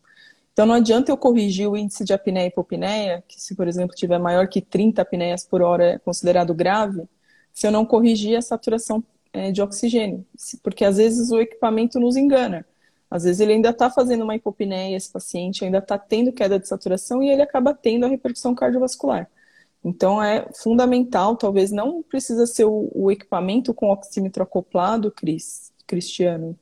Então 0.52 0.66
não 0.66 0.74
adianta 0.74 1.10
eu 1.10 1.16
corrigir 1.16 1.68
o 1.68 1.76
índice 1.76 2.04
de 2.04 2.12
apneia 2.12 2.44
e 2.44 2.48
hipopneia, 2.48 3.24
que 3.26 3.40
se, 3.40 3.54
por 3.54 3.66
exemplo, 3.66 3.96
tiver 3.96 4.18
maior 4.18 4.48
que 4.48 4.60
30 4.60 5.00
apneias 5.00 5.46
por 5.46 5.62
hora 5.62 5.94
é 5.94 5.98
considerado 5.98 6.52
grave, 6.54 7.04
se 7.54 7.66
eu 7.66 7.70
não 7.72 7.86
corrigir 7.86 8.36
a 8.36 8.42
saturação 8.42 9.02
é, 9.32 9.50
de 9.50 9.62
oxigênio. 9.62 10.26
Porque 10.62 10.84
às 10.84 10.98
vezes 10.98 11.30
o 11.30 11.40
equipamento 11.40 11.98
nos 11.98 12.16
engana. 12.16 12.66
Às 13.10 13.24
vezes 13.24 13.40
ele 13.40 13.52
ainda 13.54 13.70
está 13.70 13.90
fazendo 13.90 14.24
uma 14.24 14.34
hipopneia, 14.34 14.96
esse 14.96 15.10
paciente 15.10 15.64
ainda 15.64 15.78
está 15.78 15.98
tendo 15.98 16.32
queda 16.32 16.58
de 16.58 16.66
saturação 16.68 17.22
e 17.22 17.28
ele 17.30 17.42
acaba 17.42 17.74
tendo 17.74 18.04
a 18.04 18.08
repercussão 18.08 18.54
cardiovascular. 18.54 19.30
Então 19.84 20.22
é 20.22 20.46
fundamental, 20.54 21.36
talvez 21.36 21.72
não 21.72 22.02
precisa 22.02 22.46
ser 22.46 22.64
o, 22.64 22.88
o 22.94 23.10
equipamento 23.10 23.74
com 23.74 23.90
oxímetro 23.90 24.42
acoplado, 24.42 25.10
Cris, 25.10 25.72
Cristiano, 25.86 26.56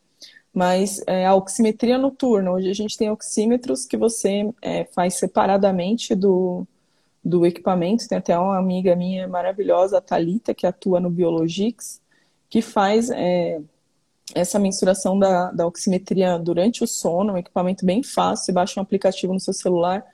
mas 0.52 1.02
é, 1.06 1.26
a 1.26 1.34
oximetria 1.34 1.98
noturna. 1.98 2.50
Hoje 2.50 2.70
a 2.70 2.74
gente 2.74 2.96
tem 2.96 3.10
oxímetros 3.10 3.84
que 3.84 3.96
você 3.96 4.50
é, 4.62 4.84
faz 4.86 5.14
separadamente 5.14 6.14
do, 6.14 6.66
do 7.24 7.46
equipamento. 7.46 8.08
Tem 8.08 8.18
até 8.18 8.36
uma 8.38 8.58
amiga 8.58 8.96
minha 8.96 9.28
maravilhosa, 9.28 9.98
a 9.98 10.00
Thalita, 10.00 10.54
que 10.54 10.66
atua 10.66 10.98
no 10.98 11.10
Biologix, 11.10 12.00
que 12.48 12.62
faz 12.62 13.10
é, 13.10 13.60
essa 14.34 14.58
mensuração 14.58 15.18
da, 15.18 15.52
da 15.52 15.66
oximetria 15.66 16.38
durante 16.38 16.82
o 16.82 16.86
sono, 16.86 17.34
um 17.34 17.38
equipamento 17.38 17.84
bem 17.84 18.02
fácil, 18.02 18.46
você 18.46 18.52
baixa 18.52 18.80
um 18.80 18.82
aplicativo 18.82 19.32
no 19.32 19.40
seu 19.40 19.52
celular 19.52 20.04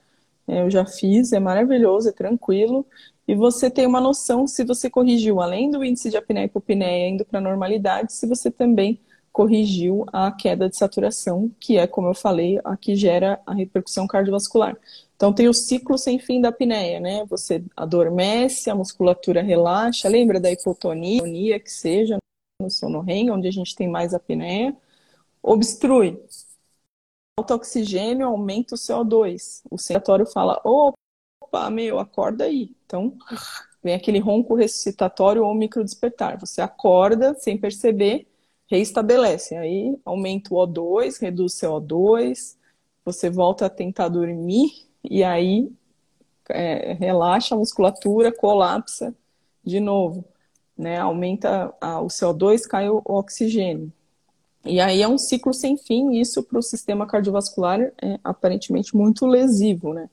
eu 0.47 0.71
já 0.71 0.85
fiz, 0.87 1.33
é 1.33 1.41
maravilhoso, 1.41 2.09
é 2.09 2.13
tranquilo. 2.13 2.87
E 3.27 3.35
você 3.35 3.71
tem 3.71 3.87
uma 3.87 4.01
noção 4.01 4.47
se 4.47 4.65
você 4.65 4.89
corrigiu, 4.89 5.41
além 5.41 5.71
do 5.71 5.85
índice 5.85 6.11
de 6.11 6.17
apneia 6.17 6.45
e 6.45 6.47
hipopneia 6.47 7.09
indo 7.09 7.25
para 7.25 7.39
a 7.39 7.43
normalidade, 7.43 8.13
se 8.13 8.27
você 8.27 8.51
também 8.51 9.01
corrigiu 9.33 10.07
a 10.13 10.33
queda 10.33 10.69
de 10.69 10.77
saturação, 10.77 11.51
que 11.61 11.77
é, 11.77 11.87
como 11.87 12.09
eu 12.09 12.15
falei, 12.15 12.59
a 12.65 12.75
que 12.77 12.97
gera 12.97 13.39
a 13.45 13.53
repercussão 13.53 14.07
cardiovascular. 14.07 14.77
Então 15.15 15.33
tem 15.33 15.49
o 15.49 15.53
ciclo 15.53 15.99
sem 15.99 16.19
fim 16.19 16.41
da 16.41 16.49
apneia, 16.49 17.01
né? 17.01 17.25
Você 17.27 17.63
adormece, 17.77 18.71
a 18.71 18.75
musculatura 18.75 19.43
relaxa, 19.43 20.09
lembra 20.09 20.41
da 20.41 20.51
hipotonia, 20.51 21.59
que 21.61 21.71
seja 21.71 22.17
no 22.61 22.71
sono 22.71 23.01
REM, 23.01 23.31
onde 23.31 23.49
a 23.49 23.51
gente 23.51 23.75
tem 23.75 23.89
mais 23.89 24.15
apneia, 24.15 24.75
obstrui, 25.43 26.19
alto 27.39 27.53
oxigênio 27.53 28.27
aumenta 28.27 28.75
o 28.75 28.79
CO2. 28.79 29.63
O 29.71 29.77
sensatório 29.79 30.27
fala: 30.27 30.61
opa, 30.65 31.71
meu, 31.71 31.99
acorda 31.99 32.45
aí. 32.45 32.75
Então, 32.87 33.17
vem 33.83 33.95
aquele 33.95 34.19
ronco 34.19 34.55
ressuscitatório 34.55 35.45
ou 35.45 35.55
microdespertar. 35.55 36.41
Você 36.41 36.63
acorda 36.63 37.35
sem 37.35 37.59
perceber, 37.59 38.27
reestabelece. 38.67 39.55
Aí 39.55 39.99
aumenta 40.05 40.55
o 40.55 40.57
O2, 40.57 41.21
reduz 41.21 41.63
o 41.63 41.67
CO2, 41.67 42.57
você 43.05 43.29
volta 43.29 43.67
a 43.67 43.71
tentar 43.71 44.09
dormir 44.09 44.87
e 45.05 45.23
aí 45.23 45.71
é, 46.49 46.95
relaxa 46.95 47.55
a 47.55 47.59
musculatura, 47.59 48.33
colapsa 48.33 49.15
de 49.63 49.79
novo. 49.79 50.25
Né? 50.77 50.99
Aumenta 50.99 51.75
a, 51.81 52.01
o 52.01 52.07
CO2, 52.07 52.63
cai 52.63 52.89
o, 52.89 53.03
o 53.05 53.15
oxigênio. 53.15 53.93
E 54.67 54.81
aí 54.81 55.03
é 55.03 55.09
um 55.09 55.19
ciclo 55.19 55.55
sem 55.55 55.77
fim, 55.77 56.13
e 56.13 56.21
isso 56.21 56.43
para 56.43 56.59
o 56.59 56.63
sistema 56.63 57.07
cardiovascular 57.07 57.81
é 58.03 58.19
aparentemente 58.25 58.97
muito 58.97 59.27
lesivo, 59.27 59.95
né? 59.95 60.09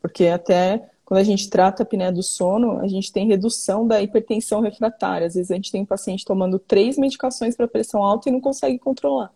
Porque 0.00 0.26
até 0.26 0.88
quando 1.06 1.20
a 1.20 1.24
gente 1.24 1.48
trata 1.48 1.82
a 1.82 1.84
apneia 1.84 2.10
do 2.10 2.22
sono, 2.22 2.80
a 2.80 2.88
gente 2.88 3.12
tem 3.12 3.28
redução 3.28 3.86
da 3.86 4.02
hipertensão 4.02 4.60
refratária. 4.60 5.26
Às 5.26 5.34
vezes 5.34 5.52
a 5.52 5.54
gente 5.54 5.70
tem 5.70 5.82
um 5.82 5.86
paciente 5.86 6.24
tomando 6.24 6.58
três 6.58 6.98
medicações 6.98 7.56
para 7.56 7.68
pressão 7.68 8.02
alta 8.02 8.28
e 8.28 8.32
não 8.32 8.40
consegue 8.40 8.76
controlar. 8.76 9.32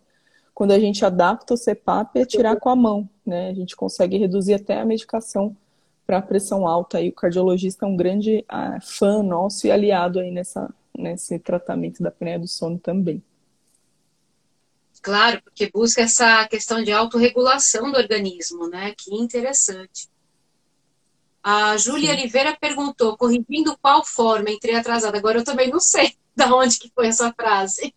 Quando 0.53 0.73
a 0.73 0.81
gente 0.81 1.05
adapta 1.05 1.55
o 1.55 1.57
CPAP, 1.57 2.19
é 2.19 2.27
tirar 2.27 2.57
com 2.57 2.69
a 2.69 2.77
mão, 2.77 3.09
né? 3.25 3.51
A 3.51 3.55
gente 3.55 3.77
consegue 3.77 4.19
reduzir 4.19 4.55
até 4.55 4.81
a 4.81 4.85
medicação 4.85 5.57
para 6.05 6.21
pressão 6.21 6.67
alta. 6.67 7.01
E 7.01 7.11
o 7.11 7.13
cardiologista 7.13 7.87
é 7.87 7.89
um 7.89 7.97
grande 7.97 8.45
ah, 8.49 8.81
fã 8.83 9.23
nosso 9.23 9.67
e 9.69 9.71
aliado 9.71 10.19
aí 10.19 10.33
nessa, 10.33 10.69
nesse 10.99 11.39
tratamento 11.39 12.03
da 12.03 12.09
apneia 12.09 12.39
do 12.39 12.49
sono 12.49 12.81
também. 12.81 13.23
Claro, 15.03 15.41
porque 15.43 15.71
busca 15.73 16.03
essa 16.03 16.47
questão 16.49 16.83
de 16.83 16.93
autorregulação 16.93 17.91
do 17.91 17.99
organismo, 17.99 18.69
né? 18.69 18.95
Que 18.97 19.15
interessante. 19.15 20.09
A 21.43 21.77
Júlia 21.79 22.13
Oliveira 22.13 22.57
perguntou, 22.61 23.17
corrigindo 23.17 23.77
qual 23.81 24.05
forma 24.05 24.51
entrei 24.51 24.75
atrasada. 24.75 25.17
Agora 25.17 25.39
eu 25.39 25.45
também 25.45 25.71
não 25.71 25.81
sei 25.81 26.15
da 26.37 26.55
onde 26.55 26.79
que 26.79 26.91
foi 26.95 27.07
essa 27.07 27.33
frase. 27.33 27.95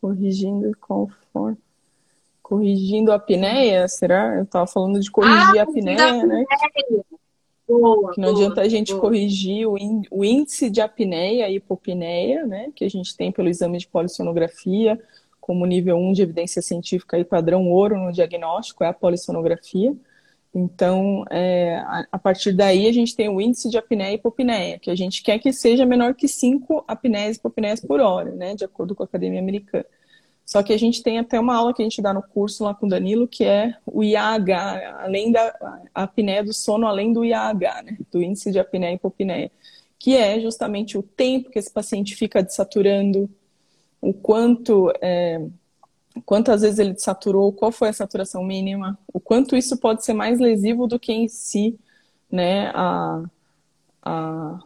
Corrigindo 0.00 0.70
qual 0.80 1.08
forma? 1.32 1.58
Corrigindo 2.42 3.10
a 3.10 3.16
apneia, 3.16 3.88
será? 3.88 4.36
Eu 4.36 4.44
estava 4.44 4.66
falando 4.66 5.00
de 5.00 5.10
corrigir 5.10 5.58
ah, 5.58 5.60
a 5.60 5.62
apneia, 5.62 6.26
né? 6.26 6.44
Boa, 7.66 8.12
que 8.12 8.20
não 8.20 8.32
boa, 8.32 8.44
adianta 8.44 8.60
a 8.60 8.68
gente 8.68 8.92
boa. 8.92 9.00
corrigir 9.00 9.66
o, 9.66 10.24
índice 10.24 10.70
de 10.70 10.80
apneia 10.80 11.48
e 11.50 11.56
hipopneia, 11.56 12.46
né? 12.46 12.70
Que 12.76 12.84
a 12.84 12.88
gente 12.88 13.16
tem 13.16 13.32
pelo 13.32 13.48
exame 13.48 13.78
de 13.78 13.88
polissonografia, 13.88 15.02
como 15.46 15.64
nível 15.64 15.96
1 15.96 16.12
de 16.12 16.22
evidência 16.22 16.60
científica 16.60 17.16
e 17.16 17.24
padrão 17.24 17.70
ouro 17.70 17.96
no 17.96 18.10
diagnóstico, 18.10 18.82
é 18.82 18.88
a 18.88 18.92
polissonografia. 18.92 19.94
Então, 20.52 21.24
é, 21.30 21.76
a, 21.76 22.04
a, 22.10 22.18
partir 22.18 22.52
daí, 22.52 22.88
a 22.88 22.92
gente 22.92 23.14
tem 23.14 23.28
o 23.28 23.40
índice 23.40 23.70
de 23.70 23.78
apneia 23.78 24.10
e 24.10 24.14
hipopneia, 24.16 24.76
que 24.80 24.90
a 24.90 24.96
gente 24.96 25.22
quer 25.22 25.38
que 25.38 25.52
seja 25.52 25.86
menor 25.86 26.14
que 26.14 26.26
5 26.26 26.84
apneias 26.88 27.36
e 27.36 27.38
hipopneias 27.38 27.80
por 27.80 28.00
hora, 28.00 28.32
né, 28.32 28.56
de 28.56 28.64
acordo 28.64 28.92
com 28.92 29.04
a 29.04 29.06
Academia 29.06 29.38
Americana. 29.38 29.86
Só 30.44 30.64
que 30.64 30.72
a 30.72 30.78
gente 30.78 31.00
tem 31.00 31.20
até 31.20 31.38
uma 31.38 31.54
aula 31.54 31.72
que 31.72 31.82
a 31.82 31.84
gente 31.84 32.02
dá 32.02 32.12
no 32.12 32.22
curso 32.22 32.64
lá 32.64 32.74
com 32.74 32.86
o 32.86 32.88
Danilo, 32.88 33.28
que 33.28 33.44
é 33.44 33.76
o 33.86 34.02
IAH, 34.02 34.98
além 35.00 35.30
da 35.30 35.54
apneia 35.94 36.42
do 36.42 36.52
sono, 36.52 36.88
além 36.88 37.12
do 37.12 37.24
IAH, 37.24 37.82
né? 37.82 37.98
Do 38.10 38.20
índice 38.20 38.50
de 38.50 38.58
apneia 38.58 38.92
e 38.92 38.94
hipopneia, 38.96 39.50
que 39.96 40.16
é 40.16 40.40
justamente 40.40 40.98
o 40.98 41.02
tempo 41.02 41.50
que 41.50 41.58
esse 41.58 41.72
paciente 41.72 42.16
fica 42.16 42.42
desaturando, 42.42 43.30
o 44.06 44.14
quanto, 44.14 44.92
é, 45.02 45.44
quantas 46.24 46.62
vezes 46.62 46.78
ele 46.78 46.92
desaturou, 46.92 47.52
qual 47.52 47.72
foi 47.72 47.88
a 47.88 47.92
saturação 47.92 48.44
mínima, 48.44 48.96
o 49.12 49.18
quanto 49.18 49.56
isso 49.56 49.76
pode 49.78 50.04
ser 50.04 50.12
mais 50.12 50.38
lesivo 50.38 50.86
do 50.86 50.96
que 50.96 51.12
em 51.12 51.26
si, 51.26 51.76
né, 52.30 52.70
a, 52.72 53.24
a, 54.02 54.60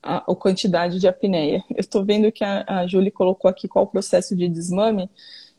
a, 0.00 0.16
a 0.18 0.36
quantidade 0.36 1.00
de 1.00 1.08
apneia. 1.08 1.64
Eu 1.70 1.80
estou 1.80 2.04
vendo 2.04 2.30
que 2.30 2.44
a, 2.44 2.64
a 2.68 2.86
Julie 2.86 3.10
colocou 3.10 3.50
aqui 3.50 3.66
qual 3.66 3.84
o 3.84 3.88
processo 3.88 4.36
de 4.36 4.48
desmame, 4.48 5.10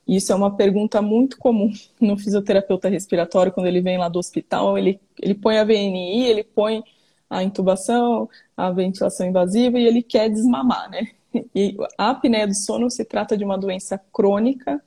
e 0.08 0.16
isso 0.16 0.32
é 0.32 0.36
uma 0.36 0.56
pergunta 0.56 1.02
muito 1.02 1.38
comum 1.38 1.74
no 2.00 2.18
fisioterapeuta 2.18 2.88
respiratório, 2.88 3.52
quando 3.52 3.68
ele 3.68 3.82
vem 3.82 3.98
lá 3.98 4.08
do 4.08 4.18
hospital, 4.18 4.78
ele, 4.78 4.98
ele 5.22 5.36
põe 5.36 5.58
a 5.58 5.66
VNI, 5.66 6.26
ele 6.26 6.44
põe 6.46 6.82
a 7.30 7.44
intubação, 7.44 8.30
a 8.56 8.72
ventilação 8.72 9.28
invasiva 9.28 9.78
e 9.78 9.86
ele 9.86 10.02
quer 10.02 10.30
desmamar, 10.30 10.90
né? 10.90 11.19
E 11.54 11.76
a 11.98 12.10
apneia 12.10 12.48
do 12.48 12.56
sono 12.56 12.90
se 12.90 13.06
trata 13.06 13.38
de 13.38 13.44
uma 13.44 13.58
doença 13.58 14.00
crônica, 14.12 14.82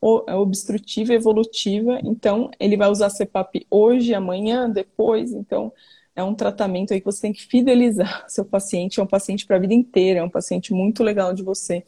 obstrutiva, 0.00 1.14
evolutiva, 1.14 1.98
então 2.04 2.50
ele 2.60 2.76
vai 2.76 2.88
usar 2.88 3.10
CPAP 3.10 3.66
hoje, 3.70 4.14
amanhã, 4.14 4.70
depois, 4.70 5.32
então 5.32 5.72
é 6.14 6.22
um 6.22 6.34
tratamento 6.34 6.92
aí 6.92 7.00
que 7.00 7.06
você 7.06 7.22
tem 7.22 7.32
que 7.32 7.44
fidelizar 7.44 8.24
seu 8.28 8.44
paciente, 8.44 9.00
é 9.00 9.02
um 9.02 9.06
paciente 9.06 9.46
para 9.46 9.56
a 9.56 9.58
vida 9.58 9.74
inteira, 9.74 10.20
é 10.20 10.22
um 10.22 10.30
paciente 10.30 10.72
muito 10.72 11.02
legal 11.02 11.32
de 11.32 11.42
você 11.42 11.84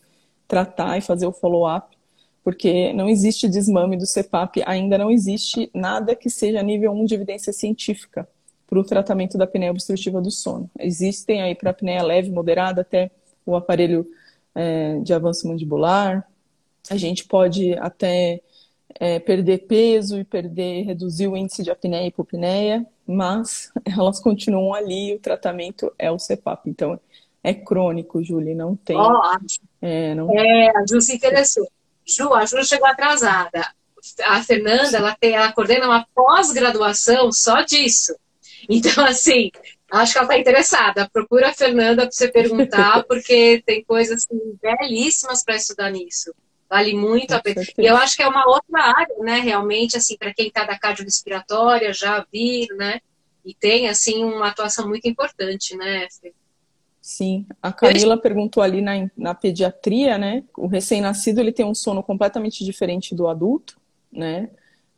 tratar 0.46 0.96
e 0.96 1.00
fazer 1.00 1.26
o 1.26 1.32
follow-up, 1.32 1.96
porque 2.42 2.92
não 2.94 3.08
existe 3.08 3.48
desmame 3.48 3.96
do 3.96 4.06
CPAP, 4.06 4.62
ainda 4.64 4.96
não 4.96 5.10
existe 5.10 5.70
nada 5.74 6.16
que 6.16 6.30
seja 6.30 6.62
nível 6.62 6.92
1 6.92 7.04
de 7.04 7.14
evidência 7.14 7.52
científica 7.52 8.26
para 8.66 8.78
o 8.78 8.84
tratamento 8.84 9.38
da 9.38 9.44
apneia 9.44 9.70
obstrutiva 9.70 10.20
do 10.20 10.30
sono. 10.30 10.70
Existem 10.78 11.42
aí 11.42 11.54
para 11.54 11.70
apneia 11.70 12.02
leve, 12.02 12.30
moderada, 12.30 12.82
até 12.82 13.10
o 13.48 13.56
aparelho 13.56 14.06
é, 14.54 14.98
de 15.00 15.14
avanço 15.14 15.48
mandibular. 15.48 16.28
A 16.90 16.96
gente 16.96 17.24
pode 17.24 17.72
até 17.74 18.42
é, 19.00 19.18
perder 19.18 19.66
peso 19.66 20.18
e 20.18 20.24
perder, 20.24 20.84
reduzir 20.84 21.28
o 21.28 21.36
índice 21.36 21.62
de 21.62 21.70
apneia 21.70 22.04
e 22.04 22.08
hipopneia, 22.08 22.86
mas 23.06 23.72
elas 23.86 24.20
continuam 24.20 24.74
ali, 24.74 25.14
o 25.14 25.18
tratamento 25.18 25.92
é 25.98 26.10
o 26.10 26.18
CPAP. 26.18 26.68
Então, 26.68 27.00
é 27.42 27.54
crônico, 27.54 28.22
Julie, 28.22 28.54
não 28.54 28.76
tem. 28.76 28.96
Oh, 28.96 29.20
é, 29.80 30.14
não... 30.14 30.28
é, 30.36 30.70
a 30.76 30.84
Ju 30.86 31.00
se 31.00 31.14
interessou. 31.16 31.66
Ju, 32.06 32.34
a 32.34 32.44
Ju 32.44 32.62
chegou 32.64 32.86
atrasada. 32.86 33.66
A 34.24 34.42
Fernanda, 34.42 34.96
ela, 34.96 35.16
tem, 35.18 35.34
ela 35.34 35.52
coordena 35.52 35.86
uma 35.86 36.06
pós-graduação 36.14 37.30
só 37.32 37.62
disso. 37.62 38.14
Então, 38.68 39.04
assim, 39.04 39.50
acho 39.90 40.12
que 40.12 40.18
ela 40.18 40.26
está 40.26 40.38
interessada. 40.38 41.08
Procura 41.12 41.48
a 41.48 41.54
Fernanda 41.54 42.02
para 42.02 42.10
você 42.10 42.28
perguntar, 42.28 43.04
porque 43.08 43.62
tem 43.64 43.82
coisas 43.84 44.24
assim, 44.24 44.58
belíssimas 44.60 45.44
para 45.44 45.56
estudar 45.56 45.90
nisso. 45.90 46.34
Vale 46.68 46.94
muito 46.94 47.32
a 47.32 47.40
pena. 47.40 47.62
E 47.78 47.86
eu 47.86 47.96
acho 47.96 48.14
que 48.14 48.22
é 48.22 48.28
uma 48.28 48.46
outra 48.46 48.82
área, 48.82 49.16
né? 49.20 49.40
Realmente, 49.40 49.96
assim, 49.96 50.18
para 50.18 50.34
quem 50.34 50.48
está 50.48 50.64
da 50.64 50.78
cardiorrespiratória, 50.78 51.92
já 51.94 52.24
vi, 52.30 52.68
né? 52.76 53.00
E 53.44 53.54
tem, 53.54 53.88
assim, 53.88 54.22
uma 54.22 54.48
atuação 54.48 54.86
muito 54.86 55.08
importante, 55.08 55.74
né, 55.76 56.06
Sim, 57.00 57.46
a 57.62 57.72
Camila 57.72 58.20
perguntou 58.20 58.62
ali 58.62 58.82
na, 58.82 59.10
na 59.16 59.34
pediatria, 59.34 60.18
né? 60.18 60.44
O 60.54 60.66
recém-nascido 60.66 61.40
ele 61.40 61.52
tem 61.52 61.64
um 61.64 61.74
sono 61.74 62.02
completamente 62.02 62.62
diferente 62.62 63.14
do 63.14 63.26
adulto, 63.26 63.80
né? 64.12 64.50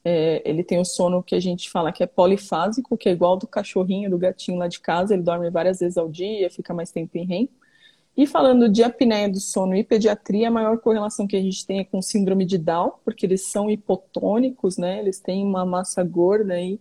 É, 0.05 0.43
ele 0.49 0.65
tem 0.65 0.79
o 0.79 0.85
sono 0.85 1.23
que 1.23 1.35
a 1.35 1.41
gente 1.41 1.71
fala 1.71 1.93
que 1.93 2.03
é 2.03 2.07
polifásico, 2.07 2.97
que 2.97 3.09
é 3.09 3.13
igual 3.13 3.37
do 3.37 3.47
cachorrinho, 3.47 4.11
do 4.11 4.19
gatinho 4.19 4.59
lá 4.59 4.67
de 4.67 4.81
casa, 4.81 5.15
ele 5.15 5.23
dorme 5.23 5.51
várias 5.51 5.81
vezes 5.81 5.99
ao 5.99 6.09
dia, 6.09 6.51
fica 6.51 6.73
mais 6.73 6.91
tempo 6.91 7.19
em 7.19 7.25
REM. 7.25 7.49
E 8.17 8.27
falando 8.27 8.69
de 8.69 8.83
apneia 8.83 9.29
do 9.29 9.41
sono 9.41 9.75
e 9.75 9.85
pediatria, 9.85 10.49
a 10.49 10.51
maior 10.51 10.79
correlação 10.79 11.27
que 11.27 11.37
a 11.37 11.41
gente 11.41 11.67
tem 11.67 11.81
é 11.81 11.85
com 11.85 12.03
síndrome 12.03 12.45
de 12.45 12.59
Down, 12.59 12.93
porque 13.05 13.25
eles 13.25 13.47
são 13.51 13.71
hipotônicos, 13.71 14.77
né? 14.77 14.99
Eles 14.99 15.21
têm 15.21 15.45
uma 15.45 15.65
massa 15.65 16.03
gorda 16.03 16.55
aí 16.55 16.81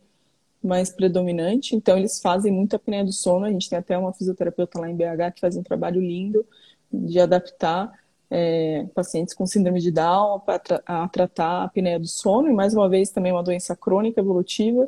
mais 0.61 0.89
predominante, 0.89 1.75
então 1.75 1.97
eles 1.97 2.19
fazem 2.19 2.51
muita 2.51 2.75
apneia 2.75 3.05
do 3.05 3.13
sono. 3.13 3.45
A 3.45 3.51
gente 3.51 3.69
tem 3.69 3.79
até 3.79 3.97
uma 3.97 4.13
fisioterapeuta 4.13 4.79
lá 4.79 4.89
em 4.89 4.95
BH 4.95 5.33
que 5.35 5.41
faz 5.41 5.55
um 5.55 5.63
trabalho 5.63 6.01
lindo 6.01 6.45
de 6.91 7.19
adaptar 7.19 7.91
é, 8.29 8.85
pacientes 8.93 9.33
com 9.33 9.45
síndrome 9.45 9.79
de 9.79 9.91
Down 9.91 10.39
para 10.41 10.59
tra 10.59 10.81
a 10.85 11.07
tratar 11.07 11.61
a 11.61 11.63
apneia 11.65 11.99
do 11.99 12.07
sono, 12.07 12.49
e 12.49 12.53
mais 12.53 12.73
uma 12.73 12.89
vez 12.89 13.09
também 13.11 13.31
uma 13.31 13.43
doença 13.43 13.75
crônica 13.75 14.19
evolutiva 14.19 14.87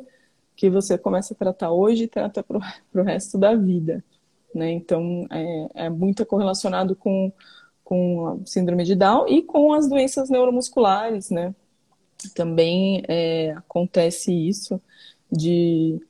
que 0.56 0.70
você 0.70 0.98
começa 0.98 1.34
a 1.34 1.36
tratar 1.36 1.72
hoje 1.72 2.04
e 2.04 2.08
trata 2.08 2.42
para 2.42 2.58
o 2.58 3.02
resto 3.02 3.38
da 3.38 3.54
vida 3.54 4.04
né? 4.54 4.70
Então, 4.72 5.26
é, 5.30 5.86
é 5.86 5.90
muito 5.90 6.24
correlacionado 6.26 6.94
com, 6.94 7.32
com 7.84 8.26
a 8.26 8.46
síndrome 8.46 8.84
de 8.84 8.94
Down 8.94 9.26
e 9.28 9.42
com 9.42 9.72
as 9.72 9.88
doenças 9.88 10.30
neuromusculares, 10.30 11.30
né? 11.30 11.54
Também 12.34 13.02
é, 13.08 13.52
acontece 13.52 14.32
isso 14.32 14.80
de, 15.30 16.00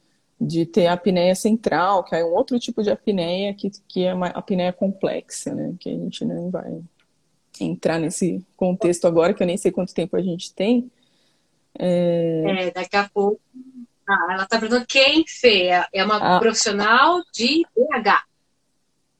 de 0.41 0.67
ter 0.67 0.87
a 0.87 0.95
apneia 0.95 1.35
central, 1.35 2.05
que 2.05 2.15
é 2.15 2.25
um 2.25 2.35
outro 2.35 2.59
tipo 2.59 2.83
de 2.83 2.91
apneia, 2.91 3.55
que, 3.55 3.71
que 3.89 4.05
é 4.05 4.13
uma 4.13 4.29
apneia 4.29 4.73
complexa, 4.73 5.55
né? 5.55 5.75
Que 5.79 5.91
a 5.91 5.99
gente 5.99 6.25
não 6.25 6.51
vai 6.51 6.83
entrar 7.61 7.99
nesse 7.99 8.45
contexto 8.57 9.07
agora, 9.07 9.35
que 9.35 9.43
eu 9.43 9.47
nem 9.47 9.57
sei 9.57 9.71
quanto 9.71 9.95
tempo 9.95 10.17
a 10.17 10.23
gente 10.23 10.53
tem. 10.53 10.91
É, 11.79 12.67
é 12.67 12.71
daqui 12.71 12.97
a 12.97 13.09
pouco. 13.09 13.41
Ah, 14.09 14.29
ela 14.33 14.43
está 14.45 14.59
perguntando 14.59 14.87
quem, 14.87 15.25
Fê? 15.27 15.71
É 15.93 16.05
uma 16.05 16.37
ah, 16.37 16.41
profissional 16.41 17.23
de 17.33 17.63
BH 17.77 18.33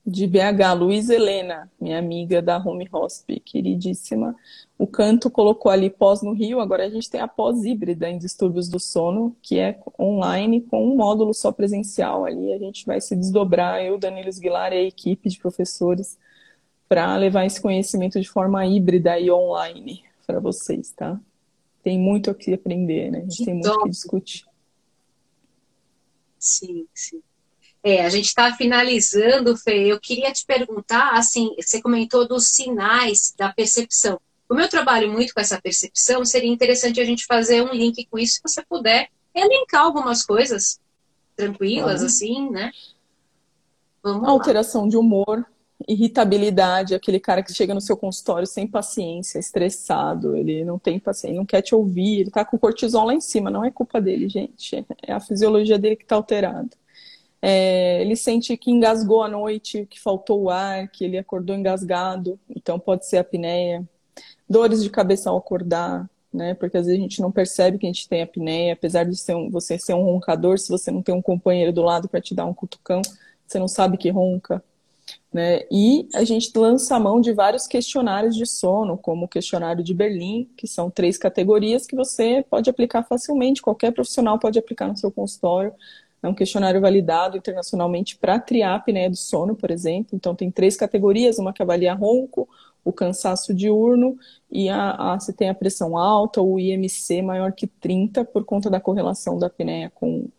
de 0.05 0.27
BH, 0.27 0.73
Luiz 0.77 1.09
Helena, 1.09 1.71
minha 1.79 1.97
amiga 1.97 2.41
da 2.41 2.57
Home 2.57 2.87
Hosp, 2.91 3.39
queridíssima. 3.39 4.35
O 4.77 4.85
canto 4.85 5.31
colocou 5.31 5.71
ali 5.71 5.89
pós 5.89 6.21
no 6.21 6.33
Rio, 6.33 6.59
agora 6.59 6.85
a 6.85 6.89
gente 6.89 7.09
tem 7.09 7.21
a 7.21 7.27
pós 7.27 7.63
híbrida 7.63 8.09
em 8.09 8.17
distúrbios 8.17 8.67
do 8.67 8.81
sono, 8.81 9.33
que 9.41 9.59
é 9.59 9.79
online 9.97 10.59
com 10.59 10.85
um 10.85 10.97
módulo 10.97 11.33
só 11.33 11.53
presencial 11.53 12.25
ali. 12.25 12.51
A 12.51 12.59
gente 12.59 12.85
vai 12.85 12.99
se 12.99 13.15
desdobrar, 13.15 13.81
eu, 13.81 13.97
Danilo 13.97 14.27
Esguilar 14.27 14.73
e 14.73 14.77
a 14.77 14.83
equipe 14.83 15.29
de 15.29 15.39
professores, 15.39 16.17
para 16.93 17.17
levar 17.17 17.43
esse 17.43 17.59
conhecimento 17.59 18.21
de 18.21 18.29
forma 18.29 18.63
híbrida 18.67 19.19
e 19.19 19.31
online 19.31 20.03
para 20.27 20.39
vocês, 20.39 20.91
tá? 20.91 21.19
Tem 21.81 21.97
muito 21.97 22.29
o 22.29 22.35
que 22.35 22.53
aprender, 22.53 23.09
né? 23.09 23.17
A 23.17 23.21
gente 23.21 23.37
que 23.37 23.45
tem 23.45 23.55
muito 23.55 23.71
o 23.71 23.81
que 23.81 23.89
discutir. 23.89 24.45
Sim, 26.37 26.85
sim. 26.93 27.19
É, 27.83 28.05
a 28.05 28.09
gente 28.09 28.27
está 28.27 28.53
finalizando, 28.53 29.57
Fê. 29.57 29.91
Eu 29.91 29.99
queria 29.99 30.31
te 30.31 30.45
perguntar, 30.45 31.13
assim, 31.13 31.55
você 31.59 31.81
comentou 31.81 32.27
dos 32.27 32.49
sinais 32.49 33.33
da 33.35 33.51
percepção. 33.51 34.21
Como 34.47 34.61
eu 34.61 34.69
trabalho 34.69 35.11
muito 35.11 35.33
com 35.33 35.41
essa 35.41 35.59
percepção, 35.59 36.23
seria 36.23 36.51
interessante 36.51 37.01
a 37.01 37.05
gente 37.05 37.25
fazer 37.25 37.63
um 37.63 37.73
link 37.73 38.05
com 38.05 38.19
isso, 38.19 38.33
se 38.33 38.41
você 38.43 38.63
puder 38.63 39.09
elencar 39.33 39.81
algumas 39.81 40.23
coisas 40.23 40.79
tranquilas, 41.35 42.01
uhum. 42.01 42.05
assim, 42.05 42.49
né? 42.51 42.71
Vamos 44.03 44.29
Alteração 44.29 44.83
lá. 44.83 44.89
de 44.89 44.95
humor, 44.97 45.43
irritabilidade, 45.87 46.95
aquele 46.95 47.19
cara 47.19 47.43
que 47.43 47.53
chega 47.53 47.73
no 47.73 47.81
seu 47.81 47.97
consultório 47.97 48.47
sem 48.47 48.67
paciência, 48.67 49.39
estressado, 49.39 50.35
ele 50.35 50.63
não 50.63 50.79
tem 50.79 50.99
paciência, 50.99 51.37
não 51.37 51.45
quer 51.45 51.61
te 51.61 51.75
ouvir, 51.75 52.21
ele 52.21 52.31
tá 52.31 52.45
com 52.45 52.57
cortisol 52.57 53.05
lá 53.05 53.13
em 53.13 53.21
cima, 53.21 53.49
não 53.49 53.63
é 53.63 53.71
culpa 53.71 54.01
dele, 54.01 54.29
gente. 54.29 54.85
É 55.01 55.13
a 55.13 55.19
fisiologia 55.19 55.77
dele 55.77 55.95
que 55.95 56.05
tá 56.05 56.15
alterada. 56.15 56.69
É, 57.41 58.01
ele 58.01 58.15
sente 58.15 58.55
que 58.55 58.71
engasgou 58.71 59.21
à 59.21 59.27
noite, 59.27 59.85
que 59.89 59.99
faltou 59.99 60.43
o 60.43 60.49
ar, 60.49 60.87
que 60.87 61.03
ele 61.03 61.17
acordou 61.17 61.55
engasgado, 61.55 62.39
então 62.49 62.79
pode 62.79 63.05
ser 63.05 63.17
apneia. 63.17 63.83
Dores 64.49 64.81
de 64.81 64.89
cabeça 64.89 65.29
ao 65.29 65.37
acordar, 65.37 66.09
né? 66.33 66.53
Porque 66.53 66.77
às 66.77 66.85
vezes 66.85 66.99
a 66.99 67.03
gente 67.03 67.21
não 67.21 67.31
percebe 67.31 67.77
que 67.77 67.85
a 67.85 67.89
gente 67.89 68.07
tem 68.07 68.21
apneia, 68.21 68.73
apesar 68.73 69.03
de 69.03 69.15
ser 69.17 69.35
um, 69.35 69.49
você 69.49 69.77
ser 69.77 69.93
um 69.93 70.03
roncador, 70.03 70.57
se 70.57 70.69
você 70.69 70.89
não 70.89 71.01
tem 71.01 71.13
um 71.13 71.21
companheiro 71.21 71.73
do 71.73 71.81
lado 71.81 72.07
para 72.07 72.21
te 72.21 72.33
dar 72.33 72.45
um 72.45 72.53
cutucão, 72.53 73.01
você 73.45 73.59
não 73.59 73.67
sabe 73.67 73.97
que 73.97 74.09
ronca. 74.09 74.63
Né? 75.33 75.61
E 75.71 76.07
a 76.13 76.23
gente 76.23 76.51
lança 76.55 76.95
a 76.95 76.99
mão 76.99 77.19
de 77.19 77.33
vários 77.33 77.65
questionários 77.65 78.35
de 78.35 78.45
sono, 78.45 78.95
como 78.95 79.25
o 79.25 79.27
questionário 79.27 79.83
de 79.83 79.93
Berlim, 79.93 80.47
que 80.55 80.67
são 80.67 80.91
três 80.91 81.17
categorias 81.17 81.87
que 81.87 81.95
você 81.95 82.45
pode 82.47 82.69
aplicar 82.69 83.01
facilmente, 83.03 83.61
qualquer 83.61 83.91
profissional 83.91 84.37
pode 84.37 84.59
aplicar 84.59 84.87
no 84.87 84.95
seu 84.95 85.11
consultório. 85.11 85.73
É 86.21 86.27
um 86.27 86.35
questionário 86.35 86.79
validado 86.79 87.35
internacionalmente 87.35 88.15
para 88.15 88.39
triar 88.39 88.73
a 88.73 88.75
apneia 88.75 89.09
do 89.09 89.15
sono, 89.15 89.55
por 89.55 89.71
exemplo. 89.71 90.15
Então, 90.15 90.35
tem 90.35 90.49
três 90.51 90.77
categorias: 90.77 91.37
uma 91.37 91.51
que 91.51 91.61
avalia 91.61 91.93
ronco, 91.93 92.47
o 92.83 92.93
cansaço 92.93 93.53
diurno 93.53 94.17
e 94.51 94.69
a, 94.69 95.13
a, 95.13 95.19
se 95.19 95.33
tem 95.33 95.49
a 95.49 95.55
pressão 95.55 95.97
alta, 95.97 96.41
o 96.41 96.59
IMC 96.59 97.21
maior 97.21 97.51
que 97.51 97.67
30, 97.67 98.23
por 98.23 98.45
conta 98.45 98.69
da 98.69 98.79
correlação 98.79 99.37
da 99.37 99.47
apneia 99.47 99.91
com, 99.93 100.29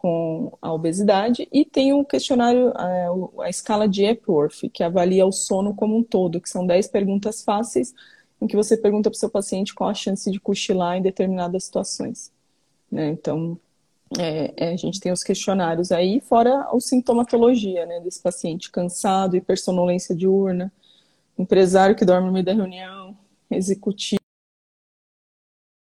com 0.00 0.56
a 0.62 0.72
obesidade. 0.72 1.46
E 1.52 1.62
tem 1.62 1.92
o 1.92 2.02
questionário, 2.02 2.72
a, 2.74 2.88
é, 2.88 3.06
a 3.44 3.50
escala 3.50 3.86
de 3.86 4.02
Epworth, 4.02 4.70
que 4.72 4.82
avalia 4.82 5.26
o 5.26 5.32
sono 5.32 5.74
como 5.74 5.94
um 5.94 6.02
todo, 6.02 6.40
que 6.40 6.48
são 6.48 6.66
10 6.66 6.88
perguntas 6.88 7.42
fáceis 7.44 7.94
em 8.40 8.46
que 8.46 8.56
você 8.56 8.78
pergunta 8.78 9.10
para 9.10 9.16
o 9.16 9.20
seu 9.20 9.28
paciente 9.28 9.74
qual 9.74 9.90
a 9.90 9.94
chance 9.94 10.30
de 10.30 10.40
cochilar 10.40 10.96
em 10.96 11.02
determinadas 11.02 11.64
situações. 11.64 12.32
Né? 12.90 13.10
Então, 13.10 13.58
é, 14.18 14.54
é, 14.56 14.72
a 14.72 14.76
gente 14.76 14.98
tem 14.98 15.12
os 15.12 15.22
questionários 15.22 15.92
aí, 15.92 16.18
fora 16.22 16.62
a 16.62 16.80
sintomatologia 16.80 17.84
né, 17.84 18.00
desse 18.00 18.22
paciente 18.22 18.70
cansado, 18.70 19.36
hipersonolência 19.36 20.14
diurna, 20.14 20.72
empresário 21.38 21.94
que 21.94 22.06
dorme 22.06 22.28
no 22.28 22.32
meio 22.32 22.44
da 22.44 22.54
reunião, 22.54 23.14
executivo 23.50 24.18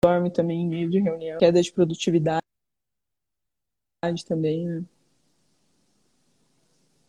dorme 0.02 0.30
também 0.30 0.62
em 0.62 0.68
meio 0.68 0.90
de 0.90 1.00
reunião, 1.00 1.38
queda 1.38 1.62
de 1.62 1.72
produtividade 1.72 2.46
também, 4.26 4.66
né? 4.66 4.84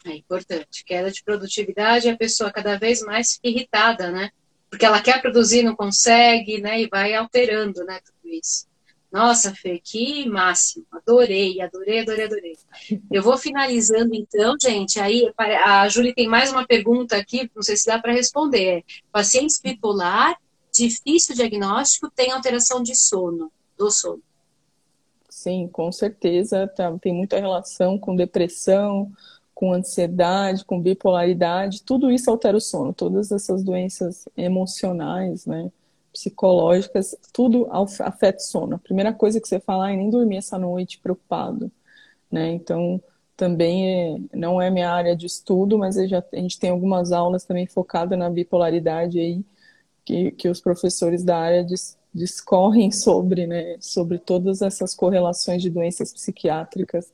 É 0.04 0.14
importante. 0.14 0.84
Queda 0.84 1.10
de 1.10 1.22
produtividade, 1.22 2.08
a 2.08 2.16
pessoa 2.16 2.52
cada 2.52 2.78
vez 2.78 3.02
mais 3.02 3.40
irritada, 3.42 4.10
né? 4.10 4.30
Porque 4.70 4.84
ela 4.84 5.02
quer 5.02 5.20
produzir, 5.20 5.62
não 5.62 5.74
consegue, 5.74 6.60
né? 6.60 6.80
E 6.80 6.88
vai 6.88 7.14
alterando, 7.14 7.84
né? 7.84 8.00
Tudo 8.04 8.32
isso. 8.32 8.66
Nossa, 9.10 9.54
Fê, 9.54 9.80
que 9.82 10.28
máximo. 10.28 10.86
Adorei, 10.92 11.60
adorei, 11.60 12.00
adorei, 12.00 12.24
adorei. 12.24 12.58
Eu 13.10 13.22
vou 13.22 13.38
finalizando 13.38 14.14
então, 14.14 14.54
gente. 14.60 15.00
Aí 15.00 15.32
a 15.64 15.88
Júlia 15.88 16.14
tem 16.14 16.28
mais 16.28 16.52
uma 16.52 16.66
pergunta 16.66 17.16
aqui, 17.16 17.50
não 17.54 17.62
sei 17.62 17.76
se 17.76 17.86
dá 17.86 17.98
para 17.98 18.12
responder. 18.12 18.84
Pacientes 19.10 19.60
bipolar, 19.60 20.36
difícil 20.72 21.34
diagnóstico, 21.34 22.10
tem 22.10 22.30
alteração 22.30 22.82
de 22.82 22.94
sono, 22.94 23.50
do 23.78 23.90
sono. 23.90 24.22
Sim, 25.46 25.68
com 25.68 25.92
certeza. 25.92 26.66
Tá, 26.66 26.96
tem 26.98 27.14
muita 27.14 27.38
relação 27.38 27.96
com 27.98 28.16
depressão, 28.16 29.12
com 29.54 29.72
ansiedade, 29.72 30.64
com 30.64 30.80
bipolaridade. 30.80 31.82
Tudo 31.84 32.10
isso 32.10 32.28
altera 32.28 32.56
o 32.56 32.60
sono. 32.60 32.92
Todas 32.92 33.30
essas 33.30 33.62
doenças 33.62 34.28
emocionais, 34.36 35.46
né? 35.46 35.70
psicológicas, 36.12 37.14
tudo 37.32 37.68
afeta 38.00 38.38
o 38.38 38.40
sono. 38.40 38.76
A 38.76 38.78
primeira 38.78 39.12
coisa 39.12 39.38
que 39.40 39.46
você 39.46 39.60
fala 39.60 39.92
é 39.92 39.96
nem 39.96 40.08
dormir 40.10 40.38
essa 40.38 40.58
noite 40.58 40.98
preocupado, 40.98 41.70
né? 42.30 42.52
Então, 42.52 43.02
também 43.36 44.16
é, 44.16 44.36
não 44.36 44.60
é 44.62 44.70
minha 44.70 44.90
área 44.90 45.16
de 45.16 45.26
estudo, 45.26 45.78
mas 45.78 45.96
já, 46.08 46.24
a 46.32 46.36
gente 46.36 46.58
tem 46.58 46.70
algumas 46.70 47.12
aulas 47.12 47.44
também 47.44 47.66
focadas 47.66 48.18
na 48.18 48.30
bipolaridade 48.30 49.18
aí, 49.20 49.44
que, 50.04 50.30
que 50.32 50.48
os 50.48 50.60
professores 50.60 51.24
da 51.24 51.38
área 51.38 51.64
dis, 51.64 51.95
discorrem 52.16 52.90
sobre, 52.90 53.46
né? 53.46 53.76
Sobre 53.80 54.18
todas 54.18 54.62
essas 54.62 54.94
correlações 54.94 55.62
de 55.62 55.68
doenças 55.68 56.12
psiquiátricas 56.12 57.12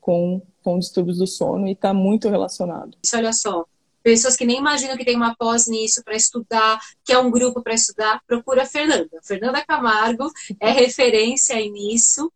com, 0.00 0.42
com 0.62 0.78
distúrbios 0.78 1.18
do 1.18 1.26
sono 1.26 1.68
e 1.68 1.72
está 1.72 1.94
muito 1.94 2.28
relacionado. 2.28 2.96
Olha 3.14 3.32
só, 3.32 3.64
pessoas 4.02 4.36
que 4.36 4.44
nem 4.44 4.58
imaginam 4.58 4.96
que 4.96 5.04
tem 5.04 5.16
uma 5.16 5.36
pós 5.36 5.68
nisso 5.68 6.02
para 6.02 6.16
estudar, 6.16 6.80
que 7.04 7.12
é 7.12 7.18
um 7.18 7.30
grupo 7.30 7.62
para 7.62 7.74
estudar, 7.74 8.20
procura 8.26 8.62
a 8.62 8.66
Fernanda. 8.66 9.20
Fernanda 9.22 9.64
Camargo 9.64 10.30
é 10.58 10.70
referência 10.70 11.56
nisso. 11.56 12.32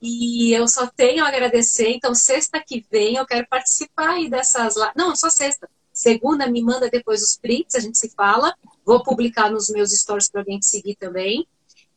E 0.00 0.52
eu 0.52 0.68
só 0.68 0.86
tenho 0.86 1.24
a 1.24 1.28
agradecer. 1.28 1.88
Então, 1.88 2.14
sexta 2.14 2.62
que 2.64 2.84
vem 2.90 3.16
eu 3.16 3.24
quero 3.24 3.46
participar 3.48 4.10
aí 4.10 4.28
dessas. 4.28 4.74
Não, 4.94 5.16
só 5.16 5.30
sexta. 5.30 5.68
Segunda, 5.96 6.46
me 6.46 6.62
manda 6.62 6.90
depois 6.90 7.22
os 7.22 7.38
prints, 7.38 7.74
a 7.74 7.80
gente 7.80 7.96
se 7.96 8.10
fala. 8.10 8.54
Vou 8.84 9.02
publicar 9.02 9.50
nos 9.50 9.70
meus 9.70 9.92
stories 9.92 10.28
para 10.28 10.42
alguém 10.42 10.58
te 10.58 10.66
seguir 10.66 10.94
também. 10.94 11.48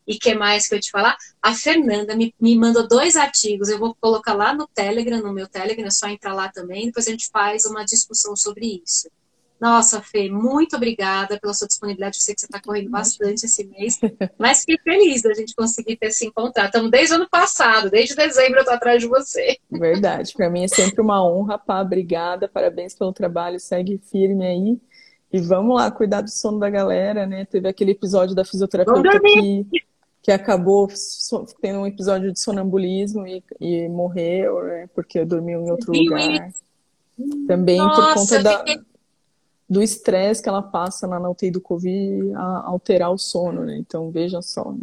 E 0.08 0.18
que 0.18 0.34
mais 0.34 0.70
que 0.70 0.76
eu 0.76 0.80
te 0.80 0.90
falar? 0.90 1.18
A 1.42 1.54
Fernanda 1.54 2.16
me, 2.16 2.34
me 2.40 2.58
mandou 2.58 2.88
dois 2.88 3.18
artigos, 3.18 3.68
eu 3.68 3.78
vou 3.78 3.94
colocar 4.00 4.34
lá 4.34 4.54
no 4.54 4.66
Telegram, 4.68 5.22
no 5.22 5.34
meu 5.34 5.50
Telegram, 5.50 5.86
é 5.86 5.92
só 5.92 6.08
entrar 6.08 6.34
lá 6.34 6.50
também, 6.50 6.86
depois 6.86 7.10
a 7.10 7.12
gente 7.12 7.30
faz 7.30 7.66
uma 7.66 7.84
discussão 7.84 8.38
sobre 8.38 8.82
isso. 8.82 9.10
Nossa, 9.60 10.02
Fê, 10.02 10.30
muito 10.30 10.76
obrigada 10.76 11.40
pela 11.40 11.54
sua 11.54 11.68
disponibilidade. 11.68 12.18
Eu 12.18 12.22
sei 12.22 12.34
que 12.34 12.42
você 12.42 12.48
está 12.48 12.62
correndo 12.62 12.90
bastante 12.90 13.46
esse 13.46 13.66
mês, 13.66 14.00
mas 14.38 14.62
fiquei 14.62 14.78
feliz 14.78 15.22
da 15.22 15.34
gente 15.34 15.54
conseguir 15.54 15.98
ter 15.98 16.12
se 16.12 16.26
encontrado. 16.26 16.68
Estamos 16.68 16.92
desde 16.92 17.14
o 17.14 17.18
ano 17.18 17.30
passado, 17.30 17.90
desde 17.90 18.16
dezembro 18.16 18.56
eu 18.56 18.62
estou 18.62 18.76
atrás 18.76 19.02
de 19.02 19.08
você. 19.08 19.58
Verdade, 19.70 20.34
para 20.34 20.50
mim 20.50 20.64
é 20.64 20.68
sempre 20.68 21.02
uma 21.02 21.24
honra, 21.24 21.58
pá. 21.58 21.82
Obrigada, 21.82 22.48
parabéns 22.48 22.94
pelo 22.94 23.12
trabalho, 23.12 23.60
segue 23.60 24.00
firme 24.10 24.46
aí. 24.46 24.80
E 25.32 25.40
vamos 25.40 25.76
lá, 25.76 25.92
cuidar 25.92 26.22
do 26.22 26.30
sono 26.30 26.60
da 26.60 26.70
galera, 26.70 27.26
né? 27.26 27.46
Teve 27.46 27.68
aquele 27.68 27.92
episódio 27.92 28.34
da 28.34 28.46
fisioterapeuta 28.46 29.20
que 29.20 29.66
que 30.22 30.32
acabou 30.32 30.88
tendo 31.62 31.80
um 31.80 31.88
episódio 31.88 32.32
de 32.32 32.40
sonambulismo 32.40 33.26
e, 33.26 33.44
e 33.60 33.88
morreu, 33.88 34.64
né, 34.64 34.90
porque 34.94 35.24
dormiu 35.24 35.62
em 35.62 35.72
outro 35.72 35.94
lugar. 35.94 36.52
Também 37.48 37.78
Nossa, 37.78 38.02
por 38.02 38.14
conta 38.14 38.44
da, 38.44 38.58
fiquei... 38.60 38.80
do 39.70 39.84
estresse 39.84 40.42
que 40.42 40.50
ela 40.50 40.64
passa 40.64 41.06
lá 41.06 41.20
na 41.20 41.30
UTI 41.30 41.52
do 41.52 41.62
Covid 41.62 42.34
a 42.36 42.68
alterar 42.68 43.12
o 43.12 43.18
sono, 43.18 43.64
né? 43.64 43.78
Então, 43.78 44.10
veja 44.10 44.42
só. 44.42 44.74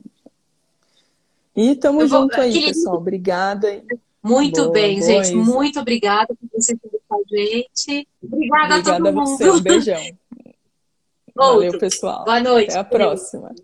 E 1.57 1.74
tamo 1.74 2.07
junto 2.07 2.39
aí, 2.41 2.66
pessoal. 2.66 2.97
Obrigada. 2.97 3.82
Muito 4.22 4.61
boa, 4.62 4.72
bem, 4.72 5.01
boa 5.01 5.11
gente. 5.11 5.26
Isa. 5.26 5.37
Muito 5.37 5.80
obrigada 5.80 6.34
por 6.34 6.61
você 6.61 6.74
estar 6.74 6.89
com 7.09 7.14
a 7.16 7.22
gente. 7.28 8.09
Obrigada, 8.22 8.76
Obrigada 8.76 8.91
a 8.91 8.97
todo 8.99 9.12
mundo. 9.12 9.37
Você. 9.37 9.51
Um 9.51 9.61
beijão. 9.61 10.03
Valeu, 11.34 11.78
pessoal. 11.78 12.24
Boa 12.24 12.41
noite. 12.41 12.70
Até 12.70 12.78
a 12.78 12.84
próxima. 12.84 13.55